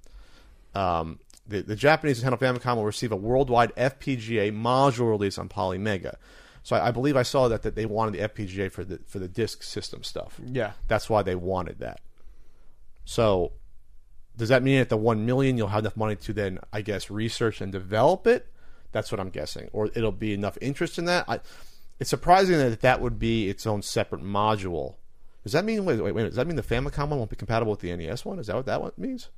[0.74, 6.16] Um, the, the Japanese Nintendo Famicom will receive a worldwide FPGA module release on Polymega.
[6.64, 9.20] So I, I believe I saw that, that they wanted the FPGA for the for
[9.20, 10.40] the disk system stuff.
[10.46, 10.72] Yeah.
[10.88, 12.02] that's why they wanted that.
[13.06, 13.54] So
[14.38, 17.10] does that mean at the one million you'll have enough money to then I guess
[17.10, 18.48] research and develop it?
[18.92, 21.26] That's what I'm guessing, or it'll be enough interest in that.
[21.28, 21.40] I,
[22.00, 24.96] it's surprising that that would be its own separate module.
[25.44, 26.24] Does that mean wait, wait, wait?
[26.24, 28.40] Does that mean the Famicom one won't be compatible with the NES one?
[28.40, 29.30] Is that what that one means?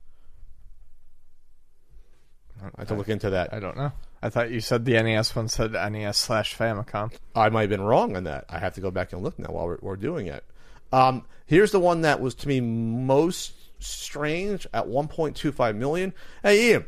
[2.64, 3.53] I have to look into that.
[3.53, 3.91] I don't know
[4.22, 7.82] I thought you said the NES one said NES slash Famicom I might have been
[7.82, 8.45] wrong on that.
[8.49, 10.43] I have to go back and look now while we're, we're doing it.
[10.91, 16.14] Um, here's the one that was to me most strange at 1.25 million.
[16.41, 16.86] Hey, Ian,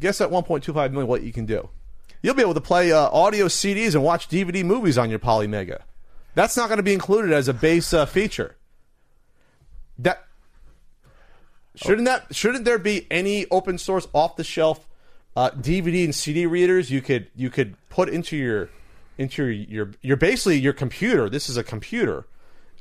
[0.00, 1.68] guess at 1.25 million what you can do?
[2.22, 5.82] You'll be able to play uh, audio CDs and watch DVD movies on your Polymega.
[6.34, 8.56] That's not going to be included as a base uh, feature.
[9.98, 10.22] That
[11.74, 14.85] shouldn't that shouldn't there be any open source off the shelf
[15.36, 18.70] uh, DVD and CD readers you could you could put into your
[19.18, 21.28] into your your, your basically your computer.
[21.28, 22.26] This is a computer,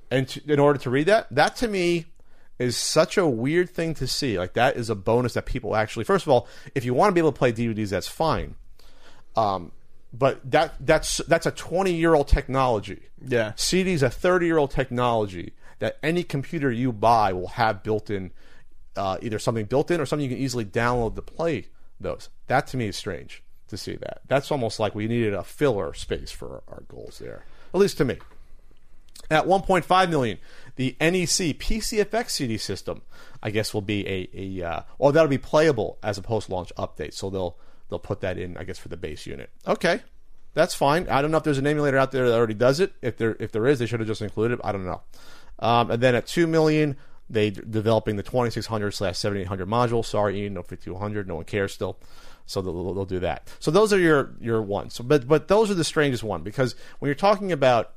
[0.10, 2.06] and to, in order to read that, that to me
[2.58, 4.40] is such a weird thing to see.
[4.40, 6.06] Like that is a bonus that people actually.
[6.06, 8.56] First of all, if you want to be able to play DVDs, that's fine.
[9.36, 9.74] Um,
[10.14, 13.02] but that that's that's a 20 year old technology.
[13.28, 13.52] Yeah.
[13.58, 18.32] CD's a 30 year old technology that any computer you buy will have built in,
[18.96, 21.68] uh, either something built in or something you can easily download to play
[22.00, 22.30] those.
[22.48, 24.22] That to me is strange to see that.
[24.28, 28.06] That's almost like we needed a filler space for our goals there, at least to
[28.06, 28.18] me.
[29.32, 30.38] At 1.5 million,
[30.76, 33.02] the NEC PCFX CD system,
[33.42, 37.14] I guess, will be a, a uh, well, that'll be playable as a post-launch update.
[37.14, 37.58] So they'll
[37.90, 39.50] they'll put that in, I guess, for the base unit.
[39.68, 40.02] Okay,
[40.54, 41.08] that's fine.
[41.10, 42.94] I don't know if there's an emulator out there that already does it.
[43.02, 44.62] If there if there is, they should have just included it.
[44.64, 45.02] I don't know.
[45.58, 46.98] Um, and then at two million,
[47.30, 50.06] they developing the 2600 slash 7800 module.
[50.06, 51.28] Sorry, Ian, no 5200.
[51.28, 51.98] No one cares still.
[52.46, 53.50] So they'll, they'll do that.
[53.60, 54.94] So those are your your ones.
[54.94, 57.94] So, but but those are the strangest one because when you're talking about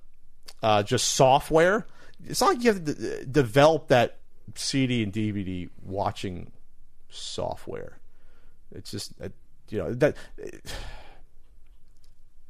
[0.62, 1.86] uh, just software,
[2.24, 4.18] it's not like you have to d- develop that
[4.54, 6.50] CD and DVD watching
[7.10, 7.98] software.
[8.74, 9.28] It's just uh,
[9.68, 10.16] you know that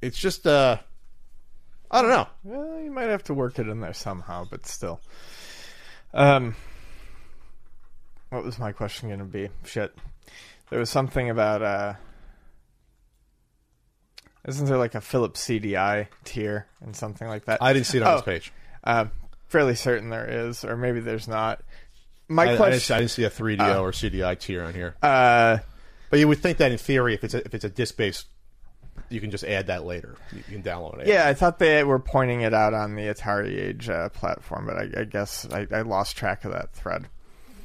[0.01, 0.79] it's just uh
[1.91, 2.29] I don't know.
[2.45, 5.01] Well, you might have to work it in there somehow, but still.
[6.13, 6.55] Um,
[8.31, 9.49] what was my question going to be?
[9.65, 9.95] Shit.
[10.71, 11.95] There was something about uh,
[14.47, 17.63] isn't there like a Philips CDI tier and something like that?
[17.63, 18.17] I didn't see it on Oh.
[18.17, 18.53] this page.
[18.85, 19.07] Uh,
[19.49, 21.61] fairly certain there is, or maybe there's not.
[22.29, 22.97] My I, I, didn't, question.
[22.97, 24.95] I didn't see a 3DO or CDI tier on here.
[25.03, 25.59] uh,
[26.11, 28.27] But you would think that in theory, if it's a, if it's a disc based,
[29.11, 30.17] you can just add that later.
[30.35, 31.07] You can download it.
[31.07, 34.77] yeah, I thought they were pointing it out on the Atari Age uh, platform, but
[34.77, 37.07] I, I guess I, I lost track of that thread.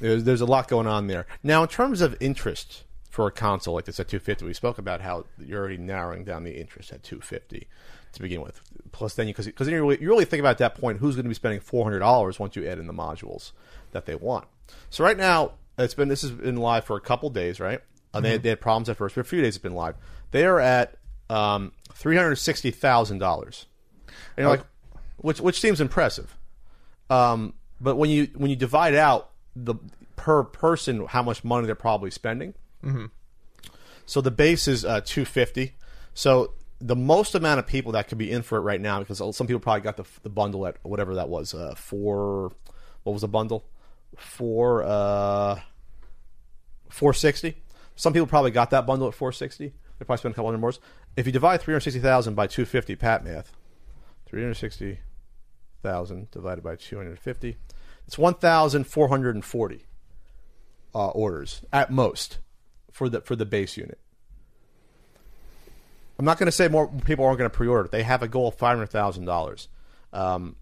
[0.04, 1.26] There's there's a lot going on there.
[1.42, 5.00] Now, in terms of interest for a console like this at 250, we spoke about
[5.00, 7.66] how you're already narrowing down the interest at 250
[8.12, 8.60] to begin with.
[8.92, 11.24] Plus, then because because you really, you really think about at that point who's going
[11.24, 13.52] to be spending 400 dollars once you add in the modules
[13.92, 14.46] that they want.
[14.90, 17.80] So right now, it's been this has been live for a couple days, right?
[18.12, 19.96] And they, they had problems at first, but a few days it's been live.
[20.32, 20.96] They are at
[21.30, 23.64] um, three hundred sixty thousand dollars.
[24.36, 24.66] And you're like,
[25.16, 26.36] which which seems impressive.
[27.08, 29.74] Um, but when you when you divide out the
[30.16, 32.54] per person how much money they're probably spending,
[34.06, 35.74] so the base is uh, two fifty.
[36.14, 39.18] So the most amount of people that could be in for it right now, because
[39.36, 42.52] some people probably got the the bundle at whatever that was, uh, four.
[43.02, 43.64] What was the bundle?
[44.16, 44.82] Four.
[44.82, 45.60] Uh,
[46.88, 47.56] four sixty.
[47.96, 49.74] Some people probably got that bundle at four sixty.
[49.98, 50.72] They probably spent a couple hundred more.
[51.16, 53.52] If you divide three hundred sixty thousand by two fifty, pat math,
[54.26, 55.00] three hundred sixty
[55.82, 57.56] thousand divided by two hundred fifty,
[58.06, 59.86] it's one thousand four hundred and forty
[60.94, 62.38] uh, orders at most
[62.92, 63.98] for the for the base unit.
[66.18, 67.88] I'm not going to say more people aren't going to pre-order.
[67.88, 69.68] They have a goal of five hundred thousand dollars,
[70.12, 70.54] um,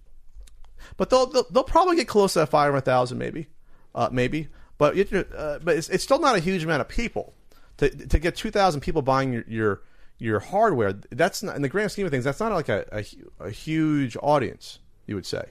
[0.96, 3.48] but they'll, they'll they'll probably get close to that five hundred thousand, maybe,
[3.94, 4.48] uh, maybe.
[4.78, 7.34] But it, uh, but it's, it's still not a huge amount of people
[7.76, 9.82] to to get two thousand people buying your, your
[10.18, 10.94] your hardware.
[11.10, 12.24] That's not in the grand scheme of things.
[12.24, 14.78] That's not like a, a, a huge audience.
[15.06, 15.44] You would say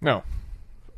[0.00, 0.22] No,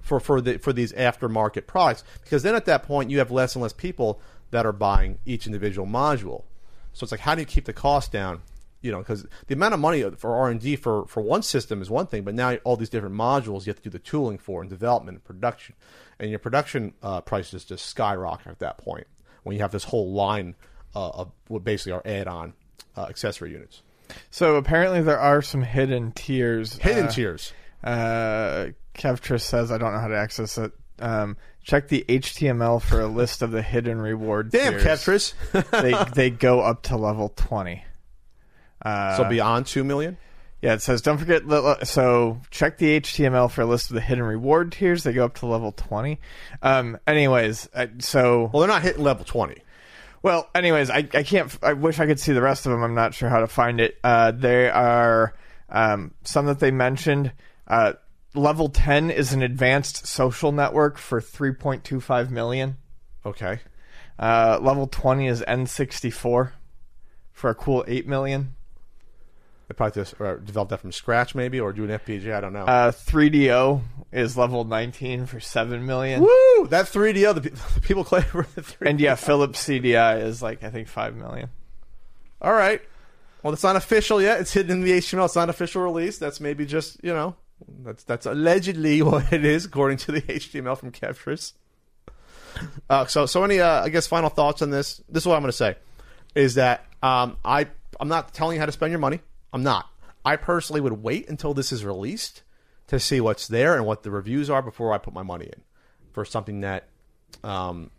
[0.06, 3.54] for for the for these aftermarket products because then at that point you have less
[3.54, 4.20] and less people
[4.52, 6.44] that are buying each individual module.
[6.92, 8.42] So it's like how do you keep the cost down?
[8.82, 11.82] You know, because the amount of money for R and D for for one system
[11.82, 14.38] is one thing, but now all these different modules you have to do the tooling
[14.38, 15.74] for and development and production,
[16.20, 19.06] and your production uh, prices just skyrocket at that point
[19.42, 20.54] when you have this whole line
[20.94, 22.52] uh, of what basically are add-on
[22.96, 23.82] uh, accessory units,
[24.30, 26.76] So apparently there are some hidden tiers.
[26.78, 27.52] hidden uh, tiers.
[27.86, 30.72] Uh, Kevtris says I don't know how to access it.
[30.98, 34.50] Um, check the HTML for a list of the hidden reward.
[34.50, 34.84] Damn, tiers.
[34.84, 35.70] Kevtris.
[35.82, 37.84] they they go up to level twenty.
[38.82, 40.16] Uh, so beyond two million.
[40.62, 41.42] yeah, it says don't forget.
[41.86, 45.04] So check the HTML for a list of the hidden reward tiers.
[45.04, 46.18] They go up to level twenty.
[46.62, 49.62] Um, anyways, uh, so Well, they're not hitting level twenty.
[50.22, 51.56] Well, anyways, I, I can't.
[51.62, 52.82] I wish I could see the rest of them.
[52.82, 53.96] I'm not sure how to find it.
[54.02, 55.34] Uh, there are
[55.68, 57.32] um, some that they mentioned.
[57.66, 57.94] Uh,
[58.34, 62.76] level 10 is an advanced social network for 3.25 million.
[63.24, 63.60] Okay.
[64.18, 66.52] Uh, level 20 is N64
[67.32, 68.54] for a cool 8 million.
[69.68, 72.36] They probably just uh, developed that from scratch, maybe, or do an FPGA.
[72.36, 72.66] I don't know.
[72.66, 76.20] Uh, 3DO is level 19 for 7 million.
[76.20, 76.66] Woo!
[76.68, 77.40] That 3DO, the,
[77.74, 81.16] the people claim for the 3 And yeah, Philips CDI is like, I think 5
[81.16, 81.50] million.
[82.40, 82.80] All right.
[83.42, 84.40] Well, it's not official yet.
[84.40, 85.24] It's hidden in the HTML.
[85.24, 86.18] It's not official release.
[86.18, 87.36] That's maybe just you know,
[87.84, 91.52] that's that's allegedly what it is according to the HTML from Kevtris.
[92.88, 95.02] Uh, so so any uh, I guess final thoughts on this.
[95.08, 95.76] This is what I'm going to say
[96.34, 97.66] is that um, I
[98.00, 99.20] I'm not telling you how to spend your money.
[99.52, 99.88] I'm not.
[100.24, 102.42] I personally would wait until this is released
[102.88, 105.62] to see what's there and what the reviews are before I put my money in
[106.12, 106.88] for something that
[107.42, 107.90] um,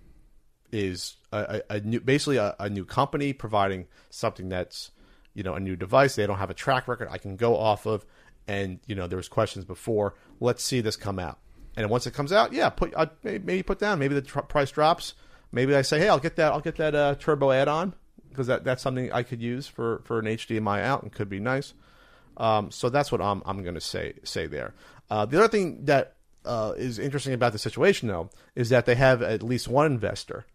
[0.71, 4.91] is a, a new, basically a, a new company providing something that's
[5.33, 6.15] you know a new device.
[6.15, 8.05] They don't have a track record I can go off of,
[8.47, 10.15] and you know there was questions before.
[10.39, 11.39] Let's see this come out,
[11.75, 13.99] and once it comes out, yeah, put i maybe, put down.
[13.99, 15.13] Maybe the tr- price drops.
[15.51, 16.51] Maybe I say, hey, I'll get that.
[16.51, 17.93] I'll get that uh, turbo add-on
[18.29, 21.39] because that, that's something I could use for, for an HDMI out and could be
[21.39, 21.73] nice.
[22.35, 24.73] Um, so that's what I'm I'm going to say say there.
[25.09, 28.95] Uh, the other thing that uh, is interesting about the situation, though, is that they
[28.95, 30.45] have at least one investor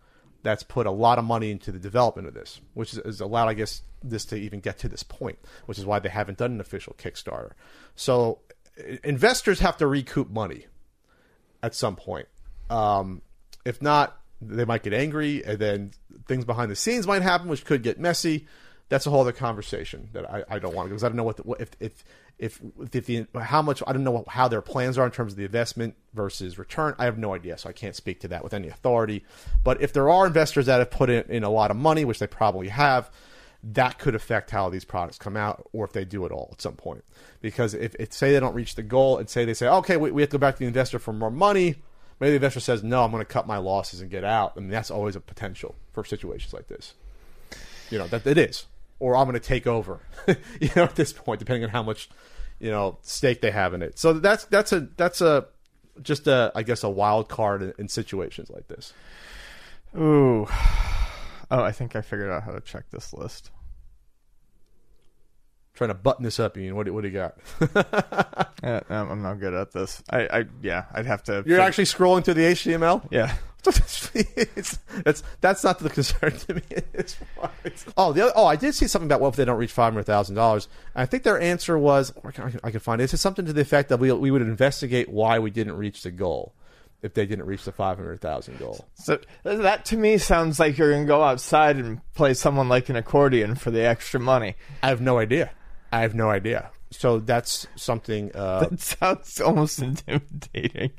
[0.43, 3.55] that's put a lot of money into the development of this, which has allowed, I
[3.55, 6.61] guess, this to even get to this point, which is why they haven't done an
[6.61, 7.53] official Kickstarter.
[7.95, 8.41] So
[9.05, 10.67] investors have to recoup money
[11.63, 12.27] at some point.
[12.71, 13.23] Um,
[13.65, 15.93] if not, they might get angry, and then
[16.27, 18.47] things behind the scenes might happen, which could get messy.
[18.89, 21.37] That's a whole other conversation that I, I don't want because I don't know what,
[21.37, 22.05] the, if if
[22.39, 22.61] if
[22.93, 25.45] if the how much I don't know how their plans are in terms of the
[25.45, 26.95] investment versus return.
[26.99, 29.25] I have no idea, so I can't speak to that with any authority.
[29.65, 32.19] But if there are investors that have put in, in a lot of money, which
[32.19, 33.11] they probably have,
[33.63, 36.61] that could affect how these products come out, or if they do at all at
[36.61, 37.05] some point.
[37.41, 40.11] Because if, if say they don't reach the goal, and say they say, okay, we,
[40.11, 41.77] we have to go back to the investor for more money,
[42.19, 44.55] maybe the investor says, no, I'm going to cut my losses and get out.
[44.57, 46.95] I mean, that's always a potential for situations like this.
[47.91, 48.67] You know that it is,
[49.03, 49.99] or I'm going to take over.
[50.61, 52.09] you know, at this point, depending on how much
[52.61, 53.99] you know stake they have in it.
[53.99, 55.47] So that's that's a that's a
[56.01, 58.95] just a I guess a wild card in, in situations like this.
[59.99, 60.47] Ooh.
[61.55, 63.51] Oh, I think I figured out how to check this list.
[65.75, 66.77] Trying to button this up, Ian.
[66.77, 67.37] What do, what do you got?
[67.61, 67.83] Yeah,
[68.63, 70.03] uh, no, um, I'm not good at this.
[70.09, 71.45] I, I yeah, I'd have to.
[71.45, 73.07] You're fig- actually scrolling through the HTML.
[73.11, 73.35] yeah.
[73.65, 76.63] It's, that's that's not the concern to me.
[76.93, 77.17] It's
[77.97, 79.93] oh, the other, oh, I did see something about what if they don't reach five
[79.93, 80.69] hundred thousand dollars.
[80.95, 83.13] I think their answer was I can, I can find it.
[83.13, 86.11] It's something to the effect that we we would investigate why we didn't reach the
[86.11, 86.55] goal
[87.03, 88.85] if they didn't reach the five hundred thousand goal.
[88.95, 92.97] So that to me sounds like you're gonna go outside and play someone like an
[92.97, 94.57] accordion for the extra money.
[94.83, 95.51] I have no idea.
[95.93, 96.71] I have no idea.
[96.91, 98.35] So that's something.
[98.35, 100.91] Uh, That sounds almost intimidating.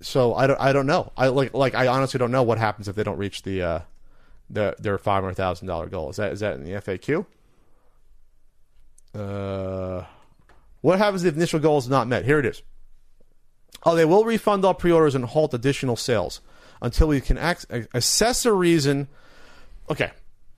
[0.00, 1.12] So I don't I don't know.
[1.16, 3.80] I like like I honestly don't know what happens if they don't reach the uh
[4.50, 6.10] the their five hundred thousand dollar goal.
[6.10, 7.26] Is that is that in the FAQ?
[9.14, 10.04] Uh,
[10.80, 12.24] what happens if initial goal is not met?
[12.24, 12.62] Here it is.
[13.84, 16.40] Oh, they will refund all pre-orders and halt additional sales
[16.82, 19.08] until we can ac- assess a reason.
[19.90, 20.10] Okay.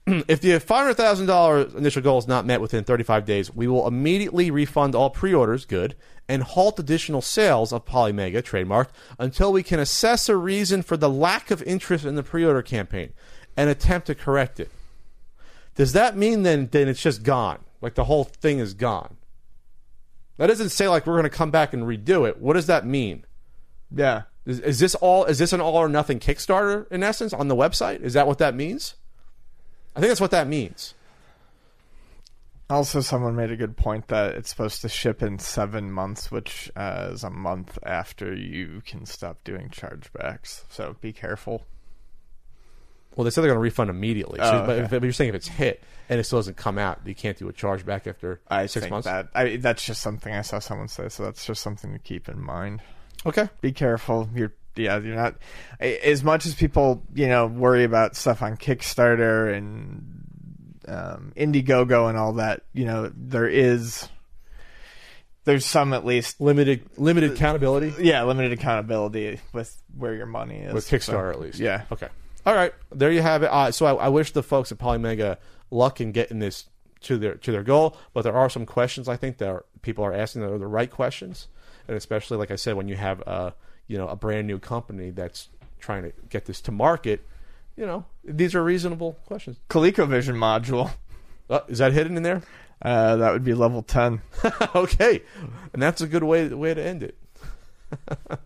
[0.27, 4.95] if the $500,000 initial goal is not met within 35 days, we will immediately refund
[4.95, 5.95] all pre-orders, good,
[6.29, 8.89] and halt additional sales of Polymega trademark
[9.19, 13.11] until we can assess a reason for the lack of interest in the pre-order campaign
[13.57, 14.71] and attempt to correct it.
[15.75, 17.59] Does that mean then then it's just gone?
[17.81, 19.17] Like the whole thing is gone?
[20.37, 22.39] That doesn't say like we're going to come back and redo it.
[22.39, 23.25] What does that mean?
[23.93, 24.23] Yeah.
[24.45, 25.25] Is, is this all?
[25.25, 28.01] Is this an all or nothing Kickstarter in essence on the website?
[28.01, 28.95] Is that what that means?
[29.97, 30.93] I think that's what that means.
[32.69, 36.69] Also, someone made a good point that it's supposed to ship in seven months, which
[36.75, 40.63] uh, is a month after you can stop doing chargebacks.
[40.69, 41.63] So be careful.
[43.15, 44.39] Well, they said they're going to refund immediately.
[44.39, 44.87] So, Oh, but, okay.
[44.99, 47.47] but you're saying if it's hit and it still doesn't come out, you can't do
[47.47, 49.05] a chargeback after I six think months.
[49.05, 52.27] that I, that's just something I saw someone say, so that's just something to keep
[52.29, 52.81] in mind.
[53.25, 53.49] Okay.
[53.61, 54.29] Be careful.
[54.35, 55.35] You're yeah, you're not
[55.79, 60.23] as much as people you know worry about stuff on Kickstarter and
[60.87, 62.63] um, Indiegogo and all that.
[62.73, 64.07] You know, there is
[65.45, 70.73] there's some at least Limited limited accountability yeah limited accountability with where your money is
[70.73, 71.59] with Kickstarter at least.
[71.59, 71.83] Yeah.
[71.91, 72.09] Okay.
[72.45, 72.73] All right.
[72.93, 73.47] There you have it.
[73.47, 75.37] Uh, so I, I wish the folks at Polymega
[75.69, 76.65] luck in getting this
[77.01, 80.03] to their to their goal, but there are some questions I think that are, people
[80.03, 81.47] are asking that are the right questions,
[81.87, 83.51] and especially like I said, when you have uh,
[83.87, 87.25] you know a brand new company that's trying to get this to market,
[87.75, 89.57] you know these are reasonable questions.
[89.69, 90.91] ColecoVision module.
[91.49, 92.41] Uh, is that hidden in there?
[92.81, 94.21] Uh, that would be level ten.
[94.75, 95.21] okay,
[95.73, 97.17] and that's a good way way to end it.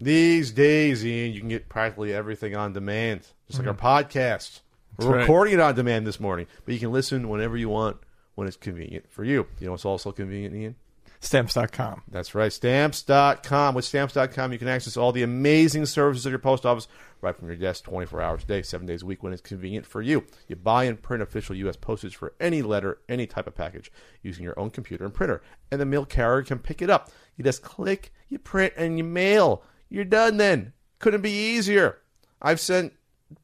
[0.00, 4.60] These days, Ian, you can get practically everything on demand, just like our podcast.
[4.96, 5.20] We're right.
[5.22, 7.96] recording it on demand this morning, but you can listen whenever you want,
[8.36, 9.46] when it's convenient for you.
[9.58, 10.76] You know it's also convenient, Ian?
[11.20, 12.02] Stamps.com.
[12.08, 13.74] That's right, stamps.com.
[13.74, 16.86] With stamps.com, you can access all the amazing services of your post office
[17.20, 19.84] right from your desk 24 hours a day, seven days a week when it's convenient
[19.84, 20.24] for you.
[20.46, 21.76] You buy and print official U.S.
[21.76, 23.90] postage for any letter, any type of package
[24.22, 25.42] using your own computer and printer,
[25.72, 27.10] and the mail carrier can pick it up.
[27.36, 29.62] You just click, you print, and you mail.
[29.88, 30.72] You're done then.
[30.98, 31.98] Couldn't be easier.
[32.40, 32.92] I've sent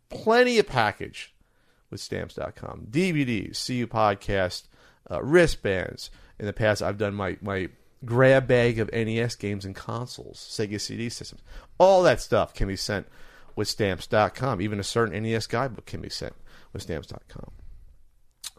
[0.08, 1.34] plenty of package
[1.90, 4.64] with stamps.com DVDs, CU podcast,
[5.10, 6.10] uh, wristbands.
[6.38, 7.68] In the past, I've done my, my
[8.04, 11.42] grab bag of NES games and consoles, Sega CD systems.
[11.78, 13.06] All that stuff can be sent
[13.56, 14.60] with stamps.com.
[14.60, 16.34] Even a certain NES guidebook can be sent
[16.72, 17.52] with stamps.com.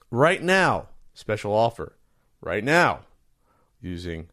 [0.10, 1.98] Right now, special offer.
[2.42, 3.02] Right now,
[3.82, 4.30] using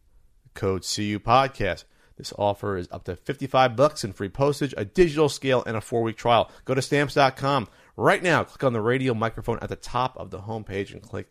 [0.54, 1.84] code CU podcast.
[2.16, 5.80] This offer is up to 55 bucks in free postage, a digital scale, and a
[5.80, 6.50] four week trial.
[6.64, 8.44] Go to stamps.com right now.
[8.44, 11.28] Click on the radio microphone at the top of the homepage and click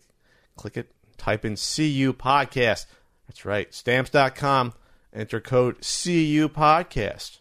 [0.55, 0.91] click it.
[1.21, 2.87] Type in CU podcast.
[3.27, 3.71] That's right.
[3.71, 4.73] Stamps.com.
[5.13, 7.37] Enter code CU podcast.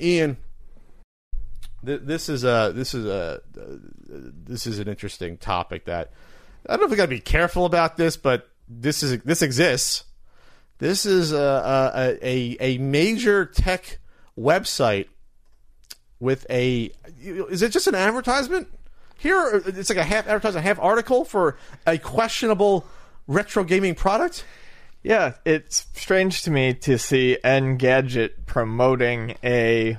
[0.00, 0.36] Ian,
[1.86, 3.76] th- this is a this is a uh,
[4.08, 6.10] this is an interesting topic that
[6.68, 9.40] I don't know if we got to be careful about this, but this is this
[9.40, 10.02] exists.
[10.78, 11.38] This is a
[11.94, 14.00] a, a, a major tech
[14.36, 15.06] website
[16.18, 16.90] with a.
[17.20, 18.66] Is it just an advertisement?
[19.20, 22.86] Here, it's like a half advertisement, a half article for a questionable
[23.26, 24.46] retro gaming product.
[25.02, 29.98] Yeah, it's strange to me to see Engadget promoting a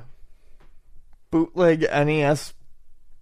[1.29, 2.53] bootleg NES.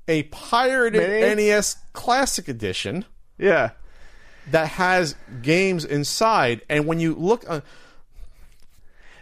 [0.07, 1.49] A pirated Mini?
[1.49, 3.03] NES Classic Edition
[3.37, 3.71] Yeah,
[4.51, 7.59] that has games inside, and when you look, uh,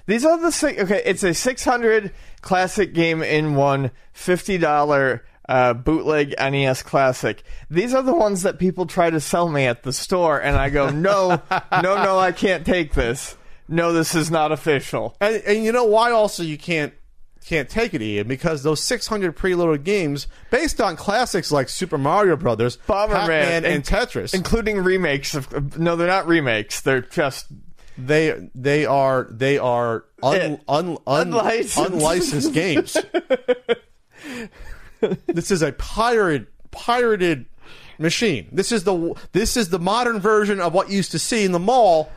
[0.06, 0.80] these are the six.
[0.80, 7.44] Okay, it's a 600 classic game in one $50 uh, bootleg NES classic.
[7.70, 10.70] These are the ones that people try to sell me at the store, and I
[10.70, 11.42] go, no,
[11.72, 13.38] no, no, I can't take this.
[13.70, 15.16] No, this is not official.
[15.20, 16.94] And, and you know why also you can't
[17.46, 22.36] can't take it, Ian, because those 600 preloaded games based on classics like Super Mario
[22.36, 25.78] Brothers, Bomberman, and, and- Tetris, Including remakes of.
[25.80, 26.82] No, they're not remakes.
[26.82, 27.48] They're just.
[27.98, 31.78] they they are they are un, Eh, un, un, unlicensed.
[31.94, 32.98] unlicensed games.
[35.28, 37.46] this is a pirated pirated
[37.98, 38.48] machine.
[38.52, 41.52] This is the this is the modern version of what you used to see in
[41.52, 42.12] the mall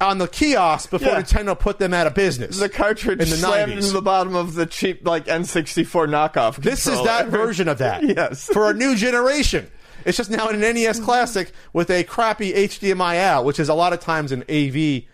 [0.00, 1.22] on the kiosk before Yeah.
[1.22, 2.58] Nintendo put them out of business.
[2.58, 3.76] The cartridge In the slammed 90s.
[3.76, 6.56] into the bottom of the cheap, like, N64 knockoff.
[6.56, 8.02] This is that version of that.
[8.02, 8.44] Yes.
[8.52, 9.70] For a new generation.
[10.04, 13.74] It's just now in an NES Classic with a crappy HDMI out, which is a
[13.74, 15.04] lot of times an AV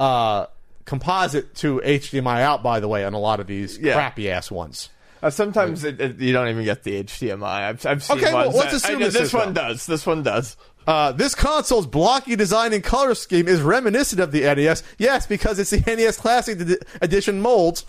[0.00, 0.46] uh,
[0.86, 3.94] composite to HDMI out, by the way, on a lot of these Yeah.
[3.94, 4.88] crappy ass ones.
[5.22, 7.42] Uh, sometimes it, it, you don't even get the HDMI.
[7.44, 9.86] I've, I've seen Okay, well, let's that- assume I know this this one does.
[9.86, 10.56] This one does.
[10.84, 14.82] Uh, this console's blocky design and color scheme is reminiscent of the NES.
[14.98, 16.58] Yes, because it's the NES Classic
[17.00, 17.84] Edition molds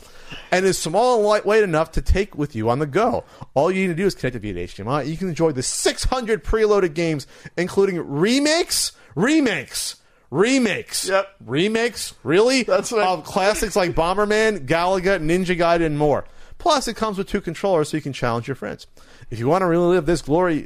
[0.51, 3.23] and is small and lightweight enough to take with you on the go.
[3.55, 5.07] All you need to do is connect it via HDMI.
[5.07, 7.25] You can enjoy the 600 preloaded games,
[7.57, 9.95] including remakes, remakes,
[10.29, 11.27] remakes, Yep.
[11.47, 12.61] remakes, really?
[12.61, 16.25] That's what I- of classics like Bomberman, Galaga, Ninja Gaiden, and more.
[16.64, 18.88] Plus, it comes with two controllers so you can challenge your friends.
[19.30, 20.66] If you want to relive this glory,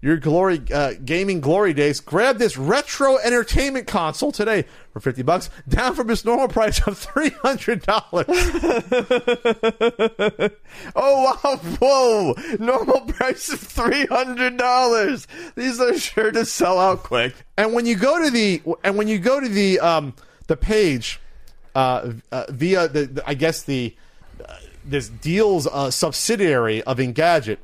[0.00, 4.64] your glory uh, gaming glory days, grab this retro entertainment console today
[4.94, 8.26] for fifty bucks, down from its normal price of three hundred dollars.
[10.96, 11.56] Oh wow!
[11.80, 12.34] Whoa!
[12.58, 15.28] Normal price of three hundred dollars.
[15.54, 17.34] These are sure to sell out quick.
[17.58, 20.14] And when you go to the and when you go to the um,
[20.46, 21.20] the page
[21.74, 23.94] uh, uh, via the, the I guess the
[24.88, 27.58] this deals uh, subsidiary of Engadget,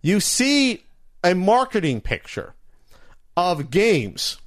[0.00, 0.84] you see
[1.24, 2.54] a marketing picture
[3.36, 4.38] of games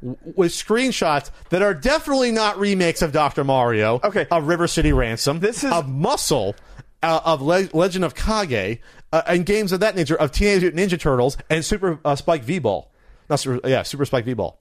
[0.00, 3.42] with screenshots that are definitely not remakes of Dr.
[3.44, 4.26] Mario, Okay.
[4.30, 6.54] of River City Ransom, This is- of Muscle,
[7.02, 8.80] uh, of Le- Legend of Kage,
[9.12, 12.42] uh, and games of that nature of Teenage Mutant Ninja Turtles and Super uh, Spike
[12.44, 12.88] V-Ball.
[13.30, 14.56] Not Super, yeah, Super Spike V-Ball.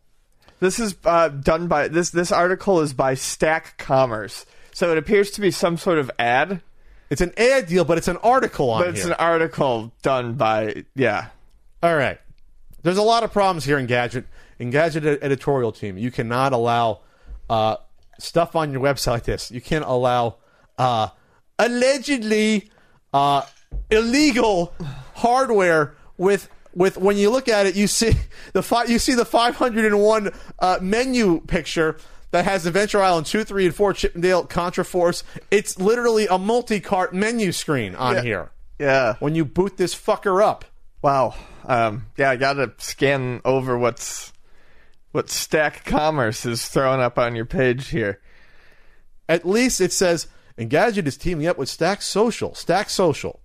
[0.60, 2.10] This is uh, done by this.
[2.10, 4.45] This article is by Stack Commerce,
[4.78, 6.61] so it appears to be some sort of ad,
[7.09, 9.07] It's an ad deal, but it's an article on but it's here.
[9.13, 11.30] an article done by yeah.
[11.82, 12.19] All right.
[12.84, 14.25] There's a lot of problems here Engadget.
[14.59, 16.99] In Gadget ed- editorial team, you cannot allow
[17.49, 17.78] uh,
[18.19, 19.49] stuff on your website like this.
[19.49, 20.36] You can't allow
[20.78, 21.07] uh,
[21.57, 22.69] allegedly
[23.15, 23.41] uh,
[23.89, 24.75] illegal
[25.15, 28.13] hardware with with when you look at it, you see
[28.53, 31.97] the fi- you see the 501 uh, menu picture
[32.32, 35.23] that has Adventure Island 2, 3, and 4, Chip 'n Dale, Contra Force.
[35.51, 38.21] It's literally a multi-cart menu screen on Yeah.
[38.21, 39.13] here Yeah.
[39.19, 40.65] when you boot this fucker up.
[41.01, 41.36] Wow.
[41.65, 44.34] Um, yeah, I gotta scan over what's
[45.13, 48.19] what Stack Commerce is throwing up on your page here.
[49.28, 53.39] At least it says Engadget is teaming up with Stack Social, Stack Social,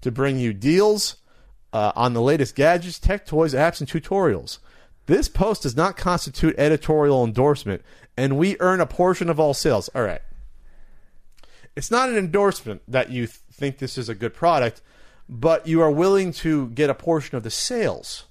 [0.00, 1.16] to bring you deals
[1.72, 4.58] uh, on the latest gadgets, tech, toys, apps, and tutorials.
[5.06, 7.82] This post does not constitute editorial endorsement,
[8.16, 9.88] and we earn a portion of all sales.
[9.94, 10.22] All right.
[11.74, 14.82] It's not an endorsement that you th- think this is a good product,
[15.28, 18.24] but you are willing to get a portion of the sales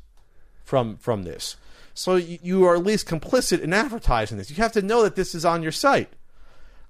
[0.63, 1.57] from from this.
[1.93, 4.49] So you, you are at least complicit in advertising this.
[4.49, 6.13] You have to know that this is on your site.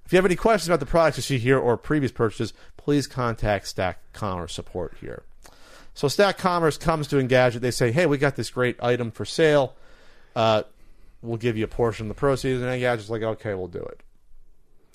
[0.04, 3.06] If you have any questions about the products you see here or previous purchases, please
[3.06, 5.22] contact Stack Commerce support here.
[5.94, 7.60] So Stack Commerce comes to Engadget.
[7.60, 9.74] They say, "Hey, we got this great item for sale.
[10.34, 10.62] Uh,
[11.20, 14.02] we'll give you a portion of the proceeds." And Engadget's like, "Okay, we'll do it."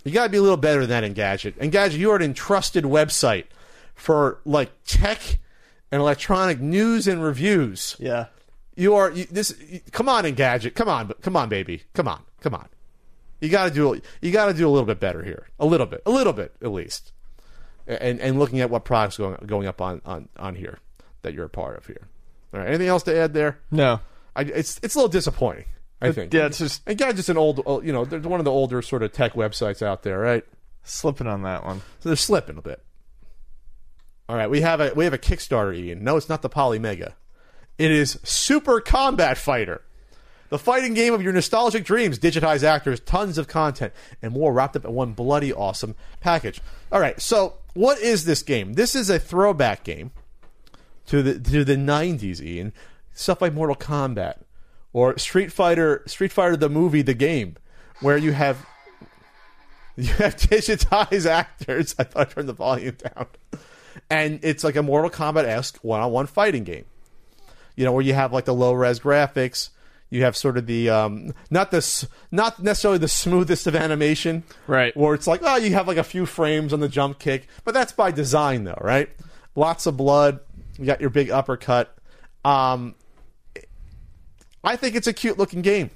[0.04, 1.54] You got to be a little better than that, Engadget.
[1.56, 3.46] Engadget, you are an entrusted website
[3.94, 5.40] for like tech
[5.92, 7.96] and electronic news and reviews.
[8.00, 8.28] Yeah.
[8.76, 9.56] You are you, this.
[9.70, 10.76] You, come on, Engadget.
[10.76, 11.84] Come on, come on, baby.
[11.94, 12.68] Come on, come on.
[13.40, 14.02] You got to do.
[14.22, 15.48] You got to do a little bit better here.
[15.60, 16.02] A little bit.
[16.06, 17.12] A little bit, at least.
[17.86, 20.80] And and looking at what products going going up on on on here
[21.28, 22.08] that you're a part of here.
[22.54, 22.70] All right.
[22.70, 23.60] Anything else to add there?
[23.70, 24.00] No.
[24.36, 25.66] I, it's it's a little disappointing.
[26.02, 26.34] I think.
[26.34, 29.12] Yeah, it's just Engadget's an old, you know, they're one of the older sort of
[29.12, 30.46] tech websites out there, right?
[30.90, 31.82] slipping on that one.
[32.00, 32.82] So they're slipping a bit.
[34.30, 36.04] All right, we have a we have a Kickstarter, Ian.
[36.04, 37.14] No, it's not the Polymega.
[37.78, 39.82] It is Super Combat Fighter.
[40.50, 44.78] The fighting game of your nostalgic dreams, digitized actors, tons of content, and more wrapped
[44.78, 46.62] up in one bloody awesome package.
[46.92, 48.74] All right, so what is this game?
[48.74, 50.12] This is a throwback game
[51.08, 52.74] to the to the 90s, Ian.
[53.14, 54.44] Stuff like Mortal Kombat
[54.94, 57.56] or Street Fighter, Street Fighter the movie, the game,
[58.02, 58.66] where you have
[59.96, 61.96] you have digitized actors.
[61.98, 63.28] I thought I turned the volume down.
[64.10, 66.86] And it's like a Mortal Kombat esque one on one fighting game.
[67.76, 69.70] You know, where you have like the low res graphics,
[70.10, 74.44] you have sort of the um, not this not necessarily the smoothest of animation.
[74.68, 74.96] Right.
[74.96, 77.74] Where it's like, oh, you have like a few frames on the jump kick, but
[77.74, 79.10] that's by design though, right?
[79.56, 80.40] Lots of blood.
[80.78, 81.98] You got your big uppercut.
[82.46, 82.96] Um,
[84.64, 85.90] I think it's a cute looking game.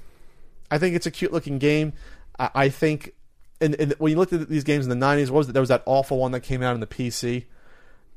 [0.70, 1.92] I think it's a cute looking game.
[2.38, 3.12] I, I think,
[3.60, 5.52] and, and when you looked at these games in the '90s, what was it?
[5.52, 7.44] There was that awful one that came out in the PC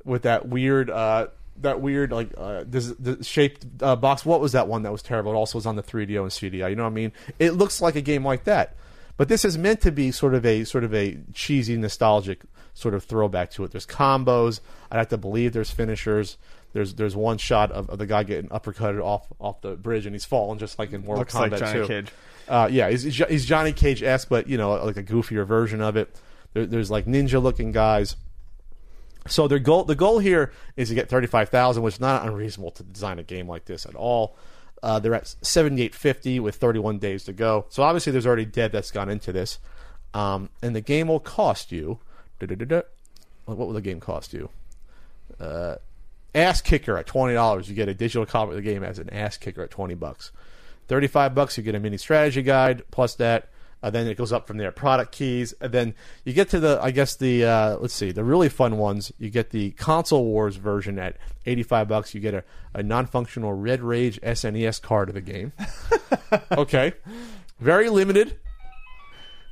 [0.03, 1.28] with that weird, uh,
[1.61, 4.26] that weird like uh, this, this shaped uh, box.
[4.26, 5.34] What was that one that was terrible?
[5.34, 6.70] It also was on the 3DO and CDI.
[6.70, 7.11] You know what I mean?
[7.39, 8.76] It looks like a game like that,
[9.18, 12.41] but this is meant to be sort of a sort of a cheesy, nostalgic
[12.74, 13.72] sort of throwback to it.
[13.72, 14.59] There's combos.
[14.91, 16.38] I'd have to believe there's finishers.
[16.74, 20.13] There's there's one shot of, of the guy getting uppercutted off off the bridge and
[20.13, 21.88] he's falling just like in Mortal Looks Kombat like Johnny 2.
[21.88, 22.11] Cage.
[22.47, 25.95] Uh, yeah, he's, he's Johnny Cage esque, but you know, like a goofier version of
[25.95, 26.20] it.
[26.53, 28.18] There, there's like ninja looking guys.
[29.28, 32.28] So their goal, the goal here is to get thirty five thousand, which is not
[32.28, 34.36] unreasonable to design a game like this at all.
[34.84, 37.65] Uh, they're at seventy eight fifty with thirty one days to go.
[37.69, 39.59] So obviously, there's already debt that's gone into this,
[40.13, 41.99] um, and the game will cost you.
[42.39, 44.49] What will the game cost you?
[45.39, 45.76] Uh,
[46.36, 47.69] ass kicker at twenty dollars.
[47.69, 50.32] You get a digital copy of the game as an ass kicker at twenty bucks.
[50.88, 51.57] Thirty five bucks.
[51.57, 53.49] You get a mini strategy guide plus that.
[53.86, 54.72] Uh, then it goes up from there.
[54.72, 58.24] Product keys, and then you get to the, I guess the, uh, let's see, the
[58.24, 59.12] really fun ones.
[59.20, 62.16] You get the console wars version at eighty-five bucks.
[62.16, 65.54] You get a, a non-functional Red Rage SNES card of the game.
[66.58, 66.94] okay,
[67.60, 68.40] very limited.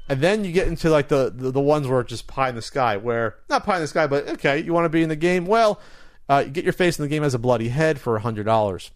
[0.10, 2.56] And then you get into like the, the the ones where it's just pie in
[2.56, 5.10] the sky, where not pie in the sky, but okay, you want to be in
[5.10, 5.46] the game.
[5.46, 5.80] Well,
[6.28, 8.90] uh, you get your face in the game as a bloody head for hundred dollars.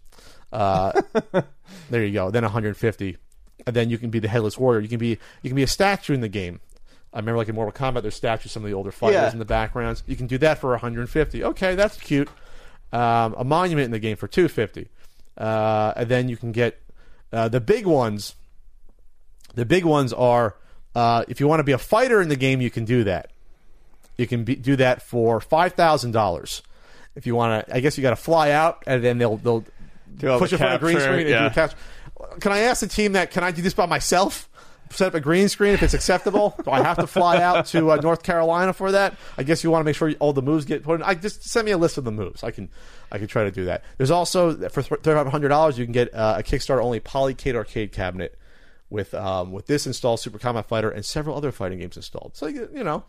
[0.52, 1.00] Uh,
[1.90, 2.32] there you go.
[2.32, 3.18] Then 150,
[3.66, 4.80] and then you can be the headless warrior.
[4.80, 6.60] You can be you can be a statue in the game.
[7.12, 9.32] I remember like in Mortal Kombat, there's statues of some of the older fighters Yeah.
[9.32, 10.02] in the backgrounds.
[10.06, 11.42] You can do that for 150.
[11.44, 12.28] Okay, that's cute.
[12.92, 14.88] Um, a monument in the game for 250,
[15.36, 16.80] uh, and then you can get
[17.32, 18.34] uh, the big ones.
[19.54, 20.54] The big ones are
[20.94, 23.30] uh, if you want to be a fighter in the game, you can do that.
[24.16, 26.62] You can be, do that for five thousand dollars.
[27.14, 29.64] If you want to, I guess you got to fly out, and then they'll they'll
[30.38, 31.68] push it from a green screen and yeah.
[32.40, 33.30] Can I ask the team that?
[33.30, 34.48] Can I do this by myself?
[34.90, 36.54] Set up a green screen if it's acceptable.
[36.64, 39.14] do I have to fly out to uh, North Carolina for that?
[39.36, 41.02] I guess you want to make sure all the moves get put in.
[41.02, 42.42] I just send me a list of the moves.
[42.42, 42.70] I can
[43.12, 43.84] I can try to do that.
[43.98, 47.54] There's also for thirty five hundred dollars you can get uh, a Kickstarter only Polycade
[47.54, 48.38] arcade cabinet
[48.88, 52.36] with um, with this installed, Super Combat Fighter, and several other fighting games installed.
[52.36, 53.04] So you know.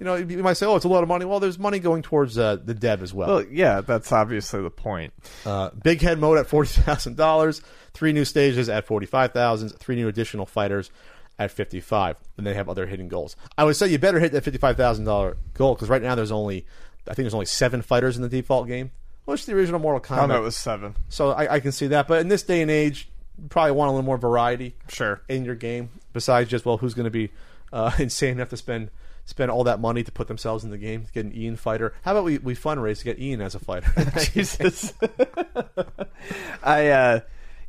[0.00, 2.00] You know, you might say, "Oh, it's a lot of money." Well, there's money going
[2.02, 3.28] towards uh, the dev as well.
[3.28, 5.12] Well, yeah, that's obviously the point.
[5.44, 7.60] Uh, big head mode at forty thousand dollars.
[7.92, 9.68] Three new stages at forty five thousand.
[9.78, 10.90] Three new additional fighters
[11.38, 12.16] at fifty five.
[12.38, 13.36] And they have other hidden goals.
[13.58, 16.14] I would say you better hit that fifty five thousand dollar goal because right now
[16.14, 16.64] there's only,
[17.06, 18.92] I think there's only seven fighters in the default game.
[19.26, 20.22] What's the original Mortal Kombat?
[20.22, 20.96] Oh no, it was seven.
[21.10, 22.08] So I, I can see that.
[22.08, 25.20] But in this day and age, you probably want a little more variety Sure.
[25.28, 27.30] in your game besides just well, who's going to be
[27.70, 28.90] uh, insane enough to spend
[29.24, 31.94] spend all that money to put themselves in the game to get an Ian fighter?
[32.02, 33.90] How about we, we fundraise to get Ian as a fighter?
[34.32, 34.92] Jesus.
[36.62, 37.20] I uh,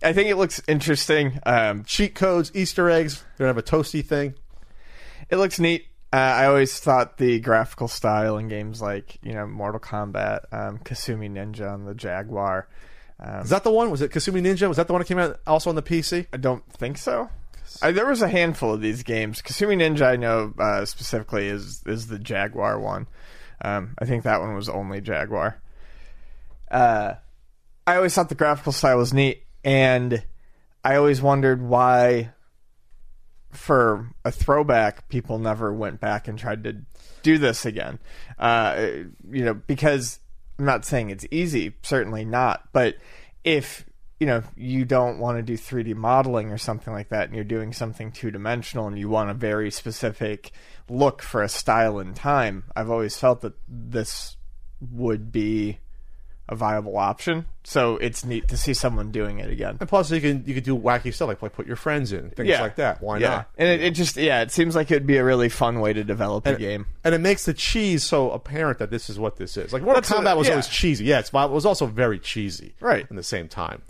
[0.03, 1.39] I think it looks interesting.
[1.45, 3.23] Um, Cheat codes, Easter eggs.
[3.37, 4.33] They're gonna have a toasty thing.
[5.29, 5.85] it looks neat.
[6.13, 10.77] Uh, I always thought the graphical style in games like you know Mortal Kombat, um,
[10.79, 12.67] Kasumi Ninja, and the Jaguar.
[13.19, 13.91] Um, Is that the one?
[13.91, 14.67] Was it Kasumi Ninja?
[14.67, 16.25] Was that the one that came out also on the PC?
[16.33, 17.29] I don't think so.
[17.81, 19.41] I, there was a handful of these games.
[19.41, 23.07] Kasumi Ninja, I know uh, specifically is is the Jaguar one.
[23.63, 25.61] Um, I think that one was only Jaguar.
[26.69, 27.15] Uh,
[27.85, 30.23] I always thought the graphical style was neat, and
[30.83, 32.31] I always wondered why,
[33.51, 36.77] for a throwback, people never went back and tried to
[37.23, 37.99] do this again.
[38.39, 38.87] Uh,
[39.29, 40.19] you know, because
[40.57, 42.95] I'm not saying it's easy, certainly not, but
[43.43, 43.85] if
[44.21, 47.43] you know you don't want to do 3D modeling or something like that, and you're
[47.43, 50.51] doing something two dimensional, and you want a very specific
[50.87, 54.37] look for a style and time, I've always felt that this
[54.79, 55.79] would be
[56.47, 57.47] a viable option.
[57.63, 59.77] So it's neat to see someone doing it again.
[59.79, 62.29] And plus, you can you can do wacky stuff like, like put your friends in
[62.29, 63.01] things like that.
[63.01, 63.27] Why yeah.
[63.27, 63.49] not?
[63.57, 66.03] And it, it just yeah, it seems like it'd be a really fun way to
[66.03, 66.85] develop a game.
[67.03, 69.73] and it makes the cheese so apparent that this is what this is.
[69.73, 70.53] Like Mortal That's Kombat was yeah.
[70.53, 71.05] always cheesy.
[71.05, 72.75] Yeah, it's, it was also very cheesy.
[72.79, 73.07] Right.
[73.09, 73.81] In the same time,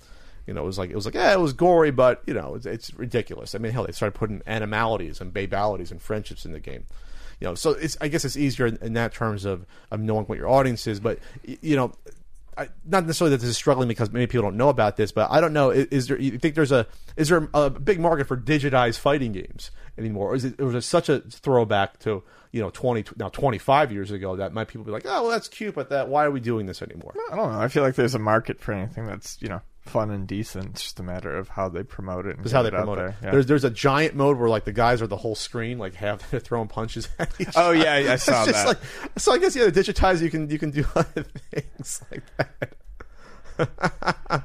[0.51, 2.55] you know, it was like it was like yeah, it was gory, but you know,
[2.55, 3.55] it's, it's ridiculous.
[3.55, 6.83] I mean, hell, they started putting animalities and babalities and friendships in the game.
[7.39, 10.25] You know, so it's I guess it's easier in, in that terms of of knowing
[10.25, 11.93] what your audience is, but you know.
[12.57, 15.31] I, not necessarily that this is struggling because many people don't know about this, but
[15.31, 15.69] I don't know.
[15.69, 16.19] Is, is there?
[16.19, 16.85] You think there's a
[17.15, 20.81] is there a big market for digitized fighting games anymore, or is it is it
[20.81, 22.21] such a throwback to
[22.51, 25.29] you know twenty now twenty five years ago that might people be like, oh well,
[25.31, 27.13] that's cute, but that why are we doing this anymore?
[27.31, 27.57] I don't know.
[27.57, 30.71] I feel like there's a market for anything that's you know fun and decent.
[30.71, 32.38] It's just a matter of how they promote it.
[32.38, 33.13] And how they it promote it.
[33.23, 33.32] Yeah.
[33.32, 36.21] There's there's a giant mode where like the guys are the whole screen, like half
[36.32, 37.49] they're throwing punches at each.
[37.55, 38.65] Oh, yeah, I saw that.
[38.65, 38.77] Like,
[39.17, 44.43] so I guess yeah, the digitize you can you can do other things like that.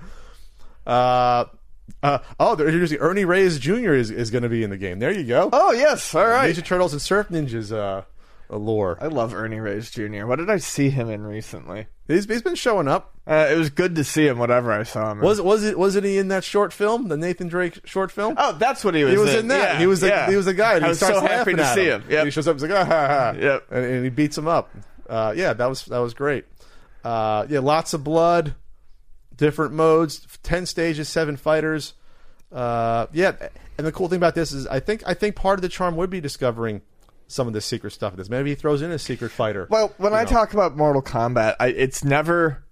[0.86, 1.44] uh,
[2.02, 3.94] uh, oh, they're introducing Ernie Reyes Jr.
[3.94, 4.98] is, is going to be in the game.
[4.98, 5.48] There you go.
[5.52, 6.54] oh yes, all right.
[6.54, 8.02] Ninja Turtles and Surf Ninjas uh,
[8.48, 8.98] lore.
[9.00, 10.26] I love Ernie Reyes Jr.
[10.26, 11.86] What did I see him in recently?
[12.06, 13.14] He's, he's been showing up.
[13.26, 14.38] Uh, it was good to see him.
[14.38, 15.18] Whatever I saw him.
[15.18, 15.24] In.
[15.24, 18.34] Was was it wasn't he in that short film, the Nathan Drake short film?
[18.36, 19.12] Oh, that's what he was.
[19.12, 19.74] he was in that.
[19.74, 20.30] Yeah, he was the, yeah.
[20.30, 20.74] he was a guy.
[20.74, 22.02] And I he was starts so happy to see him.
[22.02, 22.10] him.
[22.10, 22.24] Yep.
[22.26, 22.54] He shows up.
[22.54, 23.34] He's like, ah, ha, ha.
[23.38, 23.66] Yep.
[23.70, 24.70] and, and he beats him up.
[25.08, 26.44] Uh, yeah, that was that was great.
[27.04, 28.54] Uh, yeah, lots of blood,
[29.36, 31.94] different modes, ten stages, seven fighters.
[32.52, 33.32] Uh, yeah,
[33.78, 35.96] and the cool thing about this is, I think I think part of the charm
[35.96, 36.82] would be discovering
[37.28, 38.12] some of the secret stuff.
[38.12, 39.66] in This maybe he throws in a secret fighter.
[39.70, 40.30] Well, when I know.
[40.30, 42.64] talk about Mortal Kombat, I, it's never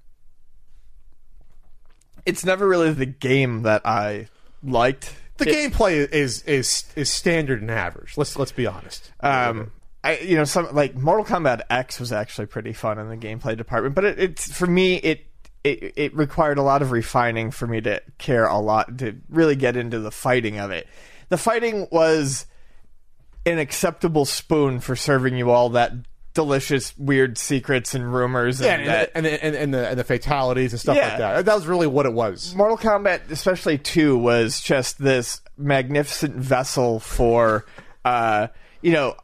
[2.27, 4.29] it's never really the game that I
[4.63, 5.15] liked.
[5.37, 8.17] the gameplay is is is standard and average.
[8.17, 9.13] Let's let's be honest.
[9.21, 13.17] Um, I you know some like Mortal Kombat X was actually pretty fun in the
[13.17, 15.27] gameplay department, but it, it's for me it.
[15.63, 19.57] It, it required a lot of refining for me to care a lot to really
[19.57, 20.87] get into the fighting of it.
[21.31, 22.45] The fighting was
[23.47, 25.93] an acceptable spoon for serving you all that
[26.35, 28.61] delicious, weird secrets and rumors.
[28.61, 31.09] yeah, and, and, that, and, and, and the and the fatalities and stuff Yeah.
[31.11, 31.45] like that.
[31.45, 32.55] That was really what it was.
[32.57, 37.65] Mortal Kombat, especially two, was just this magnificent vessel for,
[38.05, 38.49] uh,
[38.83, 39.15] you know,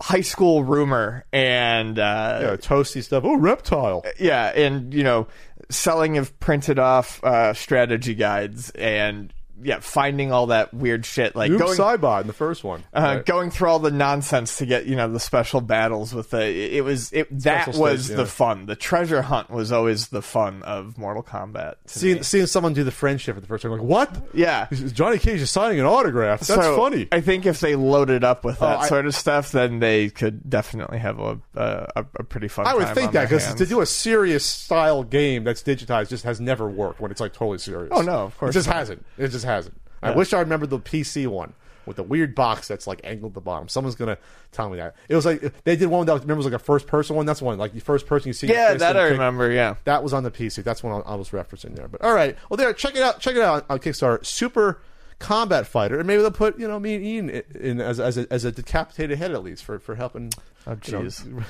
[0.00, 3.22] high school rumor and uh, Yeah, toasty stuff.
[3.24, 4.04] Oh, reptile.
[4.18, 5.28] yeah, and you know,
[5.70, 11.50] selling of printed off uh, strategy guides and yeah, finding all that weird shit like
[11.50, 11.78] Noob going.
[11.78, 12.84] Saibot in the first one.
[12.94, 13.26] uh, right?
[13.26, 16.44] Going through all the nonsense to get you know the special battles with the
[16.76, 18.28] it was it that Special was stage, the yeah.
[18.28, 22.84] fun the treasure hunt was always the fun of Mortal Kombat seeing seeing someone do
[22.84, 24.16] the friendship for the first time, like what?
[24.34, 26.40] yeah Johnny Cage is signing an autograph.
[26.40, 27.08] That's So, funny.
[27.12, 30.10] I think if they loaded up with that Oh, I- sort of stuff, then they
[30.10, 32.66] could definitely have a a, a pretty fun.
[32.66, 36.40] I would think that because to do a serious style game that's digitized just has
[36.40, 37.90] never worked when it's like totally serious.
[37.92, 38.76] Oh, no, of course it just not.
[38.76, 39.04] hasn't.
[39.16, 39.80] It just hasn't.
[40.02, 41.54] I wish I remembered the PC one
[41.86, 43.66] with the weird box that's like angled at the bottom.
[43.68, 44.18] Someone's gonna
[44.52, 44.94] tell me that.
[45.08, 47.26] It was like they did one that was, remember was like a first person one.
[47.26, 48.46] That's one like the first person you see.
[48.46, 49.12] yeah, that I kick.
[49.12, 49.50] remember.
[49.50, 50.62] Yeah, That was on the PC.
[50.62, 51.88] That's one I was referencing there.
[51.88, 53.18] But all right, well, there, check it out.
[53.18, 54.24] Check it out on Kickstarter.
[54.24, 54.80] Super
[55.18, 58.16] Combat Fighter, and maybe they'll put you know me and Ian in, in as as
[58.18, 60.30] a, as a decapitated head at least for for helping.
[60.66, 61.00] oh you know.
[61.00, 61.44] jeez,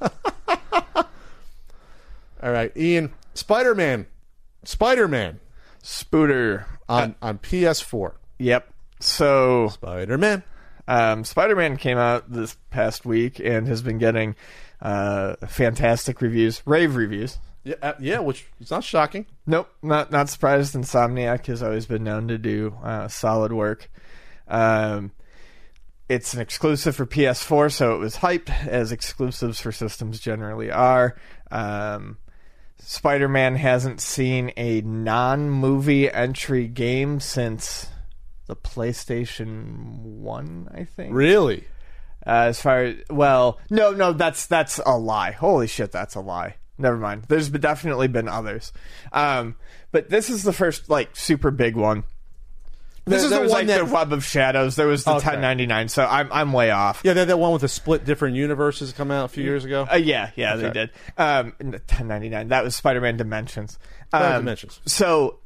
[2.42, 4.06] all right, Ian, Spider Man,
[4.64, 5.40] Spider Man
[5.82, 6.64] Spooter.
[6.90, 8.12] On on PS4.
[8.38, 8.72] Yep.
[9.00, 10.42] So Spider Man.
[10.88, 14.34] um, Spider-Man came out this past week and has been getting
[14.82, 17.38] uh, fantastic reviews, rave reviews.
[17.64, 19.26] Yeah, uh, yeah, which is not shocking.
[19.46, 20.74] Nope, not not surprised.
[20.74, 23.90] Insomniac has always been known to do uh, solid work.
[24.48, 25.12] Um,
[26.08, 31.16] it's an exclusive for PS4, so it was hyped as exclusives for systems generally are.
[31.52, 32.16] Um,
[32.82, 37.88] Spider Man hasn't seen a non movie entry game since
[38.46, 41.14] the PlayStation 1, I think.
[41.14, 41.64] Really?
[42.26, 45.30] Uh, as far as well, no, no, that's that's a lie.
[45.30, 46.56] Holy shit, that's a lie.
[46.76, 47.24] Never mind.
[47.28, 48.72] There's definitely been others,
[49.12, 49.56] um,
[49.90, 52.04] but this is the first like super big one.
[53.10, 54.76] This is the one like that- the Web of Shadows.
[54.76, 55.26] There was the Okay.
[55.26, 55.88] 1099.
[55.88, 57.00] So I'm I'm way off.
[57.04, 59.86] Yeah, that that one with the split different universes come out a few years ago.
[59.90, 60.90] Uh, yeah, yeah, they did.
[61.18, 62.48] Um, 1099.
[62.48, 63.78] That was Spider-Man Dimensions.
[64.12, 64.80] Um, Dimensions.
[64.86, 65.40] So,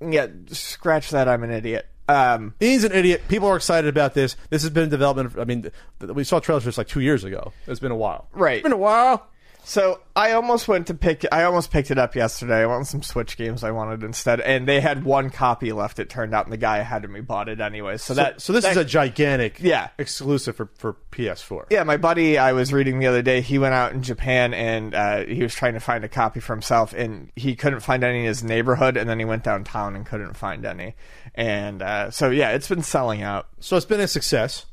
[0.00, 1.28] yeah, scratch that.
[1.28, 1.86] I'm an idiot.
[2.08, 3.22] Um, He's an idiot.
[3.28, 4.36] People are excited about this.
[4.50, 5.34] This has been in development.
[5.38, 5.70] I mean,
[6.00, 7.52] we saw trailers just like two years ago.
[7.66, 8.28] It's been a while.
[8.32, 8.58] Right.
[8.58, 9.26] It's been a while.
[9.68, 11.26] So I almost went to pick.
[11.32, 12.62] I almost picked it up yesterday.
[12.62, 13.64] I wanted some Switch games.
[13.64, 15.98] I wanted instead, and they had one copy left.
[15.98, 17.96] It turned out, and the guy ahead of me bought it anyway.
[17.96, 19.88] So, So, that so this that- is a gigantic Yeah.
[19.98, 21.66] exclusive for, for PS4.
[21.70, 21.82] yeah.
[21.82, 23.40] My buddy, I was reading the other day.
[23.40, 26.54] He went out in Japan and uh, he was trying to find a copy for
[26.54, 28.96] himself, and he couldn't find any in his neighborhood.
[28.96, 30.94] And then he went downtown and couldn't find any.
[31.34, 33.48] And uh, so yeah, it's been selling out.
[33.58, 34.64] So it's been a success.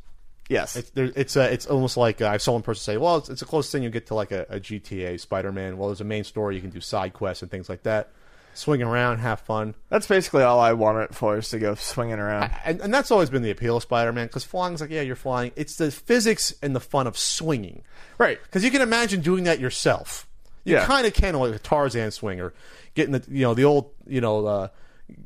[0.53, 0.75] Yes.
[0.75, 3.29] It's there, it's uh, it's almost like uh, I saw one person say, "Well, it's,
[3.29, 6.05] it's the closest thing you get to like a, a GTA Spider-Man." Well, there's a
[6.05, 8.09] main story you can do side quests and things like that.
[8.55, 12.19] Swing around, have fun, That's basically all I want it for is to go swinging
[12.19, 12.51] around.
[12.63, 15.51] and, and that's always been the appeal of Spider-Man because flying's like, yeah, you're flying.
[15.55, 17.81] It's the physics and the fun of swinging,
[18.19, 18.37] Right.
[18.43, 20.27] Because you can imagine doing that yourself.
[20.65, 20.85] You Yeah.
[20.85, 22.53] kind of can, like a Tarzan swing or
[22.93, 24.67] getting the you know the old you know uh,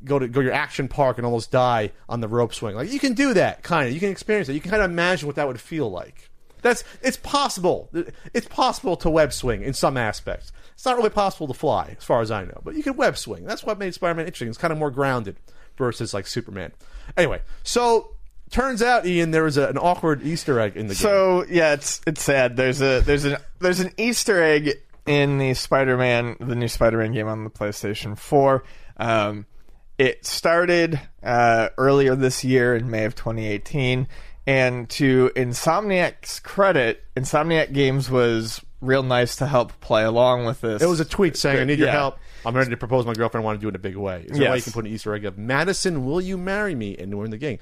[0.04, 2.76] go to go to your action park and almost die on the rope swing.
[2.76, 3.94] Like you can do that kind of.
[3.94, 4.54] You can experience it.
[4.54, 6.30] You can kind of imagine what that would feel like.
[6.62, 7.90] That's it's possible.
[8.34, 10.52] It's possible to web swing in some aspects.
[10.74, 12.62] It's not really possible to fly, as far as I know.
[12.64, 13.46] But you can web swing.
[13.46, 14.50] That's what made Spider-Man interesting.
[14.50, 15.38] It's kind of more grounded
[15.78, 16.72] versus like Superman.
[17.16, 18.16] Anyway, so
[18.50, 21.02] turns out, Ian, there was a, an awkward Easter egg in the game.
[21.02, 22.58] So yeah, it's it's sad.
[22.58, 24.72] There's a there's an there's an Easter egg
[25.06, 28.64] in the Spider-Man, the new Spider-Man game on the PlayStation 4.
[28.98, 29.46] Um,
[29.98, 34.08] it started uh, earlier this year in May of 2018,
[34.46, 40.82] and to Insomniac's credit, Insomniac Games was real nice to help play along with this.
[40.82, 41.94] It was a tweet saying, "I need your Yeah.
[41.94, 42.20] help.
[42.46, 43.44] I'm ready to propose my girlfriend.
[43.44, 44.72] I want to do it in a big way." Is there a way you can
[44.72, 46.06] put an Easter egg of Madison?
[46.06, 46.96] Will you marry me?
[46.96, 47.58] And we're in the game,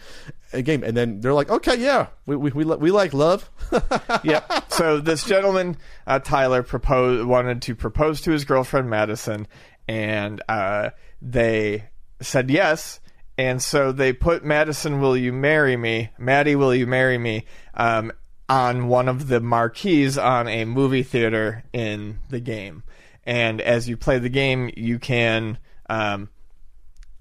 [0.52, 3.50] a game, and then they're like, "Okay, yeah, we we we, we like love."
[4.24, 4.52] yep.
[4.68, 9.48] So this gentleman, uh, Tyler, proposed wanted to propose to his girlfriend Madison,
[9.88, 10.90] and uh,
[11.22, 11.86] they
[12.22, 13.00] said yes.
[13.38, 16.10] And so they put Madison, will you marry me?
[16.18, 17.46] Maddie, will you marry me?
[17.74, 18.12] Um,
[18.48, 22.84] on one of the marquees on a movie theater in the game.
[23.26, 25.58] And as you play the game, you can
[25.90, 26.30] um,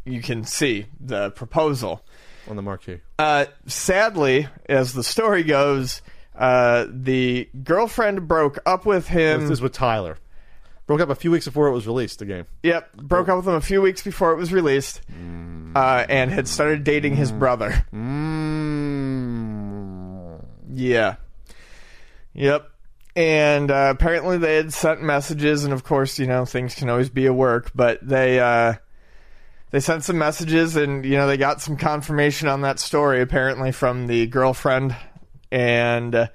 [0.05, 2.05] you can see the proposal.
[2.49, 3.01] on the marquee.
[3.19, 6.03] Uh, sadly, as the story goes,
[6.35, 9.43] uh, the girlfriend broke up with him.
[9.43, 10.19] This is with Tyler.
[10.87, 12.19] Broke up a few weeks before it was released.
[12.19, 12.47] The game.
[12.63, 15.01] Yep, broke up with him a few weeks before it was released,
[15.75, 17.87] uh, and had started dating his brother.
[17.93, 19.25] Mm.
[20.75, 21.17] Yeah.
[22.35, 22.71] Yep.
[23.17, 27.09] And uh, apparently they had sent messages, and of course, you know, things can always
[27.09, 28.75] be a work, but they uh,
[29.71, 33.71] they sent some messages, and you know, they got some confirmation on that story apparently
[33.73, 34.97] from the girlfriend,
[35.51, 36.27] and uh,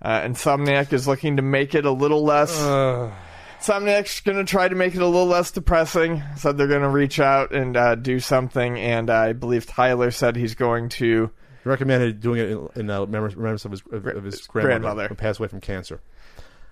[0.00, 2.56] uh, Insomniac is looking to make it a little less.
[3.60, 6.22] Insomniac's going to try to make it a little less depressing.
[6.36, 10.36] Said they're going to reach out and uh, do something, and I believe Tyler said
[10.36, 11.30] he's going to.
[11.64, 15.08] Recommended doing it in, in uh, remembrance remembrance of his of, of his grandmother, Grandmother.
[15.08, 16.00] who passed away from cancer,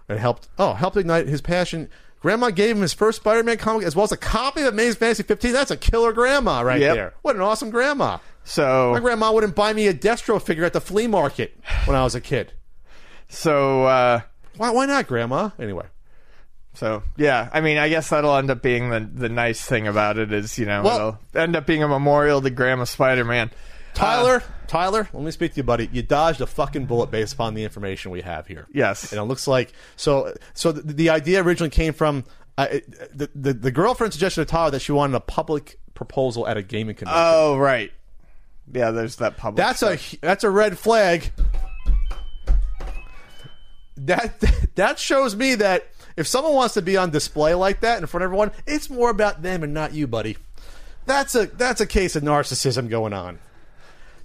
[0.09, 0.49] and helped.
[0.59, 1.91] Oh, helped ignite his passion.
[2.21, 5.23] Grandma gave him his first Spider-Man comic as well as a copy of Amazing Fantasy
[5.23, 5.53] 15.
[5.53, 6.95] That's a killer grandma right Yep.
[6.95, 7.15] there.
[7.23, 8.19] What an awesome grandma.
[8.43, 12.03] So My grandma wouldn't buy me a Destro figure at the flea market when I
[12.03, 12.53] was a kid.
[13.29, 14.21] So, uh,
[14.57, 14.71] Why?
[14.71, 15.51] Why not, Grandma?
[15.59, 15.85] Anyway,
[16.77, 17.49] so yeah.
[17.53, 20.59] I mean, I guess that'll end up being the the nice thing about it is
[20.59, 23.51] you know Well- it'll end up being a memorial to Grandma Spider Man.
[23.95, 25.89] Tyler, Tyler, let me speak to you, buddy.
[25.91, 28.67] You dodged a fucking bullet based upon the information we have here.
[28.71, 29.11] Yes.
[29.11, 30.35] and it looks like so.
[30.53, 32.25] So the, the idea originally came from
[32.59, 32.67] uh,
[33.15, 36.63] the, the the girlfriend suggested to Tyler that she wanted a public proposal at a
[36.63, 37.23] gaming convention.
[37.25, 37.91] Oh right.
[38.71, 39.57] Yeah, there's that public.
[39.57, 41.33] that's a that's a red flag.
[43.97, 44.41] That
[44.75, 45.87] that shows me that
[46.17, 49.11] if someone wants to be on display like that in front of everyone, it's more
[49.11, 50.37] about them and not you, buddy.
[51.05, 53.39] That's a that's a case of narcissism going on.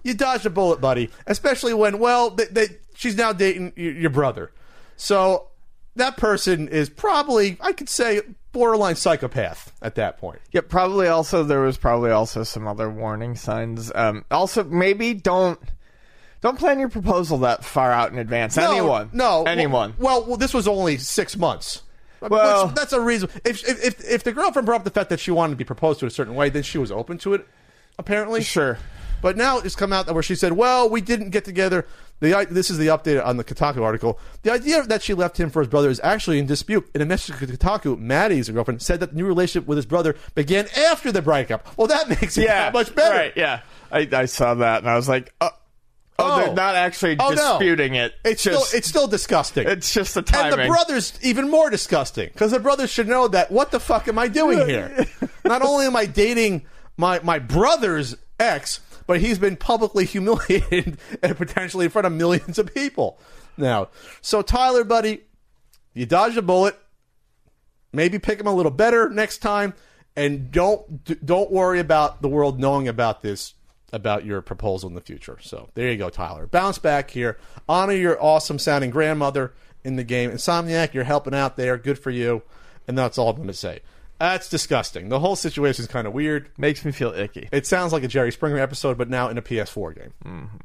[0.04, 1.10] You dodged a bullet, buddy.
[1.28, 4.52] Especially when, well, they, they, she's now dating your brother.
[4.98, 5.48] So
[5.96, 10.40] that person is probably, I could say, borderline psychopath at that point.
[10.52, 13.92] Yeah, probably also there was probably also some other warning signs.
[13.94, 15.60] Um, also, maybe don't
[16.42, 18.58] don't plan your proposal that far out in advance.
[18.58, 19.94] anyone, no, anyone.
[19.98, 21.84] Well, well, this was only six months.
[22.20, 23.30] Well- Which, that's a reason.
[23.46, 25.64] If, if if if the girlfriend brought up the fact that she wanted to be
[25.64, 27.48] proposed to a certain way, then she was open to it.
[27.98, 28.78] Apparently, Sure.
[29.22, 31.86] But now it's come out where she said, "Well, we didn't get together."
[32.22, 34.20] The this is the update on the Kotaku article.
[34.44, 36.90] The idea that she left him for his brother is actually in dispute.
[36.96, 40.16] In a message to Kotaku, Maddie's girlfriend said that the new relationship with his brother
[40.36, 41.68] began after the breakup.
[41.78, 43.16] Well, that makes it Yeah, much better.
[43.16, 43.34] Right?
[43.36, 43.62] Yeah,
[43.92, 45.50] I, I saw that and I was like, uh,
[46.23, 46.39] oh, Oh.
[46.39, 46.53] they're oh.
[46.53, 47.57] not actually Oh, no.
[47.60, 48.14] disputing it.
[48.23, 49.68] It's just, still it's still disgusting.
[49.68, 50.53] it's just the timing.
[50.53, 54.07] and the brother's even more disgusting because the brothers should know that what the fuck
[54.07, 55.06] am I doing here?
[55.45, 56.65] Not only am I dating
[56.98, 62.57] my my brother's ex, but he's been publicly humiliated and potentially in front of millions
[62.60, 63.19] of people
[63.57, 63.89] now.
[64.22, 65.22] So Tyler, buddy,
[65.93, 66.77] you dodged a bullet.
[67.93, 69.73] Maybe pick him a little better next time,
[70.15, 73.53] and don't don't worry about the world knowing about this
[73.92, 75.38] about your proposal in the future.
[75.42, 76.48] So there you go, Tyler.
[76.48, 77.38] Bounce back here.
[77.68, 79.54] Honor your awesome sounding grandmother
[79.84, 80.32] in the game.
[80.32, 81.78] Insomniac, you're helping out there.
[81.78, 82.44] Good for you.
[82.88, 83.80] And that's all I'm going to say.
[84.20, 85.10] That's disgusting.
[85.10, 86.50] The whole situation is kind of weird.
[86.58, 87.50] Makes me feel icky.
[87.52, 90.14] It sounds like a Jerry Springer episode, but now in a PS4 game.
[90.24, 90.58] Mm-hmm.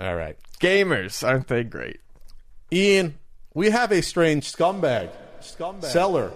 [0.00, 0.36] All right.
[0.60, 2.00] Gamers, aren't they great?
[2.72, 3.18] Ian,
[3.54, 5.10] we have a strange scumbag.
[5.40, 5.84] Scumbag.
[5.84, 6.32] Seller.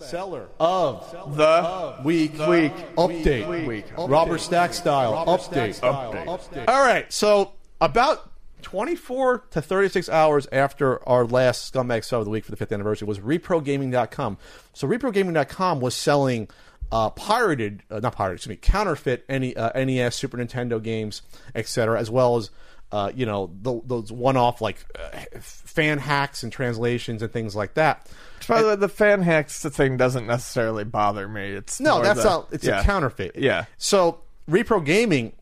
[0.00, 2.32] Seller of The week.
[2.32, 2.72] Week.
[2.96, 3.66] Update.
[3.66, 3.86] Week.
[3.96, 5.26] Robert Stack style.
[5.26, 5.80] Update.
[5.80, 6.68] Update.
[6.68, 7.12] All right.
[7.12, 8.30] So about
[8.62, 12.72] 24 to 36 hours after our last Scumbag Sell of the Week for the fifth
[12.72, 14.38] anniversary was ReproGaming.com.
[14.72, 16.48] So ReproGaming.com was selling
[16.90, 21.22] uh, pirated, uh, not pirated, excuse me, counterfeit any uh, NES, Super Nintendo games,
[21.54, 22.50] etc., as well as
[22.90, 27.74] uh, you know the, those one-off like uh, fan hacks and translations and things like
[27.74, 28.08] that.
[28.46, 31.52] By the way, the fan hacks thing doesn't necessarily bother me.
[31.52, 32.48] It's No, that's the- not.
[32.52, 32.80] It's yeah.
[32.80, 33.36] a counterfeit.
[33.36, 33.64] Yeah.
[33.76, 35.32] So Repro Gaming,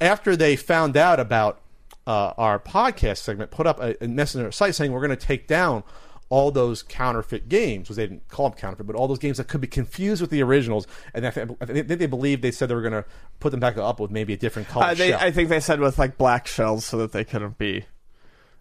[0.00, 1.60] after they found out about
[2.06, 5.10] uh, our podcast segment, put up a, a message on their site saying we're going
[5.10, 5.82] to take down
[6.28, 7.84] all those counterfeit games.
[7.84, 10.30] Because they didn't call them counterfeit, but all those games that could be confused with
[10.30, 10.86] the originals.
[11.14, 13.04] And I think, I think they believed they said they were going to
[13.40, 15.14] put them back up with maybe a different color Uh, they.
[15.14, 17.84] I think they said with like black shells so that they couldn't be.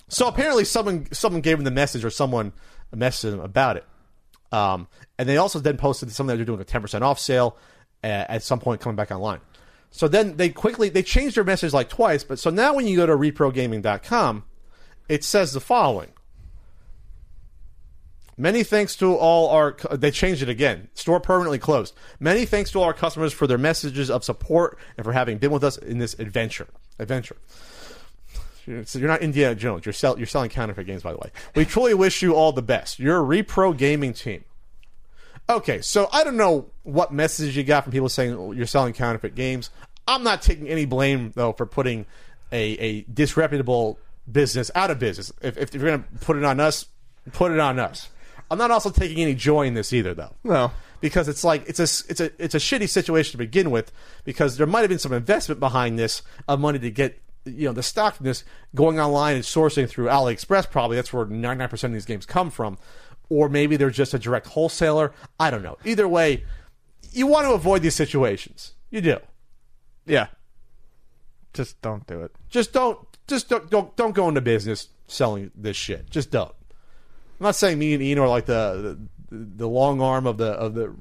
[0.07, 2.53] So apparently, someone someone gave them the message, or someone
[2.95, 3.85] messaged them about it.
[4.51, 7.57] Um, and they also then posted something that they're doing a ten percent off sale
[8.03, 9.41] uh, at some point coming back online.
[9.91, 12.23] So then they quickly they changed their message like twice.
[12.23, 14.43] But so now when you go to reprogaming.com,
[15.09, 16.11] it says the following.
[18.37, 19.77] Many thanks to all our.
[19.93, 20.89] They changed it again.
[20.93, 21.95] Store permanently closed.
[22.19, 25.51] Many thanks to all our customers for their messages of support and for having been
[25.51, 26.67] with us in this adventure.
[26.99, 27.37] Adventure.
[28.65, 29.85] So you're not Indiana Jones.
[29.85, 31.31] You're, sell, you're selling counterfeit games, by the way.
[31.55, 32.99] We truly wish you all the best.
[32.99, 34.43] You're a repro gaming team.
[35.47, 38.93] Okay, so I don't know what message you got from people saying oh, you're selling
[38.93, 39.69] counterfeit games.
[40.07, 42.05] I'm not taking any blame though for putting
[42.51, 43.99] a, a disreputable
[44.31, 45.31] business out of business.
[45.41, 46.87] If, if you're going to put it on us,
[47.31, 48.09] put it on us.
[48.49, 50.71] I'm not also taking any joy in this either, though No.
[51.01, 53.91] because it's like it's a it's a it's a shitty situation to begin with
[54.23, 57.73] because there might have been some investment behind this of money to get you know
[57.73, 58.43] the stock from this
[58.73, 62.77] going online and sourcing through AliExpress probably that's where 99% of these games come from.
[63.27, 65.11] Or maybe they're just a direct wholesaler.
[65.39, 65.77] I don't know.
[65.83, 66.43] Either way
[67.11, 68.73] you want to avoid these situations.
[68.89, 69.17] You do.
[70.05, 70.27] Yeah.
[71.53, 72.35] Just don't do it.
[72.49, 76.09] just don't just don't don't, don't go into business selling this shit.
[76.09, 76.53] Just don't.
[77.39, 78.97] I'm not saying me and Ian are like the
[79.29, 80.93] the, the long arm of the of the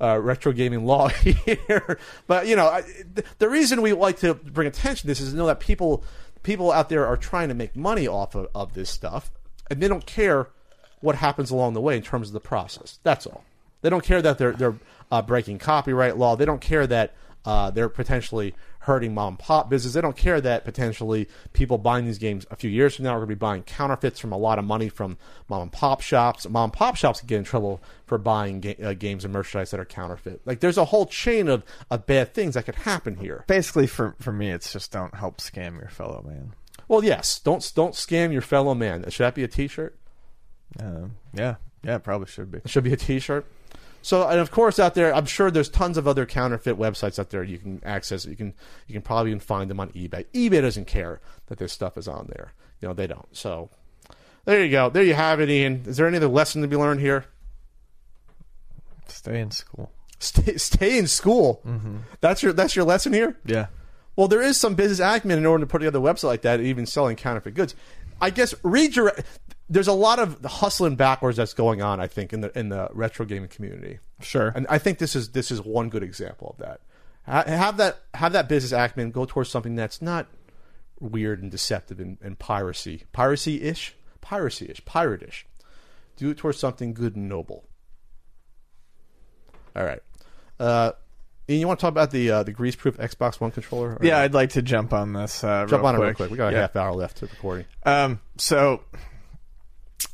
[0.00, 2.82] uh, retro gaming law here, but you know I,
[3.38, 6.04] the reason we like to bring attention to this is to know that people
[6.42, 9.30] people out there are trying to make money off of, of this stuff,
[9.70, 10.48] and they don't care
[11.00, 12.98] what happens along the way in terms of the process.
[13.02, 13.44] That's all.
[13.82, 14.76] They don't care that they're they're
[15.10, 16.36] uh, breaking copyright law.
[16.36, 17.14] They don't care that
[17.44, 18.54] uh, they're potentially
[18.84, 19.94] hurting mom and pop business.
[19.94, 23.18] They don't care that potentially people buying these games a few years from now are
[23.18, 25.16] going to be buying counterfeits from a lot of money from
[25.48, 26.48] mom and pop shops.
[26.48, 29.70] Mom and pop shops can get in trouble for buying ga- uh, games and merchandise
[29.70, 30.42] that are counterfeit.
[30.44, 33.44] Like there's a whole chain of, of bad things that could happen here.
[33.46, 36.54] Basically, for for me, it's just don't help scam your fellow man.
[36.86, 39.08] Well, yes, don't don't scam your fellow man.
[39.08, 39.96] Should that be a T-shirt?
[40.78, 42.58] Um, yeah, yeah, it probably should be.
[42.58, 43.46] It should be a T-shirt.
[44.04, 47.30] So, and of course, out there, I'm sure there's tons of other counterfeit websites out
[47.30, 48.26] there you can access.
[48.26, 48.52] You can
[48.86, 50.26] you can probably even find them on eBay.
[50.34, 52.52] eBay doesn't care that this stuff is on there.
[52.82, 53.34] You know, they don't.
[53.34, 53.70] So,
[54.44, 54.90] there you go.
[54.90, 55.84] There you have it, Ian.
[55.86, 57.24] Is there any other lesson to be learned here?
[59.08, 59.90] Stay in school.
[60.18, 61.62] Stay, stay in school.
[61.66, 61.96] Mm-hmm.
[62.20, 63.38] That's your that's your lesson here.
[63.46, 63.68] Yeah.
[64.16, 66.60] Well, there is some business acumen in order to put together a website like that,
[66.60, 67.74] even selling counterfeit goods.
[68.20, 69.24] I guess redirect.
[69.68, 72.00] There's a lot of hustling backwards that's going on.
[72.00, 73.98] I think in the in the retro gaming community.
[74.20, 74.52] Sure.
[74.54, 76.80] And I think this is this is one good example of that.
[77.26, 80.26] Ha- Have that have that business acumen go towards something that's not
[81.00, 85.46] weird and deceptive and, and piracy, piracy ish, piracy ish, pirate ish.
[86.16, 87.64] Do it towards something good and noble.
[89.76, 89.98] All right,
[90.60, 90.92] uh,
[91.50, 93.98] Ian, you want to talk about the uh, the grease proof Xbox One controller?
[94.00, 95.42] Yeah, I'd like to jump on this.
[95.42, 96.30] Uh, jump real on it real quick.
[96.30, 96.60] We got a Yeah.
[96.60, 97.66] half hour left to recording.
[97.84, 98.82] Um, so,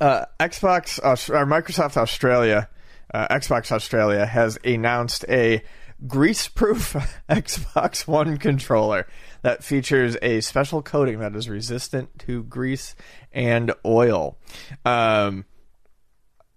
[0.00, 2.68] uh, Xbox or Microsoft Australia,
[3.12, 5.62] uh, Xbox Australia has announced a
[6.06, 6.92] grease-proof
[7.28, 9.06] Xbox One controller
[9.42, 12.94] that features a special coating that is resistant to grease
[13.32, 14.38] and oil,
[14.84, 15.44] um,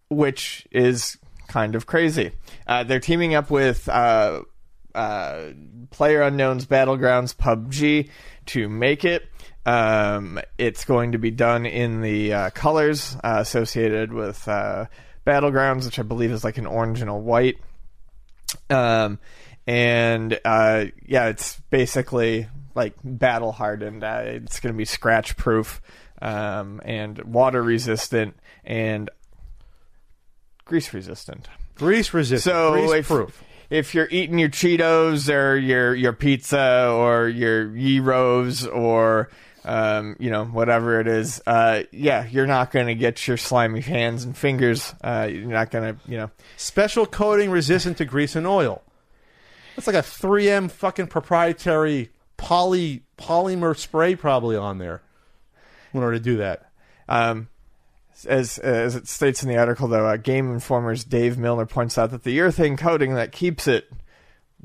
[0.10, 2.31] which is kind of crazy.
[2.68, 3.88] Uh, they're teaming up with.
[3.89, 4.41] Uh,
[4.95, 5.53] uh,
[5.89, 8.10] PlayerUnknown's Battlegrounds PUBG
[8.47, 9.27] to make it.
[9.65, 14.85] Um, it's going to be done in the uh, colors uh, associated with uh,
[15.26, 17.57] Battlegrounds, which I believe is like an orange and a white.
[18.69, 19.19] Um,
[19.65, 24.03] and uh, yeah, it's basically like battle hardened.
[24.03, 25.81] Uh, it's going to be scratch proof
[26.22, 28.35] um, and water resistant
[28.65, 29.10] and
[30.65, 31.48] grease resistant.
[31.76, 33.44] Grease resistant, So grease if, proof.
[33.69, 39.30] if you're eating your Cheetos or your your pizza or your gyros or
[39.65, 43.81] um, you know whatever it is, uh, yeah, you're not going to get your slimy
[43.81, 44.94] hands and fingers.
[45.02, 46.31] Uh, you're not going to you know.
[46.57, 48.81] Special coating resistant to grease and oil.
[49.76, 55.02] That's like a 3M fucking proprietary poly polymer spray probably on there
[55.94, 56.69] in order to do that.
[57.07, 57.49] Um,
[58.27, 62.11] as as it states in the article, though, uh, Game Informer's Dave Milner points out
[62.11, 63.91] that the urethane coating that keeps it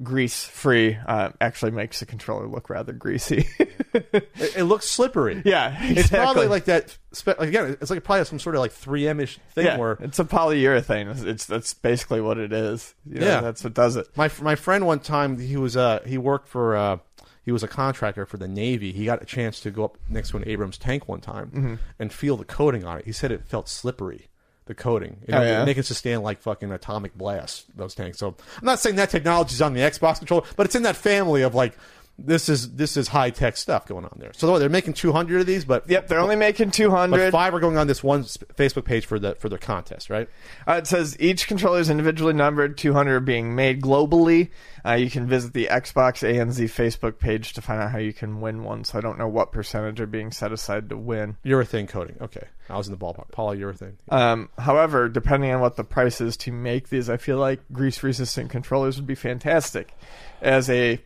[0.03, 3.47] grease free uh, actually makes the controller look rather greasy.
[3.95, 5.43] It, it looks slippery.
[5.45, 5.97] yeah, exactly.
[6.01, 6.97] It's probably like that.
[7.12, 9.93] Spe- like, again, it's like probably some sort of like 3M ish thing yeah, where
[10.01, 11.11] it's a polyurethane.
[11.11, 12.95] It's, it's that's basically what it is.
[13.09, 13.41] You know, Yeah.
[13.41, 14.07] that's what does it.
[14.15, 16.99] my my friend one time he was uh he worked for uh
[17.45, 18.93] he was a contractor for the Navy.
[18.93, 21.75] He got a chance to go up next to an Abrams tank one time Mm-hmm.
[21.99, 23.07] and feel the coating on it.
[23.07, 24.29] He said it felt slippery.
[24.69, 25.65] The coating, you Oh, yeah?
[25.65, 27.65] they can sustain like fucking atomic blasts.
[27.74, 28.19] Those tanks.
[28.19, 30.95] So I'm not saying that technology is on the Xbox controller, but it's in that
[30.95, 31.73] family of like
[32.19, 34.32] this is this is high tech stuff going on there.
[34.35, 37.31] So they're making 200 of these, but Yep, they're only making but 200.
[37.31, 40.28] five are going on this one Facebook page for the for their contest, right?
[40.66, 44.51] Uh, it says each controller is individually numbered, 200 are being made globally.
[44.85, 48.40] Uh, you can visit the Xbox ANZ Facebook page to find out how you can
[48.40, 48.85] win one.
[48.85, 51.36] So I don't know what percentage are being set aside to win.
[51.45, 52.16] Urethane coating.
[52.20, 53.31] Okay, I was in the ballpark.
[53.31, 53.95] Polyurethane.
[54.09, 58.03] Um, however, depending on what the price is to make these, I feel like grease
[58.03, 59.95] resistant controllers would be fantastic.
[60.40, 61.01] As a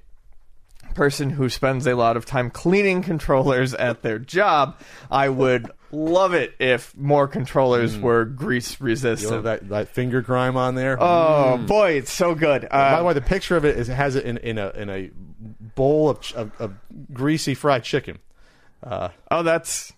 [0.95, 4.79] person who spends a lot of time cleaning controllers at their job,
[5.11, 8.01] I would love it if more controllers mm.
[8.01, 9.45] were grease You know resistant.
[9.45, 10.97] that, that finger grime on there.
[11.01, 11.67] Oh mm.
[11.67, 12.63] boy, it's so good.
[12.63, 14.71] By Uh, the way, the picture of it is it has it in, in a
[14.71, 15.11] in a
[15.75, 16.75] bowl of, of, of
[17.13, 18.19] greasy fried chicken.
[18.83, 19.93] Uh, oh, that's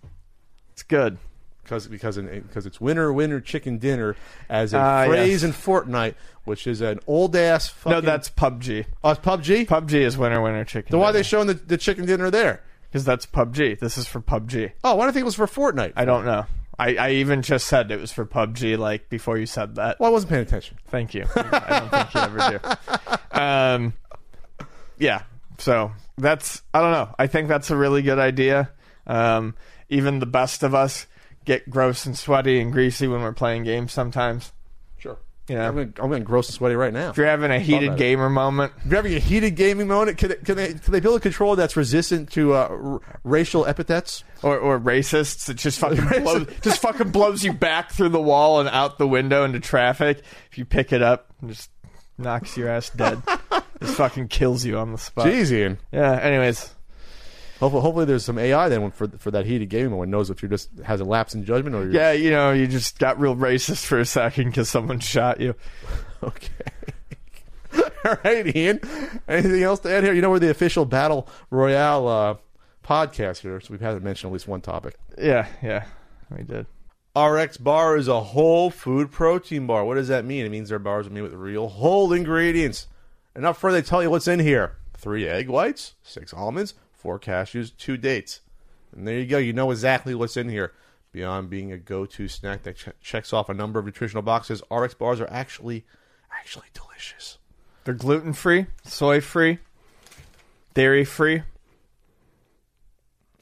[0.72, 1.18] it's good.
[1.64, 4.14] Because because in, because it's winter winter chicken dinner
[4.48, 5.44] as a Ah, phrase yes.
[5.44, 6.14] in Fortnite,
[6.44, 7.68] which is an old ass.
[7.68, 8.84] Fucking, No, that's PUBG.
[9.02, 9.66] oh, it's PUBG.
[9.66, 10.90] PUBG is winner winner chicken.
[10.92, 12.62] Then why are they showing the, the chicken dinner there?
[12.90, 13.80] Because that's PUBG.
[13.80, 14.72] This is for PUBG.
[14.84, 15.94] Oh, why do I think it was for Fortnite?
[15.96, 16.46] I don't know.
[16.78, 19.98] I, I even just said it was for PUBG like before you said that.
[19.98, 20.76] well, I wasn't paying attention.
[20.88, 21.24] Thank you.
[21.34, 23.08] I don't think you ever do.
[23.40, 23.94] Um,
[24.98, 25.22] yeah.
[25.58, 27.14] So that's I don't know.
[27.18, 28.70] I think that's a really good idea.
[29.06, 29.54] Um,
[29.88, 31.06] even the best of us
[31.44, 34.52] get gross and sweaty and greasy when we're playing games sometimes.
[34.98, 35.18] Sure.
[35.48, 37.10] You know, I'm getting, I'm getting gross and sweaty right now.
[37.10, 37.98] if you're having a heated about it.
[37.98, 41.00] gamer moment, If you're having a heated gaming moment, can they, can they, can they
[41.00, 44.24] build a controller that's resistant to uh, r- racial epithets?
[44.42, 48.60] or, or racists, it just fucking blows, just fucking blows you back through the wall
[48.60, 50.22] and out the window into traffic.
[50.50, 51.70] If you pick it up, and just
[52.16, 53.20] knocks your ass dead.
[53.82, 55.26] just fucking kills you on the spot.
[55.26, 55.78] Jeez, Ian.
[55.92, 56.12] Yeah.
[56.20, 56.72] Anyways,
[57.60, 60.50] Hopefully, hopefully there's some AI then for for that heated gaming moment knows if you're
[60.50, 63.36] just has a lapse in judgment or you're yeah, you know, you just got real
[63.36, 65.54] racist for a second because someone shot you.
[66.22, 66.48] okay.
[68.04, 68.80] All right, Ian.
[69.28, 70.12] Anything else to add here?
[70.12, 72.36] You know we're the official battle royale uh,
[72.84, 74.96] podcast here, so we've had to mention at least one topic.
[75.16, 75.84] Yeah, yeah,
[76.36, 76.66] we did.
[77.16, 79.84] RX bar is a whole food protein bar.
[79.84, 80.44] What does that mean?
[80.44, 82.88] It means their bars are made with real whole ingredients.
[83.36, 86.74] And up front, they tell you what's in here: three egg whites, six almonds,
[87.04, 88.40] four cashews, two dates.
[88.96, 89.36] And there you go.
[89.36, 90.72] You know exactly what's in here.
[91.12, 94.94] Beyond being a go-to snack that ch- checks off a number of nutritional boxes, RX
[94.94, 95.84] bars are actually
[96.32, 97.36] actually delicious.
[97.84, 99.58] They're gluten free, soy free,
[100.72, 101.42] dairy free.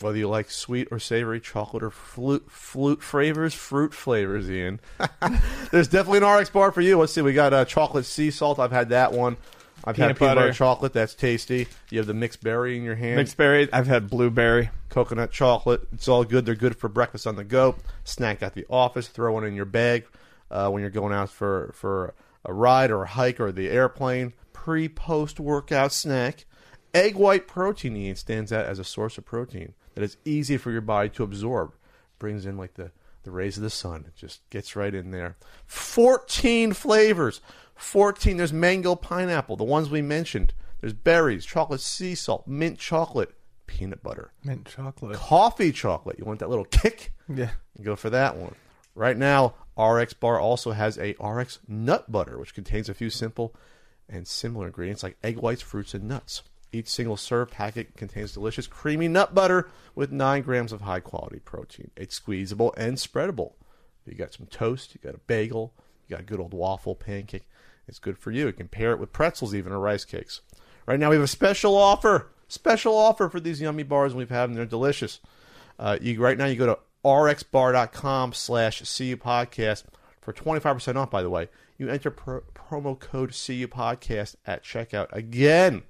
[0.00, 4.80] Whether you like sweet or savory, chocolate or flute, flute flavors, fruit flavors, Ian.
[5.70, 6.98] There's definitely an RX bar for you.
[6.98, 7.22] Let's see.
[7.22, 8.58] We got uh, chocolate sea salt.
[8.58, 9.36] I've had that one.
[9.84, 10.52] I've Peanut had peanut butter butter.
[10.52, 10.92] chocolate.
[10.92, 11.66] That's tasty.
[11.90, 13.16] You have the mixed berry in your hand.
[13.16, 13.72] Mixed berry.
[13.72, 14.70] I've had blueberry.
[14.88, 15.82] coconut chocolate.
[15.92, 16.46] It's all good.
[16.46, 19.64] They're good for breakfast on the go, snack at the office, throw one in your
[19.64, 20.04] bag
[20.50, 22.14] uh, when you're going out for for
[22.44, 24.32] a ride or a hike or the airplane.
[24.52, 26.44] Pre post workout snack.
[26.94, 30.70] Egg white protein Ian, stands out as a source of protein that is easy for
[30.70, 31.72] your body to absorb.
[32.18, 32.92] Brings in like the
[33.24, 34.04] the rays of the sun.
[34.06, 35.36] It just gets right in there.
[35.66, 37.40] 14 flavors.
[37.82, 38.36] 14.
[38.36, 40.54] There's mango pineapple, the ones we mentioned.
[40.80, 43.34] There's berries, chocolate sea salt, mint chocolate,
[43.66, 45.16] peanut butter Mint chocolate.
[45.16, 46.18] coffee chocolate.
[46.18, 47.12] You want that little kick?
[47.28, 47.50] Yeah.
[47.78, 48.54] You go for that one.
[48.94, 53.54] Right now, RX Bar also has a RX nut butter, which contains a few simple
[54.08, 56.42] and similar ingredients like egg whites, fruits, and nuts.
[56.72, 61.38] Each single serve packet contains delicious creamy nut butter with 9 grams of high quality
[61.38, 61.90] protein.
[61.96, 63.52] It's squeezable and spreadable.
[64.04, 65.72] You got some toast, you got a bagel,
[66.08, 67.46] you got a good old waffle pancake.
[67.88, 68.46] It's good for you.
[68.46, 70.40] You can pair it with pretzels, even or rice cakes.
[70.86, 72.28] Right now, we have a special offer.
[72.48, 74.54] Special offer for these yummy bars, and we've had them.
[74.54, 75.20] They're delicious.
[75.78, 79.84] Uh, you right now you go to rxbar.com slash cu podcast
[80.20, 85.08] for 25% off by the way you enter pro- promo code cu podcast at checkout
[85.12, 85.82] again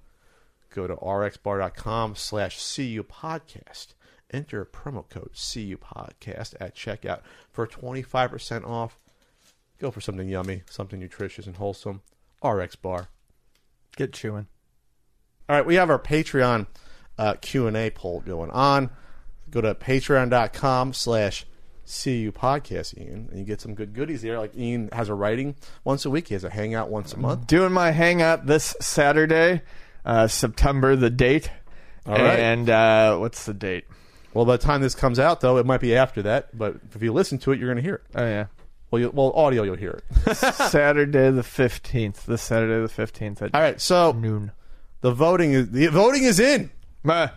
[0.70, 3.88] go to rxbar.com slash cu podcast
[4.32, 7.20] enter promo code cu podcast at checkout
[7.50, 8.98] for 25% off
[9.82, 12.00] go for something yummy something nutritious and wholesome
[12.42, 13.08] rx bar
[13.96, 14.46] Get chewing.
[15.50, 16.66] all right, we have our Patreon
[17.18, 18.88] uh, Q&A poll going on.
[19.50, 21.44] Go to patreon.com slash
[21.84, 24.38] CU podcast, Ian, and you get some good goodies there.
[24.38, 26.28] Like Ian has a writing once a week.
[26.28, 27.46] He has a hangout once a month.
[27.48, 29.60] Doing my hangout this Saturday,
[30.06, 31.50] uh, September the date.
[32.06, 32.38] All right.
[32.38, 33.84] And uh, what's the date?
[34.32, 36.56] Well, by the time this comes out, though, it might be after that.
[36.56, 38.02] But if you listen to it, you're going to hear it.
[38.14, 38.46] Oh yeah.
[38.92, 40.36] Well, you, well, audio, you'll hear it.
[40.36, 42.26] Saturday the fifteenth.
[42.26, 44.52] This Saturday the fifteenth All right, so noon.
[45.00, 46.70] the voting is the voting is in.
[47.02, 47.30] Meh.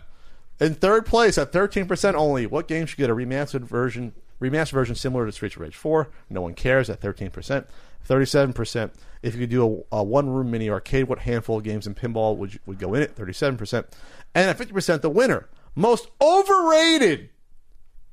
[0.60, 4.94] In third place at 13% only, what game should get a remastered version remastered version
[4.94, 6.10] similar to Streets of Rage 4?
[6.30, 7.66] No one cares at 13%.
[8.06, 8.90] 37%.
[9.22, 11.94] If you could do a, a one room mini arcade, what handful of games in
[11.94, 13.16] pinball would you, would go in it?
[13.16, 13.86] 37%.
[14.34, 17.30] And at 50%, the winner, most overrated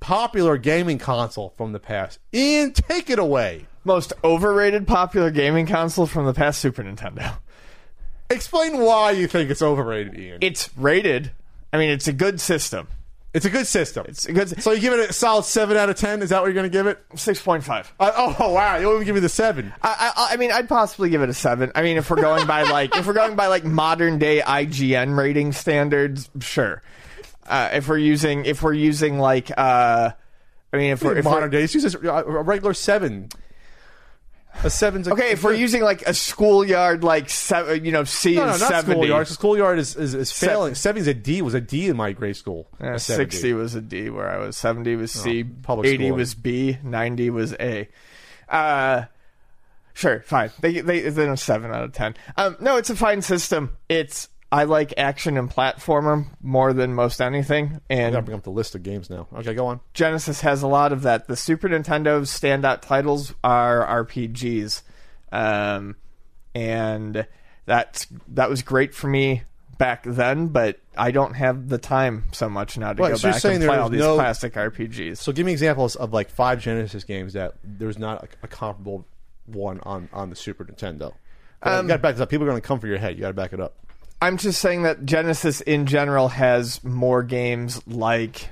[0.03, 2.19] popular gaming console from the past.
[2.33, 3.65] Ian, take it away.
[3.85, 7.37] Most overrated popular gaming console from the past Super Nintendo.
[8.29, 10.39] Explain why you think it's overrated, Ian.
[10.41, 11.31] It's rated.
[11.71, 12.87] I mean, it's a good system.
[13.33, 14.05] it's a good system.
[14.09, 16.21] It's a good so you give it a solid 7 out of 10?
[16.21, 16.99] Is that what you're going to give it?
[17.15, 17.91] six point five.
[17.97, 18.75] Uh, oh, wow.
[18.75, 19.71] You only give me the 7.
[19.81, 21.71] I, I, I mean, I'd possibly give it a seven.
[21.75, 25.17] I mean, if we're going by like, if we're going by like modern day IGN
[25.17, 26.81] rating standards, sure.
[27.47, 30.11] Uh, if we're using, if we're using like, uh,
[30.71, 33.29] I mean, if we're, if modern we're days, use a a regular seven.
[34.63, 38.35] A seven's a, okay, if we're using like a schoolyard, like seven, you know, C
[38.35, 38.91] no, no, is not seventy.
[38.93, 39.27] schoolyard.
[39.27, 40.75] Schoolyard is is, is failing.
[40.75, 41.41] Seventy's a D.
[41.41, 42.67] Was a D in my grade school.
[42.79, 44.55] Yeah, 60 was a D where I was.
[44.55, 45.43] 70 was C.
[45.43, 46.17] public 80 school.
[46.17, 46.77] was B.
[46.83, 47.89] 90 was A.
[48.47, 49.05] Uh,
[49.93, 50.51] sure, fine.
[50.61, 52.15] They they they know seven out of ten.
[52.37, 53.75] Um, no, it's a fine system.
[53.89, 58.43] It's I like action and platformer more than most anything, And I gotta bring up
[58.43, 59.27] the list of games now.
[59.33, 59.79] Okay, go on.
[59.95, 61.27] Genesis has a lot of that.
[61.27, 64.83] The Super Nintendo's standout titles are RPGs,
[65.31, 65.95] um,
[66.53, 67.25] and
[67.65, 69.41] that's that was great for me
[69.79, 70.49] back then.
[70.49, 73.63] But I don't have the time so much now to Right, go so back and
[73.63, 75.17] play all these no- classic RPGs.
[75.17, 79.07] So give me examples of like five Genesis games that there's not a, a comparable
[79.47, 81.11] one on on the Super Nintendo.
[81.63, 82.29] Um, you got to back this up.
[82.29, 83.15] People are going to come for your head.
[83.15, 83.77] You got to back it up.
[84.23, 88.49] I'm just saying that Genesis in general has more games like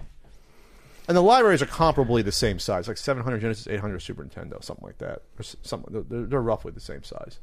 [1.08, 4.86] And the libraries are comparably the same size, like 700 Genesis, 800 Super Nintendo, something
[4.86, 5.20] like that.
[5.38, 6.06] Or s- something.
[6.10, 7.40] They're, they're roughly the same size.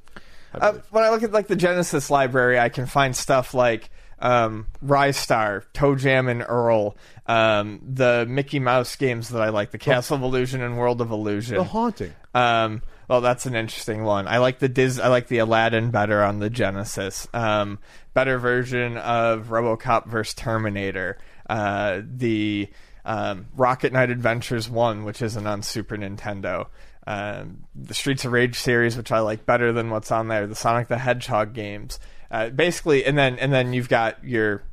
[0.55, 3.91] I uh, when I look at like the Genesis library, I can find stuff like
[4.19, 6.97] um, Ristar, Toe Jam and Earl,
[7.27, 11.11] um, the Mickey Mouse games that I like, the Castle of Illusion and World of
[11.11, 11.57] Illusion.
[11.57, 12.13] the haunting.
[12.35, 14.27] Um, well, that's an interesting one.
[14.29, 14.99] I like the Diz.
[15.01, 17.27] I like the Aladdin better on the Genesis.
[17.33, 17.79] Um,
[18.19, 21.19] better version of RoboCop versus Terminator.
[21.49, 22.69] Uh, the
[23.05, 26.67] um, Rocket Knight Adventures One, which isn't on Super Nintendo.
[27.07, 30.49] Um, the Streets of Rage series, which I like better than what's on there.
[30.49, 32.01] The Sonic the Hedgehog games.
[32.29, 34.65] Uh, basically, and then and then you've got your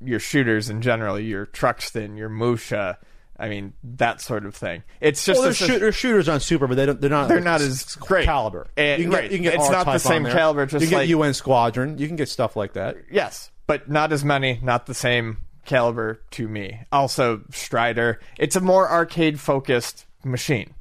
[0.00, 2.98] your shooters in general, your Truxton, your Musha.
[3.40, 4.82] I mean that sort of thing.
[5.00, 7.28] It's just Well, there's, shoot, there's shooters on Super, but they don't, they're not.
[7.28, 8.24] They're like, not as great.
[8.24, 8.68] caliber.
[8.76, 9.30] Eh, you can get, right.
[9.30, 11.98] you can get It's not the same caliber, just you can like- get UN Squadron.
[11.98, 12.96] You can get stuff like that.
[13.10, 16.80] Yes, but not as many, not the same caliber to me.
[16.92, 18.20] Also, Strider.
[18.38, 20.74] It's a more arcade focused machine.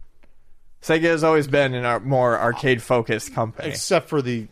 [0.82, 3.70] Sega has always been a more arcade focused company.
[3.70, 4.48] except for the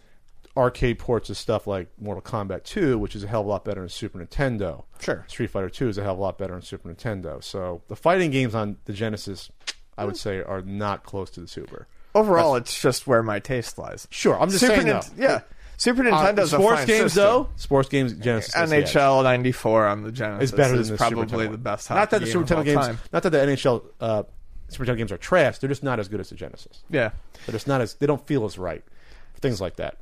[0.58, 3.64] arcade ports of stuff like Mortal Kombat 2, which is a hell of a lot
[3.64, 4.84] better in Super Nintendo.
[5.00, 5.24] Sure.
[5.28, 7.44] Street Fighter 2 is a hell of a lot better in Super Nintendo.
[7.44, 9.50] So the fighting games on the Genesis,
[9.98, 11.88] I would say, are not close to the Super.
[12.16, 14.08] Overall, it's just where my taste lies.
[14.10, 15.24] Sure, I'm just Super saying Nin- though.
[15.24, 15.42] yeah.
[15.80, 17.24] Super Uh, Nintendo's a sports games system.
[17.24, 17.50] though.
[17.56, 18.94] Sports games Genesis has the edge.
[18.96, 21.88] NHL '94 on the Genesis is better than is the probably the best.
[21.92, 23.00] Not that the Super Nintendo games, time.
[23.14, 24.24] not that the NHL uh,
[24.70, 25.60] Super Nintendo games are trash.
[25.60, 26.80] They're just not as good as the Genesis.
[26.90, 27.12] Yeah,
[27.46, 28.84] They're just not as they don't feel as right.
[29.40, 29.98] Things like that.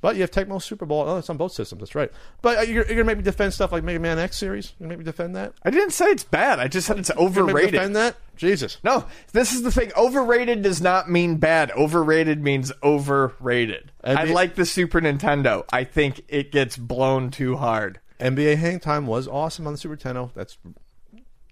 [0.00, 1.04] But you have Tecmo Super Bowl.
[1.06, 1.80] Oh, it's on both systems.
[1.80, 2.10] That's right.
[2.40, 4.72] But uh, you're, you're gonna maybe defend stuff like Mega Man X series.
[4.78, 5.52] You're gonna maybe defend that.
[5.62, 6.58] I didn't say it's bad.
[6.58, 7.72] I just said it's You gonna maybe overrated.
[7.72, 8.16] defend that.
[8.36, 8.78] Jesus.
[8.82, 9.92] No, this is the thing.
[9.96, 11.70] Overrated does not mean bad.
[11.72, 13.92] Overrated means overrated.
[14.02, 15.64] And I like the Super Nintendo.
[15.72, 18.00] I think it gets blown too hard.
[18.18, 20.30] NBA Hang Time was awesome on the Super Nintendo.
[20.34, 20.56] That's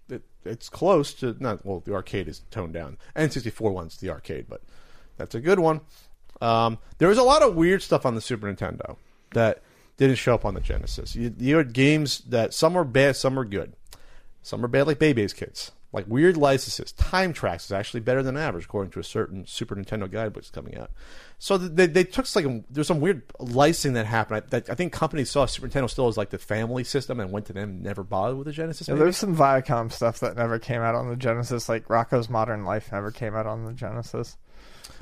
[0.09, 1.81] it, it's close to not well.
[1.81, 2.97] The arcade is toned down.
[3.15, 4.61] N64 one's the arcade, but
[5.17, 5.81] that's a good one.
[6.41, 8.95] Um, there was a lot of weird stuff on the Super Nintendo
[9.33, 9.61] that
[9.97, 11.15] didn't show up on the Genesis.
[11.15, 13.73] You, you had games that some were bad, some were good.
[14.41, 16.93] Some were bad, like Baby's Kids, like weird licenses.
[16.93, 20.49] Time Trax is actually better than average, according to a certain Super Nintendo guidebook that's
[20.49, 20.91] coming out.
[21.37, 24.43] So they, they took like there's some weird licensing that happened.
[24.43, 27.31] I, that, I think companies saw Super Nintendo still as like the family system and
[27.31, 28.87] went to them, and never bothered with the Genesis.
[28.87, 32.63] Yeah, there's some Viacom stuff that never came out on the Genesis, like Rocko's Modern
[32.63, 34.37] Life never came out on the Genesis.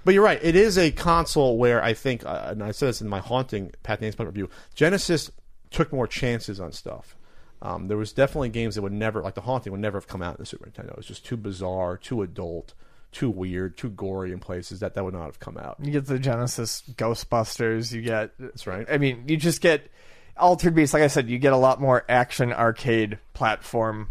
[0.07, 0.39] But you're right.
[0.41, 3.73] It is a console where I think, uh, and I said this in my haunting
[3.83, 4.49] Pat Names point review.
[4.73, 5.29] Genesis
[5.69, 7.17] took more chances on stuff.
[7.61, 10.21] Um, there was definitely games that would never, like the haunting, would never have come
[10.21, 10.91] out in the Super Nintendo.
[10.91, 12.73] It was just too bizarre, too adult,
[13.11, 15.75] too weird, too gory in places that that would not have come out.
[15.83, 17.91] You get the Genesis Ghostbusters.
[17.91, 18.87] You get That's right.
[18.89, 19.91] I mean, you just get
[20.37, 20.93] Altered Beast.
[20.93, 24.07] Like I said, you get a lot more action arcade platform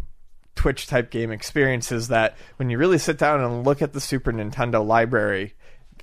[0.53, 4.31] Twitch type game experiences that when you really sit down and look at the Super
[4.31, 5.55] Nintendo library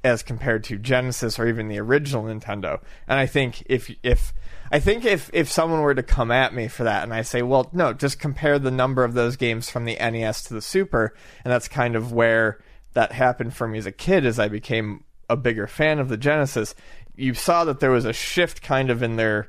[0.05, 2.81] as compared to Genesis or even the original Nintendo.
[3.09, 4.35] And I think if if
[4.71, 7.41] I think if if someone were to come at me for that and I say,
[7.43, 11.15] well, no, just compare the number of those games from the NES to the Super,
[11.43, 12.61] and that's kind of where
[12.93, 16.19] that happened for me as a kid as I became a bigger fan of the
[16.19, 16.75] Genesis.
[17.17, 19.49] You saw that there was a shift kind of in their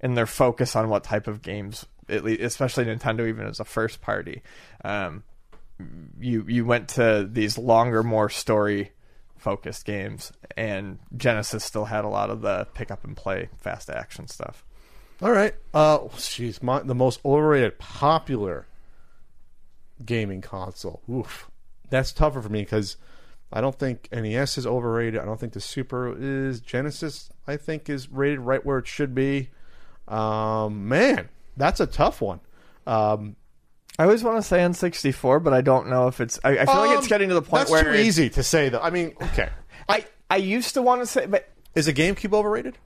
[0.00, 3.64] in their focus on what type of games, at least, especially Nintendo, even as a
[3.66, 4.42] first party.
[4.82, 5.24] Um,
[6.18, 8.92] you you went to these longer, more story
[9.40, 13.88] focused games, and Genesis still had a lot of the pick up and play fast
[13.88, 14.64] action stuff.
[15.22, 15.54] All right.
[15.72, 18.66] Uh, jeez, my, the most overrated, popular
[20.04, 21.02] gaming console.
[21.10, 21.50] Oof,
[21.88, 22.96] that's tougher for me because
[23.52, 25.20] I don't think NES is overrated.
[25.20, 26.60] I don't think the Super is.
[26.60, 29.50] Genesis, I think, is rated right where it should be.
[30.06, 32.40] Um, man, that's a tough one.
[32.86, 33.36] Um,
[34.00, 36.40] I always want to say N64, but I don't know if it's.
[36.42, 38.30] I, I feel like it's um, getting to the point that's where too it's- easy
[38.30, 38.70] to say.
[38.70, 39.50] Though I mean, okay,
[39.90, 42.78] I I used to want to say, but is a GameCube overrated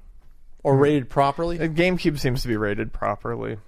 [0.65, 1.57] or rated properly?
[1.57, 3.59] The GameCube seems to be rated properly.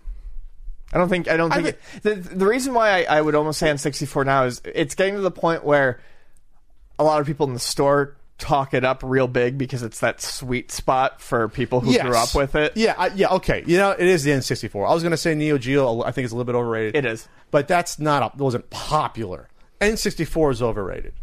[0.93, 3.37] I don't think I don't I think it, the the reason why I, I would
[3.37, 6.01] almost say N64 now is it's getting to the point where
[6.99, 10.21] a lot of people in the store talk it up real big because it's that
[10.21, 12.77] sweet spot for people who grew up with it.
[12.77, 13.65] Yeah, I, yeah, okay.
[13.67, 14.89] You know, it is the N64.
[14.89, 16.03] I was going to say Neo Geo.
[16.03, 16.97] I think it's a little bit overrated.
[16.97, 17.29] It is.
[17.51, 18.23] but that's not.
[18.23, 19.49] A, wasn't popular.
[19.81, 21.15] N64 is overrated.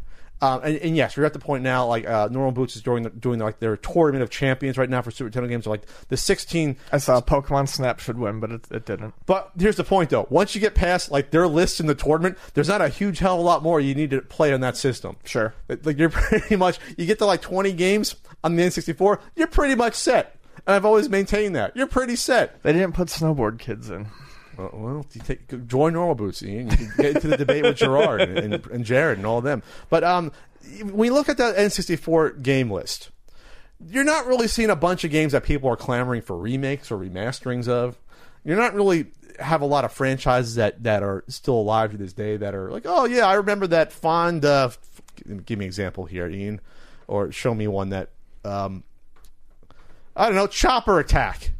[0.44, 1.86] Um, and, and yes, we're at the point now.
[1.88, 5.02] Like uh, Normal Boots is doing the, doing like their tournament of champions right now
[5.02, 5.64] for Super Nintendo games.
[5.64, 6.76] So like the 16.
[6.92, 9.14] I saw Pokemon Snap should win, but it, it didn't.
[9.26, 10.28] But here's the point, though.
[10.30, 13.36] Once you get past like their list in the tournament, there's not a huge hell
[13.36, 15.16] of a lot more you need to play on that system.
[15.24, 15.54] Sure.
[15.70, 19.76] Like you're pretty much you get to like 20 games on the N64, you're pretty
[19.76, 20.36] much set.
[20.68, 22.62] And I've always maintained that you're pretty set.
[22.64, 24.08] They didn't put snowboard kids in.
[24.58, 26.70] Well, you take, join normal boots, Ian.
[26.70, 29.64] You can get into the debate with Gerard and, and, Jared and all of them.
[29.90, 30.32] But um,
[30.82, 33.10] when you look at that N64 game list,
[33.90, 36.98] you're not really seeing a bunch of games that people are clamoring for remakes or
[36.98, 37.98] remasterings of.
[38.44, 39.08] You're not really
[39.40, 42.70] have a lot of franchises that, that are still alive to this day that are
[42.72, 44.46] like, oh yeah, I remember that fond.
[44.46, 44.70] Uh,
[45.46, 46.62] give me an example here, Ian,
[47.08, 48.10] or show me one that
[48.46, 48.84] um,
[50.16, 51.52] I don't know, Chopper Attack.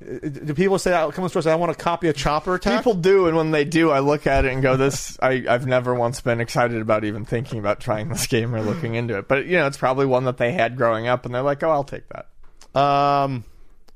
[0.00, 2.12] Do people say, "I come to the store and say I want to copy a
[2.12, 2.78] Chopper Attack"?
[2.78, 5.66] People do, and when they do, I look at it and go, "This I, I've
[5.66, 9.28] never once been excited about even thinking about trying this game or looking into it."
[9.28, 11.70] But you know, it's probably one that they had growing up, and they're like, "Oh,
[11.70, 13.44] I'll take that." um,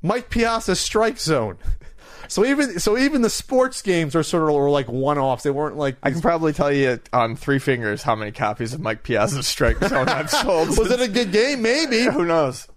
[0.01, 1.57] Mike Piazza's Strike Zone.
[2.27, 5.43] So even so, even the sports games are sort of were like one offs.
[5.43, 5.97] They weren't like.
[6.01, 9.77] I can probably tell you on three fingers how many copies of Mike Piazza's Strike
[9.77, 10.69] Zone I've sold.
[10.77, 11.61] was it a good game?
[11.61, 12.01] Maybe.
[12.05, 12.67] Who knows?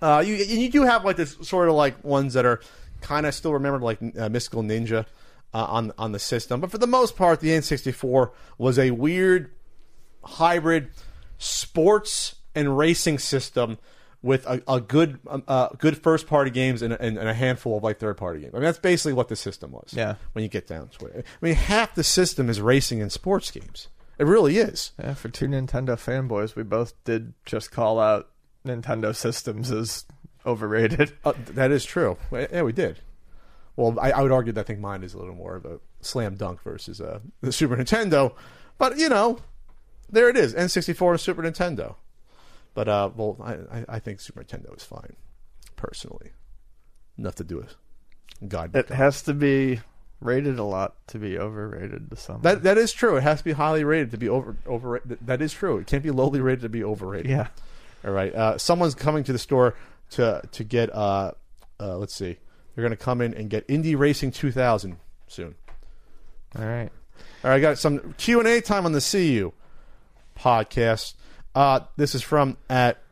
[0.00, 2.60] Uh, you you do have like this sort of like ones that are
[3.00, 5.06] kind of still remembered like uh, Mystical Ninja
[5.54, 9.50] uh, on on the system, but for the most part, the N64 was a weird
[10.24, 10.90] hybrid
[11.38, 13.78] sports and racing system
[14.22, 17.76] with a, a good um, uh, good first party games and, and, and a handful
[17.76, 18.52] of like third party games.
[18.54, 19.92] I mean, that's basically what the system was.
[19.96, 20.16] Yeah.
[20.32, 23.50] When you get down to it, I mean, half the system is racing and sports
[23.50, 23.88] games.
[24.18, 24.92] It really is.
[24.98, 28.28] Yeah, for two Nintendo fanboys, we both did just call out
[28.66, 30.04] Nintendo systems is
[30.46, 31.12] overrated.
[31.24, 32.16] Uh, that is true.
[32.32, 33.00] Yeah, we did.
[33.76, 35.78] Well, I, I would argue that I think mine is a little more of a
[36.00, 38.34] slam dunk versus uh, the Super Nintendo.
[38.78, 39.38] But, you know,
[40.10, 41.96] there it is N64 and Super Nintendo.
[42.74, 45.16] But, uh, well, I, I- I think Super Nintendo is fine,
[45.76, 46.30] personally.
[47.18, 47.74] Enough to do with
[48.48, 48.74] God.
[48.74, 49.80] It has to be
[50.20, 52.42] rated a lot to be overrated to some.
[52.42, 53.16] That that is true.
[53.16, 55.18] It has to be highly rated to be over overrated.
[55.26, 55.78] That is true.
[55.78, 57.30] It can't be lowly rated to be overrated.
[57.30, 57.48] yeah.
[58.04, 58.34] All right.
[58.34, 59.74] Uh, someone's coming to the store
[60.10, 60.94] to to get.
[60.94, 61.32] Uh,
[61.80, 62.36] uh, let's see.
[62.74, 65.54] They're going to come in and get Indy Racing 2000 soon.
[66.56, 66.90] All right.
[67.42, 67.56] All right.
[67.56, 69.52] I got some Q and A time on the CU
[70.38, 71.14] podcast.
[71.54, 73.02] Uh, this is from at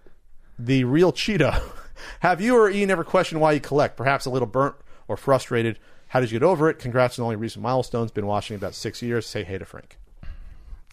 [0.58, 1.62] the real Cheetah.
[2.20, 3.96] Have you or Ian ever questioned why you collect?
[3.96, 4.76] Perhaps a little burnt
[5.08, 5.78] or frustrated.
[6.08, 6.78] How did you get over it?
[6.78, 8.12] Congrats on all your recent milestones.
[8.12, 9.26] Been watching about six years.
[9.26, 9.98] Say hey to Frank.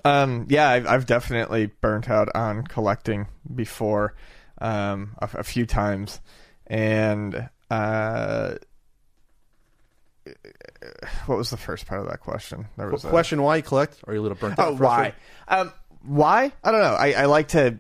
[0.06, 4.16] Um, yeah, I've, I've definitely burnt out on collecting before,
[4.60, 6.20] um, a, a few times,
[6.68, 8.56] and uh,
[11.26, 12.68] what was the first part of that question?
[12.78, 14.00] There was a- Question why you collect?
[14.06, 14.74] Or are you a little burnt out?
[14.74, 15.14] Oh, why?
[15.48, 15.72] Um,
[16.06, 16.52] why?
[16.64, 16.96] I don't know.
[16.96, 17.80] I, I like to.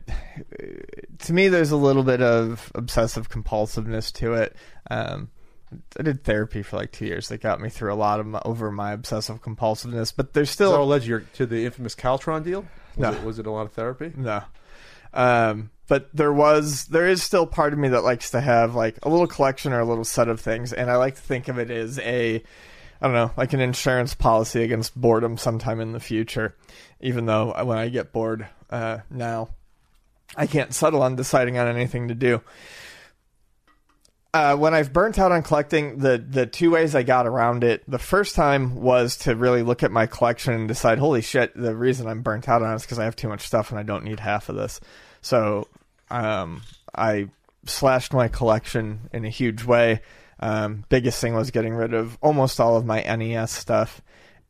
[1.19, 4.55] To me, there's a little bit of obsessive compulsiveness to it.
[4.89, 5.29] Um,
[5.99, 7.27] I did therapy for like two years.
[7.29, 10.11] That got me through a lot of my, over my obsessive compulsiveness.
[10.15, 12.61] But there's So still led you to the infamous Caltron deal?
[12.95, 13.11] Was, No.
[13.13, 14.11] it, was it a lot of therapy?
[14.15, 14.43] no.
[15.13, 18.97] Um, but there was there is still part of me that likes to have like
[19.03, 21.59] a little collection or a little set of things, and I like to think of
[21.59, 22.35] it as a
[23.01, 26.55] I don't know, like an insurance policy against boredom sometime in the future.
[27.01, 29.49] Even though when I get bored uh, now,
[30.37, 32.41] I can't settle on deciding on anything to do.
[34.33, 37.83] Uh, when I've burnt out on collecting, the the two ways I got around it,
[37.87, 41.75] the first time was to really look at my collection and decide, holy shit, the
[41.75, 44.03] reason I'm burnt out on is because I have too much stuff and I don't
[44.03, 44.79] need half of this.
[45.21, 45.67] So
[46.09, 46.63] um,
[46.95, 47.29] I
[47.65, 50.01] slashed my collection in a huge way.
[50.39, 54.01] Um, biggest thing was getting rid of almost all of my NES stuff,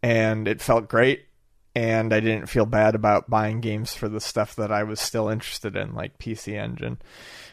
[0.02, 1.26] and it felt great.
[1.76, 5.28] And I didn't feel bad about buying games for the stuff that I was still
[5.28, 7.00] interested in, like PC Engine.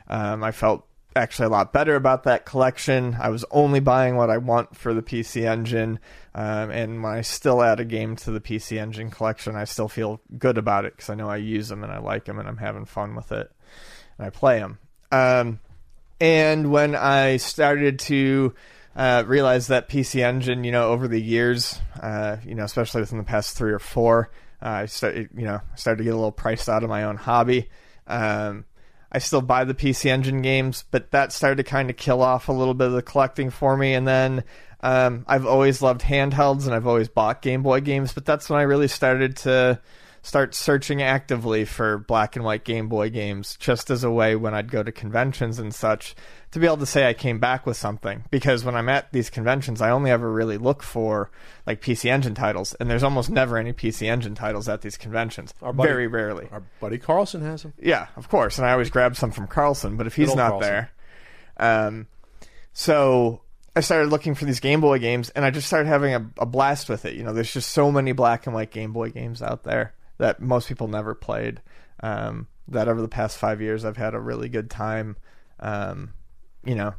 [0.06, 0.86] Um, I felt
[1.16, 3.16] actually a lot better about that collection.
[3.20, 5.98] I was only buying what I want for the PC Engine,
[6.34, 9.88] um, and when I still add a game to the PC Engine collection, I still
[9.88, 12.48] feel good about it because I know I use them and I like them and
[12.48, 13.50] I'm having fun with it,
[14.18, 14.78] and I play them.
[15.12, 15.60] Um,
[16.20, 18.54] and when I started to
[18.94, 23.18] uh, realize that PC Engine, you know, over the years, uh, you know, especially within
[23.18, 24.30] the past three or four,
[24.62, 27.16] uh, I started, you know, started to get a little priced out of my own
[27.16, 27.70] hobby.
[28.06, 28.64] Um,
[29.12, 32.48] I still buy the PC Engine games, but that started to kind of kill off
[32.48, 33.94] a little bit of the collecting for me.
[33.94, 34.44] And then
[34.82, 38.60] um, I've always loved handhelds and I've always bought Game Boy games, but that's when
[38.60, 39.80] I really started to
[40.22, 44.54] start searching actively for black and white Game Boy games, just as a way when
[44.54, 46.14] I'd go to conventions and such
[46.50, 48.24] to be able to say I came back with something.
[48.30, 51.30] Because when I'm at these conventions, I only ever really look for
[51.66, 55.54] like PC Engine titles, and there's almost never any PC Engine titles at these conventions.
[55.62, 56.48] Our buddy- Very rarely.
[56.52, 57.72] Our buddy Carlson has them.
[57.80, 58.58] Yeah, of course.
[58.58, 60.70] And I always grab some from Carlson, but if he's not Carlson.
[60.70, 60.90] there,
[61.56, 62.06] um,
[62.72, 63.42] so
[63.74, 66.46] I started looking for these Game Boy games, and I just started having a, a
[66.46, 67.14] blast with it.
[67.14, 70.40] You know, there's just so many black and white Game Boy games out there that
[70.40, 71.60] most people never played.
[72.02, 75.16] Um, that over the past five years, I've had a really good time.
[75.58, 76.12] Um,
[76.64, 76.94] you know,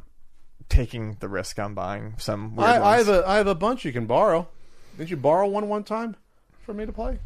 [0.68, 2.58] taking the risk on buying some.
[2.58, 4.48] I, I have a I have a bunch you can borrow.
[4.98, 6.16] Did you borrow one one time
[6.60, 7.18] for me to play?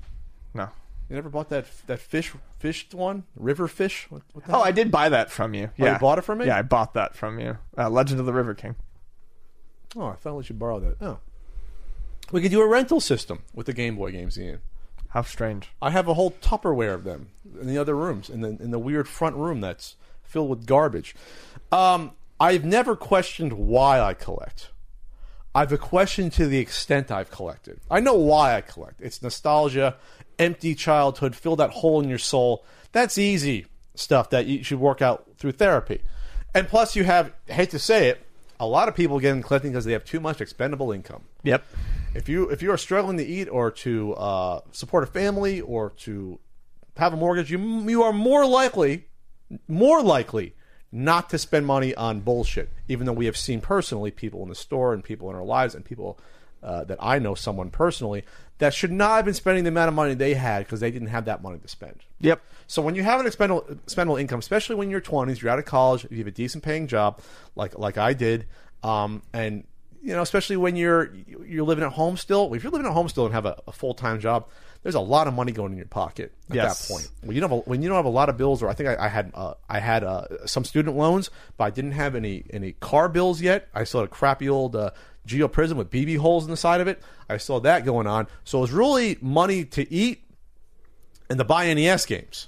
[0.55, 0.69] no.
[1.09, 4.07] You never bought that that fish fished one, river fish.
[4.11, 4.61] What, what the Oh?
[4.61, 5.71] I did buy that from you.
[5.77, 6.47] you Yeah, bought it from me?
[6.47, 7.59] Yeah, I bought that from you.
[7.79, 8.75] Uh, Legend of the River King.
[9.95, 10.97] Oh, I thought I let you borrow that.
[11.01, 11.19] Oh,
[12.33, 14.59] we could do a rental system with the Game Boy games, Ian.
[15.17, 15.71] How strange.
[15.81, 18.79] I have a whole Tupperware of them in the other rooms, in the in the
[18.79, 21.17] weird front room that's filled with garbage.
[21.73, 24.73] Um, I've never questioned why I collect.
[25.55, 27.81] I've a question to the extent I've collected.
[27.91, 29.01] I know why I collect.
[29.01, 29.97] It's nostalgia,
[30.39, 32.63] empty childhood, fill that hole in your soul.
[32.93, 33.65] That's easy
[33.95, 36.03] stuff that you should work out through therapy.
[36.55, 38.21] And plus, you have, hate to say it,
[38.61, 41.23] a lot of people get in collecting because they have too much expendable income.
[41.43, 41.65] Yep.
[42.17, 45.91] If you if you are struggling to eat or to uh, support a family or
[45.99, 46.39] to
[46.97, 49.07] have a mortgage, you you are more likely
[49.69, 50.55] more likely
[50.91, 52.73] not to spend money on bullshit.
[52.89, 55.75] Even though we have seen personally people in the store and people in our lives
[55.75, 56.19] and people
[56.63, 58.25] uh, that I know someone personally
[58.59, 61.09] that should not have been spending the amount of money they had because they didn't
[61.09, 62.01] have that money to spend.
[62.21, 62.43] Yep.
[62.67, 65.67] So when you have an expendable, expendable income, especially when you're 20s, you're out of
[65.67, 67.21] college, you have a decent paying job,
[67.55, 68.47] like like I did,
[68.83, 69.65] um, and
[70.07, 71.13] you know, especially when you're
[71.45, 72.55] you're living at home still.
[72.55, 74.49] If you're living at home still and have a, a full time job,
[74.83, 76.87] there's a lot of money going in your pocket at Yes.
[76.87, 77.11] that point.
[77.23, 78.75] When you don't have a, when you don't have a lot of bills, or I
[78.75, 82.15] think I, I had uh, I had uh, some student loans, but I didn't have
[82.15, 83.69] any any car bills yet.
[83.75, 84.93] I still had a crappy old uh,
[85.27, 87.03] Geo Prism with BB holes in the side of it.
[87.29, 88.29] I still had that going on.
[88.45, 90.23] So it was really money to eat
[91.29, 92.47] and to buy NES games.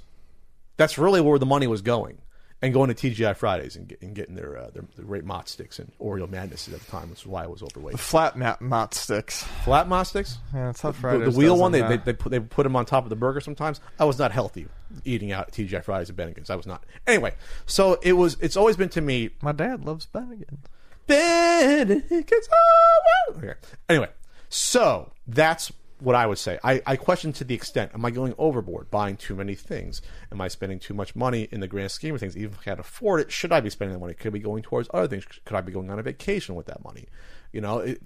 [0.77, 2.19] That's really where the money was going,
[2.61, 5.49] and going to TGI Fridays and, get, and getting their uh, their, their great Mott
[5.49, 7.99] sticks and Oreo Madnesses at the time, which is why I was overweight.
[7.99, 9.45] Flat mat mott sticks.
[9.65, 10.39] Flat Mott sticks.
[10.53, 12.75] Yeah, that's how The, Fridays the wheel one, they, they, they, put, they put them
[12.75, 13.81] on top of the burger sometimes.
[13.99, 14.67] I was not healthy
[15.05, 16.51] eating out at TGI Fridays and Bennigan's.
[16.51, 16.85] I was not.
[17.07, 17.35] Anyway,
[17.67, 18.37] so it was.
[18.41, 19.31] It's always been to me.
[19.41, 20.59] My dad loves Bennigan.
[21.07, 22.49] Bennigan's.
[22.53, 23.35] oh.
[23.37, 23.55] Okay.
[23.89, 24.09] Anyway,
[24.49, 26.59] so that's what I would say.
[26.63, 30.03] I, I question to the extent: Am I going overboard, buying too many things?
[30.33, 32.37] Am I spending too much money in the grand scheme of things?
[32.37, 34.15] Even if I can't afford it, should I be spending that money?
[34.15, 35.25] Could I be going towards other things?
[35.45, 37.07] Could I be going on a vacation with that money?
[37.53, 38.03] You know, it,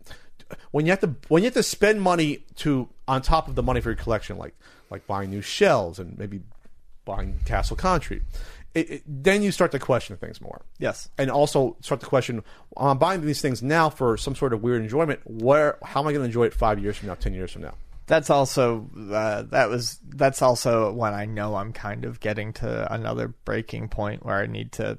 [0.71, 3.63] when you have to when you have to spend money to on top of the
[3.63, 4.55] money for your collection, like
[4.91, 6.41] like buying new shelves and maybe
[7.05, 8.23] buying Castle Country,
[8.75, 11.11] it, it, then you start to question things more Yes.
[11.19, 12.43] and also start to question
[12.77, 15.21] I'm buying these things now for some sort of weird enjoyment.
[15.25, 17.63] Where how am I going to enjoy it five years from now, ten years from
[17.63, 17.75] now?
[18.07, 22.93] That's also uh, that was that's also when I know I'm kind of getting to
[22.93, 24.99] another breaking point where I need to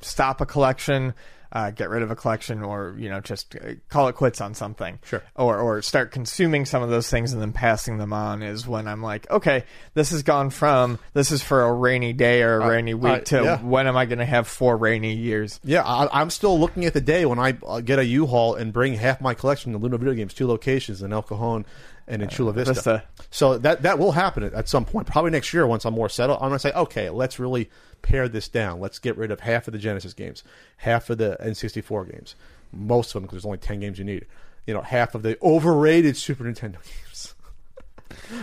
[0.00, 1.14] stop a collection,
[1.54, 4.54] uh, get rid of a collection, or you know just uh, call it quits on
[4.54, 4.98] something.
[5.04, 5.22] Sure.
[5.36, 8.88] Or or start consuming some of those things and then passing them on is when
[8.88, 9.64] I'm like, okay,
[9.94, 13.20] this has gone from this is for a rainy day or a rainy week uh,
[13.20, 13.62] to yeah.
[13.62, 15.60] when am I going to have four rainy years?
[15.62, 18.72] Yeah, I, I'm still looking at the day when I uh, get a U-Haul and
[18.72, 21.64] bring half my collection to Luna Video Games, two locations in El Cajon
[22.06, 22.74] and in Chula Vista.
[22.74, 23.04] Vista.
[23.30, 26.08] So that that will happen at, at some point, probably next year once I'm more
[26.08, 26.38] settled.
[26.40, 27.70] I'm going to say, okay, let's really
[28.02, 28.80] pare this down.
[28.80, 30.44] Let's get rid of half of the Genesis games,
[30.78, 32.34] half of the N64 games,
[32.72, 34.26] most of them because there's only ten games you need.
[34.66, 37.34] You know, half of the overrated Super Nintendo games.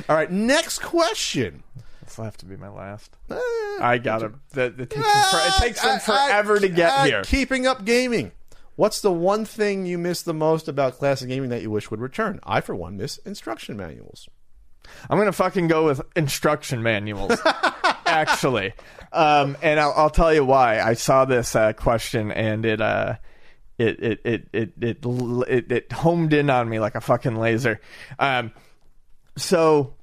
[0.09, 1.63] All right, next question.
[2.03, 3.15] This will have to be my last.
[3.29, 3.39] Uh,
[3.79, 4.33] I gotta.
[4.53, 7.21] That takes them, for, it takes them forever to get uh, here.
[7.23, 8.33] Keeping up gaming.
[8.81, 12.01] What's the one thing you miss the most about classic gaming that you wish would
[12.01, 12.39] return?
[12.41, 14.27] I, for one, miss instruction manuals.
[15.07, 17.39] I'm gonna fucking go with instruction manuals.
[18.07, 18.73] actually,
[19.13, 20.79] um, and I'll, I'll tell you why.
[20.79, 23.17] I saw this uh, question and it, uh,
[23.77, 27.79] it, it, it, it, it, it, it homed in on me like a fucking laser.
[28.17, 28.51] Um,
[29.37, 29.93] so,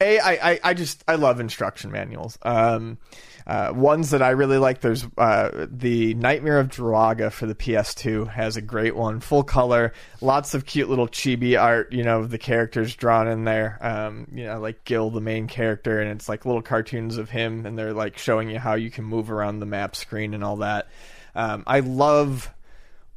[0.00, 2.38] a, I, I, I just I love instruction manuals.
[2.42, 2.98] Um,
[3.46, 4.80] uh, ones that I really like.
[4.80, 9.92] There's uh, the Nightmare of Druaga for the PS2 has a great one, full color,
[10.20, 11.92] lots of cute little chibi art.
[11.92, 13.78] You know, the characters drawn in there.
[13.80, 17.66] Um, you know, like Gil, the main character, and it's like little cartoons of him,
[17.66, 20.56] and they're like showing you how you can move around the map screen and all
[20.56, 20.88] that.
[21.34, 22.52] Um, I love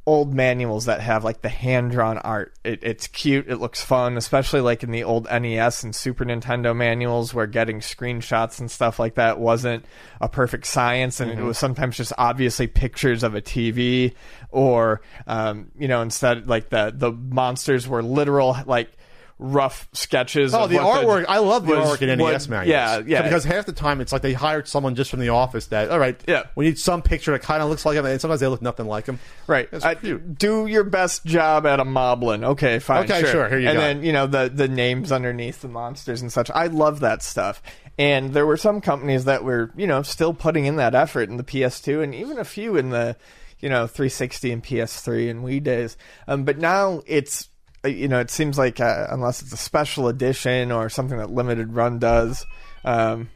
[0.06, 2.52] old manuals that have like the hand drawn art.
[2.62, 3.48] It, it's cute.
[3.48, 7.80] It looks fun, especially like in the old NES and Super Nintendo manuals where getting
[7.80, 9.84] screenshots and stuff like that wasn't
[10.20, 14.14] a perfect science, and it was sometimes just obviously pictures of a TV,
[14.50, 18.92] or um, you know, instead like the the monsters were literal like
[19.38, 20.54] rough sketches.
[20.54, 21.24] Oh, of the artwork!
[21.28, 22.68] I love the was- artwork in NES manuals.
[22.68, 23.22] Yeah, yeah.
[23.22, 25.98] Because half the time it's like they hired someone just from the office that, all
[25.98, 26.44] right, Yeah.
[26.54, 28.86] we need some picture that kind of looks like him, and sometimes they look nothing
[28.86, 29.18] like him.
[29.46, 29.68] Right.
[29.82, 32.44] I- do your best job at a moblin.
[32.44, 33.04] Okay, fine.
[33.10, 33.80] Okay, sure, here you and go.
[33.80, 36.50] then, you know, the, the names underneath the monsters and such.
[36.50, 37.60] I love that stuff.
[37.98, 41.36] And there were some companies that were, you know, still putting in that effort in
[41.36, 43.16] the PS2 and even a few in the,
[43.60, 45.96] you know, 360 and PS3 and Wii days.
[46.26, 47.48] Um, but now it's,
[47.84, 51.74] you know, it seems like uh, unless it's a special edition or something that Limited
[51.74, 52.44] Run does,
[52.84, 53.30] um,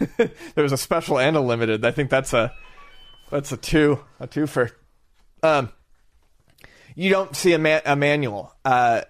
[0.56, 1.84] a special and a limited.
[1.84, 2.52] I think that's a
[3.30, 4.70] that's a two a two for.
[5.42, 5.70] Um,
[6.94, 8.54] you don't see a, ma- a manual.
[8.64, 9.02] Uh,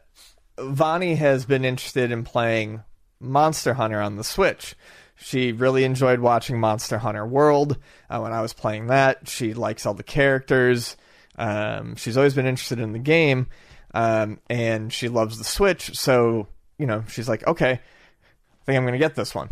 [0.58, 2.82] Vani has been interested in playing
[3.20, 4.74] Monster Hunter on the Switch.
[5.14, 7.78] She really enjoyed watching Monster Hunter World
[8.10, 9.28] uh, when I was playing that.
[9.28, 10.96] She likes all the characters.
[11.38, 13.46] Um, she's always been interested in the game,
[13.96, 15.96] um, and she loves the Switch.
[15.98, 16.48] So
[16.78, 19.48] you know, she's like, okay, I think I'm to get this one.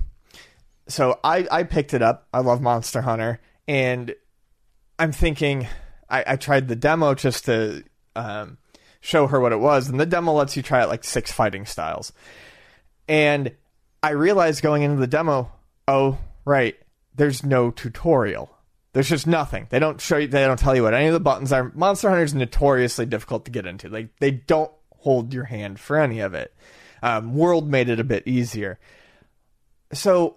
[0.87, 2.29] So I I picked it up.
[2.33, 4.15] I love Monster Hunter, and
[4.99, 5.66] I'm thinking
[6.11, 7.85] I, I tried the demo just to
[8.15, 8.59] um,
[9.01, 11.65] show her what it was, and the demo lets you try out like six fighting
[11.65, 12.12] styles.
[13.09, 13.53] And
[14.03, 15.51] I realized going into the demo,
[15.89, 16.77] oh right,
[17.15, 18.53] there's no tutorial.
[18.95, 19.66] There's just nothing.
[19.71, 20.29] They don't show you.
[20.29, 21.73] They don't tell you what any of the buttons are.
[21.75, 23.89] Monster Hunter is notoriously difficult to get into.
[23.89, 26.55] Like they don't hold your hand for any of it.
[27.03, 28.79] Um, World made it a bit easier.
[29.93, 30.37] So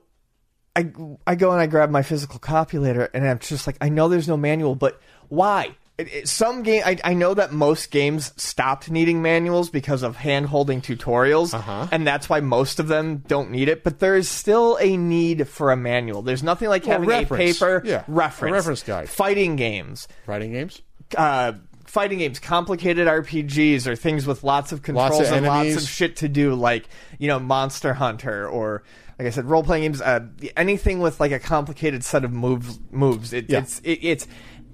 [0.76, 0.92] I
[1.28, 4.10] I go and I grab my physical copy later, and I'm just like, I know
[4.10, 5.78] there's no manual, but why?
[5.98, 10.16] It, it, some game, I, I know that most games stopped needing manuals because of
[10.16, 11.88] hand holding tutorials, Uh-huh.
[11.92, 13.84] and that's why most of them don't need it.
[13.84, 16.22] But there is still a need for a manual.
[16.22, 17.56] There's nothing like Well, having reference.
[17.58, 19.10] a paper Yeah, a reference, reference guide.
[19.10, 20.82] fighting games, Fighting games.
[21.18, 21.54] uh,
[21.88, 25.82] fighting games, complicated RPGs, or things with lots of controls Lots of and lots of
[25.82, 26.88] shit to do, like
[27.18, 28.84] you know Monster Hunter or
[29.18, 30.00] like I said, role playing games.
[30.02, 32.78] Uh, anything with like a complicated set of moves.
[32.92, 33.34] Moves.
[33.34, 33.60] It, Yeah.
[33.60, 34.28] It's it, it's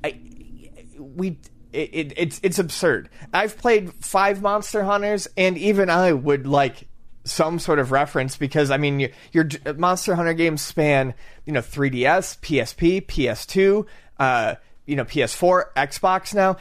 [0.03, 0.19] I,
[1.15, 1.39] we.
[1.71, 3.09] It, it, it's it's absurd.
[3.33, 6.87] I've played five Monster Hunters, and even I would like
[7.23, 11.15] some sort of reference because I mean your, your Monster Hunter games span
[11.45, 13.87] you know 3DS, PSP, PS2,
[14.19, 16.57] uh, you know PS4, Xbox now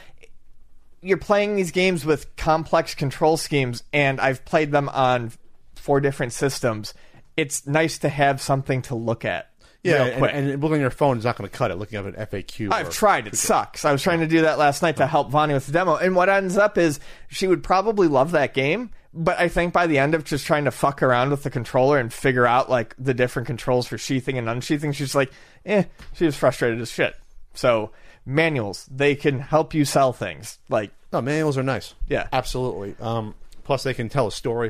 [1.03, 5.33] you're playing these games with complex control schemes, and I've played them on
[5.75, 6.93] four different systems.
[7.35, 9.49] It's nice to have something to look at.
[9.83, 10.31] Yeah, real and, quick.
[10.33, 11.75] and looking on your phone is not going to cut it.
[11.75, 12.71] Looking up an FAQ.
[12.71, 13.27] I've or- tried.
[13.27, 13.83] It sucks.
[13.85, 16.15] I was trying to do that last night to help Vonnie with the demo, and
[16.15, 19.97] what ends up is she would probably love that game, but I think by the
[19.99, 23.13] end of just trying to fuck around with the controller and figure out like the
[23.13, 25.31] different controls for sheathing and unsheathing, she's like,
[25.65, 25.83] eh,
[26.13, 27.15] she was frustrated as shit.
[27.53, 27.91] So
[28.25, 30.59] manuals, they can help you sell things.
[30.69, 31.93] Like No, manuals are nice.
[32.07, 32.27] Yeah.
[32.31, 32.95] absolutely.
[33.01, 33.35] Um,
[33.65, 34.69] plus, they can tell a story.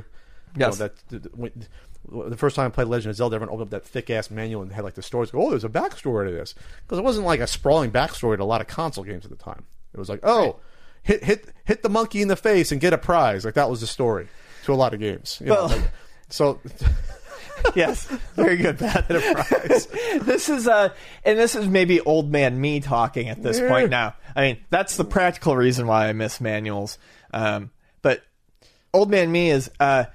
[0.56, 0.80] You Yes.
[0.80, 1.38] know, that
[2.06, 3.88] the, the, when- the first time I played Legend of Zelda, everyone opened up that
[3.90, 5.32] thick ass manual and had like the stories.
[5.32, 8.44] Go, oh, there's a backstory to this because it wasn't like a sprawling backstory to
[8.44, 9.64] a lot of console games at the time.
[9.94, 10.58] It was like, oh,
[11.04, 13.46] hit hit hit the monkey in the face and get a prize.
[13.46, 14.28] Like that was the story
[14.66, 15.38] to a lot of games.
[15.42, 15.92] You know, Well- like-
[16.30, 16.60] so
[17.76, 18.06] yes,
[18.36, 19.08] very good, Pat.
[19.08, 20.90] this is uh,
[21.24, 24.16] and this is maybe old man me talking at this point now.
[24.36, 26.98] I mean, that's the practical reason why I miss manuals.
[27.34, 27.72] Um,
[28.02, 28.24] but
[28.94, 30.06] old man me is uh,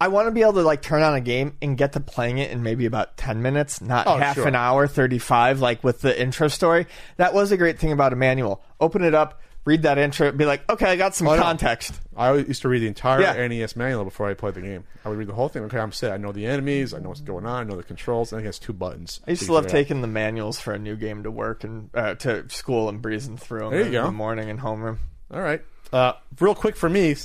[0.00, 2.38] I want to be able to like turn on a game and get to playing
[2.38, 4.46] it in maybe about ten minutes, not Oh, half sure.
[4.46, 6.86] an hour, thirty five, like with the intro story.
[7.16, 8.62] That was a great thing about a manual.
[8.80, 9.40] Open it up.
[9.64, 10.30] Read that intro.
[10.30, 11.42] Be like, okay, I got some Oh, no.
[11.42, 11.98] context.
[12.16, 13.48] I used to read the entire Yeah.
[13.48, 14.84] NES manual before I played the game.
[15.04, 15.64] I would read the whole thing.
[15.64, 16.12] Okay, I'm set.
[16.12, 16.94] I know the enemies.
[16.94, 17.66] I know what's going on.
[17.66, 18.32] I know the controls.
[18.32, 19.18] And it has two buttons.
[19.26, 19.70] I used to love out.
[19.70, 23.38] taking the manuals for a new game to work and uh, to school and breezing
[23.38, 24.04] through them in go.
[24.04, 24.98] the morning in homeroom.
[25.32, 25.62] All right.
[25.92, 27.16] Uh, real quick for me,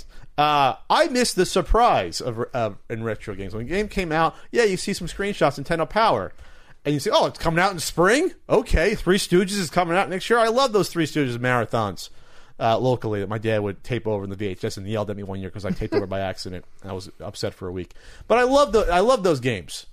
[0.41, 3.53] uh, I missed the surprise of in retro games.
[3.53, 6.33] When the game came out, yeah, you see some screenshots, Nintendo Power,
[6.83, 10.09] and you say, "Oh, it's coming out in spring." Okay, Three Stooges is coming out
[10.09, 10.39] next year.
[10.39, 12.09] I love those Three Stooges marathons
[12.59, 15.21] uh, locally that my dad would tape over in the VHS and yelled at me
[15.21, 16.65] one year because I taped over by accident.
[16.83, 17.93] I was upset for a week,
[18.27, 19.85] but I love the I love those games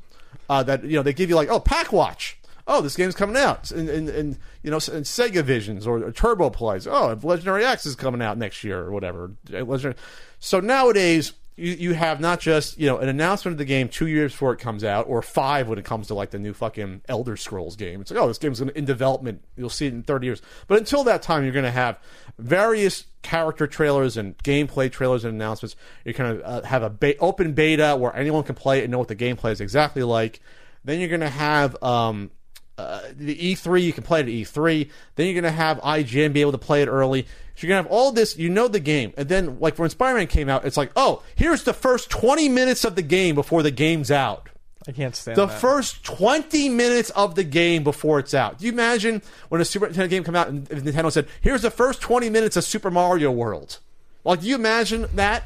[0.48, 2.37] uh, that you know they give you like oh Pak Watch.
[2.70, 6.50] Oh, this game's coming out, and, and, and you know, and Sega Visions or Turbo
[6.50, 6.86] Plays.
[6.86, 9.32] Oh, Legendary Axe is coming out next year or whatever.
[9.52, 9.94] Uh, Legendary.
[10.38, 14.06] So nowadays, you, you have not just you know an announcement of the game two
[14.06, 17.00] years before it comes out, or five when it comes to like the new fucking
[17.08, 18.02] Elder Scrolls game.
[18.02, 19.42] It's like oh, this game's in development.
[19.56, 20.42] You'll see it in thirty years.
[20.66, 21.98] But until that time, you're going to have
[22.38, 25.74] various character trailers and gameplay trailers and announcements.
[26.04, 28.92] You're going to uh, have a be- open beta where anyone can play it and
[28.92, 30.40] know what the gameplay is exactly like.
[30.84, 32.30] Then you're going to have um,
[32.78, 34.88] uh, the E3, you can play it at E3.
[35.16, 37.22] Then you're going to have IGN be able to play it early.
[37.22, 39.12] So you're going to have all this, you know the game.
[39.16, 42.48] And then, like when Spider Man came out, it's like, oh, here's the first 20
[42.48, 44.48] minutes of the game before the game's out.
[44.86, 45.40] I can't stand that.
[45.42, 45.60] The that.
[45.60, 48.58] first 20 minutes of the game before it's out.
[48.58, 51.70] Do you imagine when a Super Nintendo game come out and Nintendo said, here's the
[51.70, 53.80] first 20 minutes of Super Mario World?
[54.24, 55.44] Like, do you imagine that?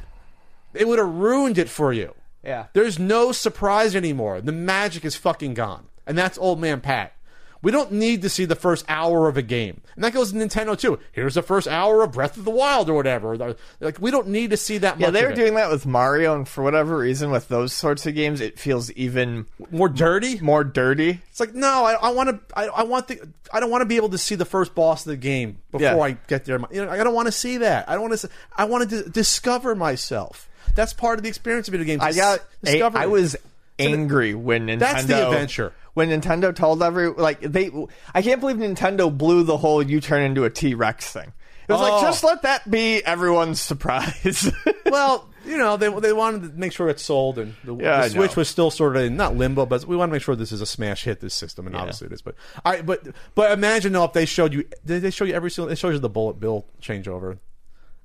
[0.75, 2.15] It would have ruined it for you.
[2.45, 2.67] Yeah.
[2.73, 4.41] There's no surprise anymore.
[4.41, 5.87] The magic is fucking gone.
[6.07, 7.15] And that's old man Pat.
[7.63, 9.81] We don't need to see the first hour of a game.
[9.95, 10.99] And that goes to Nintendo too.
[11.13, 13.37] Here's the first hour of Breath of the Wild or whatever.
[13.81, 15.13] Like we don't need to see that Yeah, much.
[15.15, 15.37] they of were it.
[15.37, 18.91] doing that with Mario, and for whatever reason, with those sorts of games, it feels
[18.93, 20.41] even more dirty.
[20.41, 21.21] more dirty.
[21.31, 22.57] It's like no, I, I want to.
[22.59, 23.21] I, I want the.
[23.53, 25.87] I don't want to be able to see the first boss of the game before
[25.87, 25.97] Yeah.
[25.99, 26.59] I get there.
[26.73, 27.89] You know, I don't want to see that.
[27.89, 28.29] I don't want to.
[28.57, 30.49] I want to discover myself.
[30.75, 32.03] That's part of the experience of video games.
[32.03, 32.41] I got.
[32.65, 33.05] discovering.
[33.05, 33.37] I was
[33.79, 34.79] angry when Nintendo.
[34.79, 35.73] That's the adventure.
[35.95, 37.71] When Nintendo told every like they,
[38.15, 41.33] I can't believe Nintendo blew the whole "you turn into a T Rex" thing.
[41.69, 41.85] It was Oh.
[41.85, 44.51] like just let that be everyone's surprise.
[44.87, 48.11] well, you know, they they wanted to make sure it sold, and the, Yeah, the
[48.11, 50.51] Switch was still sort of in, not limbo, but we want to make sure this
[50.53, 51.21] is a smash hit.
[51.21, 52.23] This system, and obviously it is.
[52.23, 55.51] But I, but but imagine though if they showed you, did they show you every
[55.51, 55.71] single?
[55.71, 57.39] It shows you the bullet bill changeover.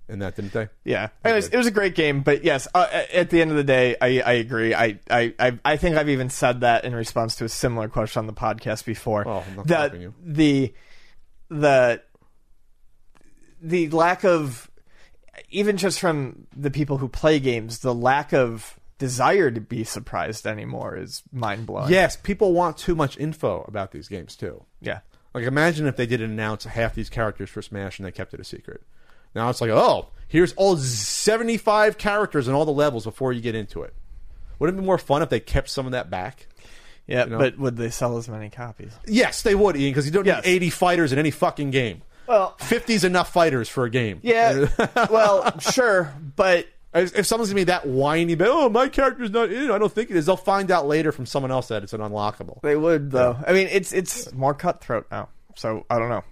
[0.10, 0.70] In that, didn't they?
[0.84, 3.58] Yeah, it was, it was a great game, but yes, uh, at the end of
[3.58, 4.74] the day, I, I agree.
[4.74, 8.20] I, I, I, I think I've even said that in response to a similar question
[8.20, 9.28] on the podcast before.
[9.28, 10.14] Oh, I'm not that you.
[10.24, 10.74] the
[11.50, 12.02] the
[13.62, 14.70] the lack of
[15.50, 20.48] even just from the people who play games, the lack of desire to be surprised
[20.48, 21.92] anymore is mind blowing.
[21.92, 24.64] Yes, people want too much info about these games too.
[24.82, 25.00] yeah.
[25.34, 28.40] Like imagine if they didn't announce half these characters for Smash and they kept it
[28.40, 28.82] a secret.
[29.38, 33.56] Now it's like, oh, here's all 75 characters and all the levels before you get
[33.56, 33.94] into it.
[34.60, 36.48] Wouldn't it be more fun if they kept some of that back?
[37.06, 37.38] Yeah, know?
[37.38, 38.92] but would they sell as many copies?
[39.06, 40.44] Yes, they would, Ian, because you don't Yes.
[40.46, 42.02] need 80 fighters in any fucking game.
[42.28, 44.20] Well, 50's enough fighters for a game.
[44.24, 44.68] yeah.
[45.10, 49.50] well, sure, but If, if someone's gonna be that whiny, but oh, my character's not
[49.52, 50.26] in, it," I don't think it is.
[50.26, 52.60] They'll find out later from someone else that it's an unlockable.
[52.62, 53.38] They would though.
[53.48, 55.30] I mean, it's it's more cutthroat now.
[55.56, 56.24] So I don't know.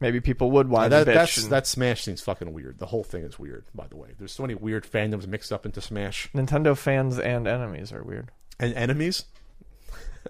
[0.00, 2.78] Maybe people would want that, that's and- that Smash thing's fucking weird.
[2.78, 3.64] The whole thing is weird.
[3.74, 7.46] By the way, there's so many weird fandoms mixed up into Smash Nintendo fans and
[7.46, 8.30] enemies are weird.
[8.58, 9.24] and enemies.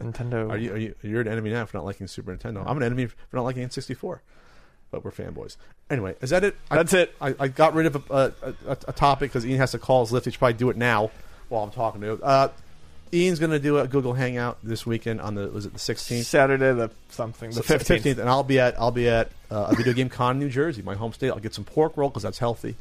[0.01, 0.51] Nintendo.
[0.51, 2.65] Are you, are you you're an enemy now for not liking Super Nintendo?
[2.67, 4.21] I'm an enemy for not liking N64.
[4.91, 5.57] But we're fanboys.
[5.91, 6.57] Anyway, is that it?
[6.71, 7.15] I- That's it.
[7.21, 10.05] I, I got rid of a, a, a, a topic because Ian has to call
[10.05, 10.25] his lift.
[10.27, 11.11] He should probably do it now
[11.49, 12.21] while I'm talking to you.
[12.23, 12.49] Uh,
[13.15, 16.25] Ian's going to do a Google Hangout this weekend on the was it the 16th?
[16.25, 18.19] Saturday the something the So, fifteenth.
[18.19, 20.83] and I'll be at I'll be at uh, a video game con in New Jersey,
[20.83, 21.31] my home state.
[21.31, 22.77] I'll get some pork roll because that's healthy.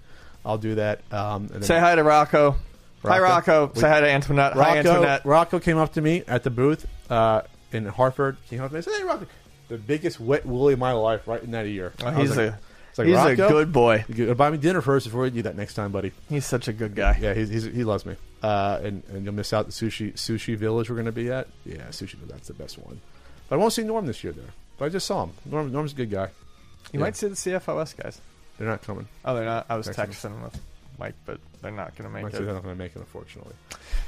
[0.45, 1.01] I'll do that.
[1.11, 2.55] Um, and Say hi to Rocco.
[3.03, 3.23] Hi Rocco.
[3.68, 3.72] Rocco.
[3.76, 4.53] We- Say hi to Antoinette.
[4.53, 5.26] hi Rocco, Antoinette.
[5.26, 7.41] Rocco came up to me at the booth uh,
[7.72, 8.38] in Hartford.
[8.49, 9.27] Came up to me and said, "Hey, Rocco,
[9.68, 12.60] the biggest wet woolly of my life right in that year." Oh, he's like- a
[12.94, 14.06] it's like, he's a good boy.
[14.07, 16.11] You gotta buy me dinner first before you do that next time, buddy.
[16.30, 17.18] He's such a good guy.
[17.20, 18.15] Yeah, he's, he's, he loves me.
[18.44, 21.48] Uh, and, and you'll miss out the sushi sushi village we're going to be at.
[21.65, 23.02] Yeah, sushi that's the best one.
[23.49, 24.53] But I won't see Norm this year there.
[24.78, 25.32] But I just saw him.
[25.45, 26.26] Norm, Norm's a good guy.
[26.91, 26.99] You Yeah.
[26.99, 28.22] might see the CFOS guys.
[28.57, 29.07] They're not coming.
[29.26, 29.65] Oh, they're not.
[29.70, 30.60] I was Next texting with
[30.99, 32.38] Mike, but they're not going to make it.
[32.38, 33.56] they're not going to make it, unfortunately.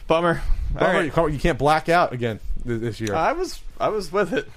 [0.08, 0.42] Bummer.
[0.74, 1.32] Bummer, right.
[1.34, 3.16] you, can't, black out again this year.
[3.16, 4.48] I was I was with it.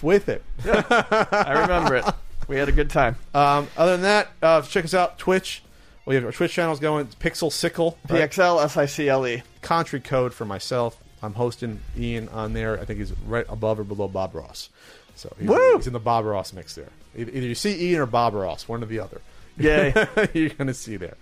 [0.00, 0.42] With it.
[0.64, 0.84] Yeah.
[0.90, 2.04] I remember it.
[2.48, 3.16] We had a good time.
[3.34, 5.62] Um, other than that, uh, check us out Twitch.
[6.06, 7.06] We have our Twitch channels going.
[7.06, 7.96] It's Pixel Sickle.
[8.08, 8.30] right?
[8.30, 9.42] PXL S I C L E.
[9.62, 10.98] Country code for myself.
[11.22, 12.78] I'm hosting Ian on there.
[12.78, 14.68] I think he's right above or below Bob Ross.
[15.14, 15.76] So he's, Woo!
[15.76, 16.90] he's in the Bob Ross mix there.
[17.16, 19.22] Either, either you see Ian or Bob Ross, one or the other.
[19.56, 19.94] Yay.
[20.34, 21.16] You're going to see there.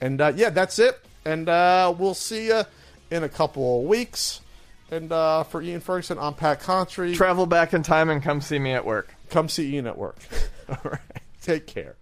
[0.00, 0.98] And uh, yeah, that's it.
[1.24, 2.62] And uh, we'll see you
[3.10, 4.40] in a couple of weeks.
[4.92, 7.14] And uh, for Ian Ferguson, I'm Pat Contri.
[7.14, 9.14] Travel back in time and come see me at work.
[9.30, 10.18] Come see Ian at work.
[10.68, 11.00] All right.
[11.40, 11.96] Take care.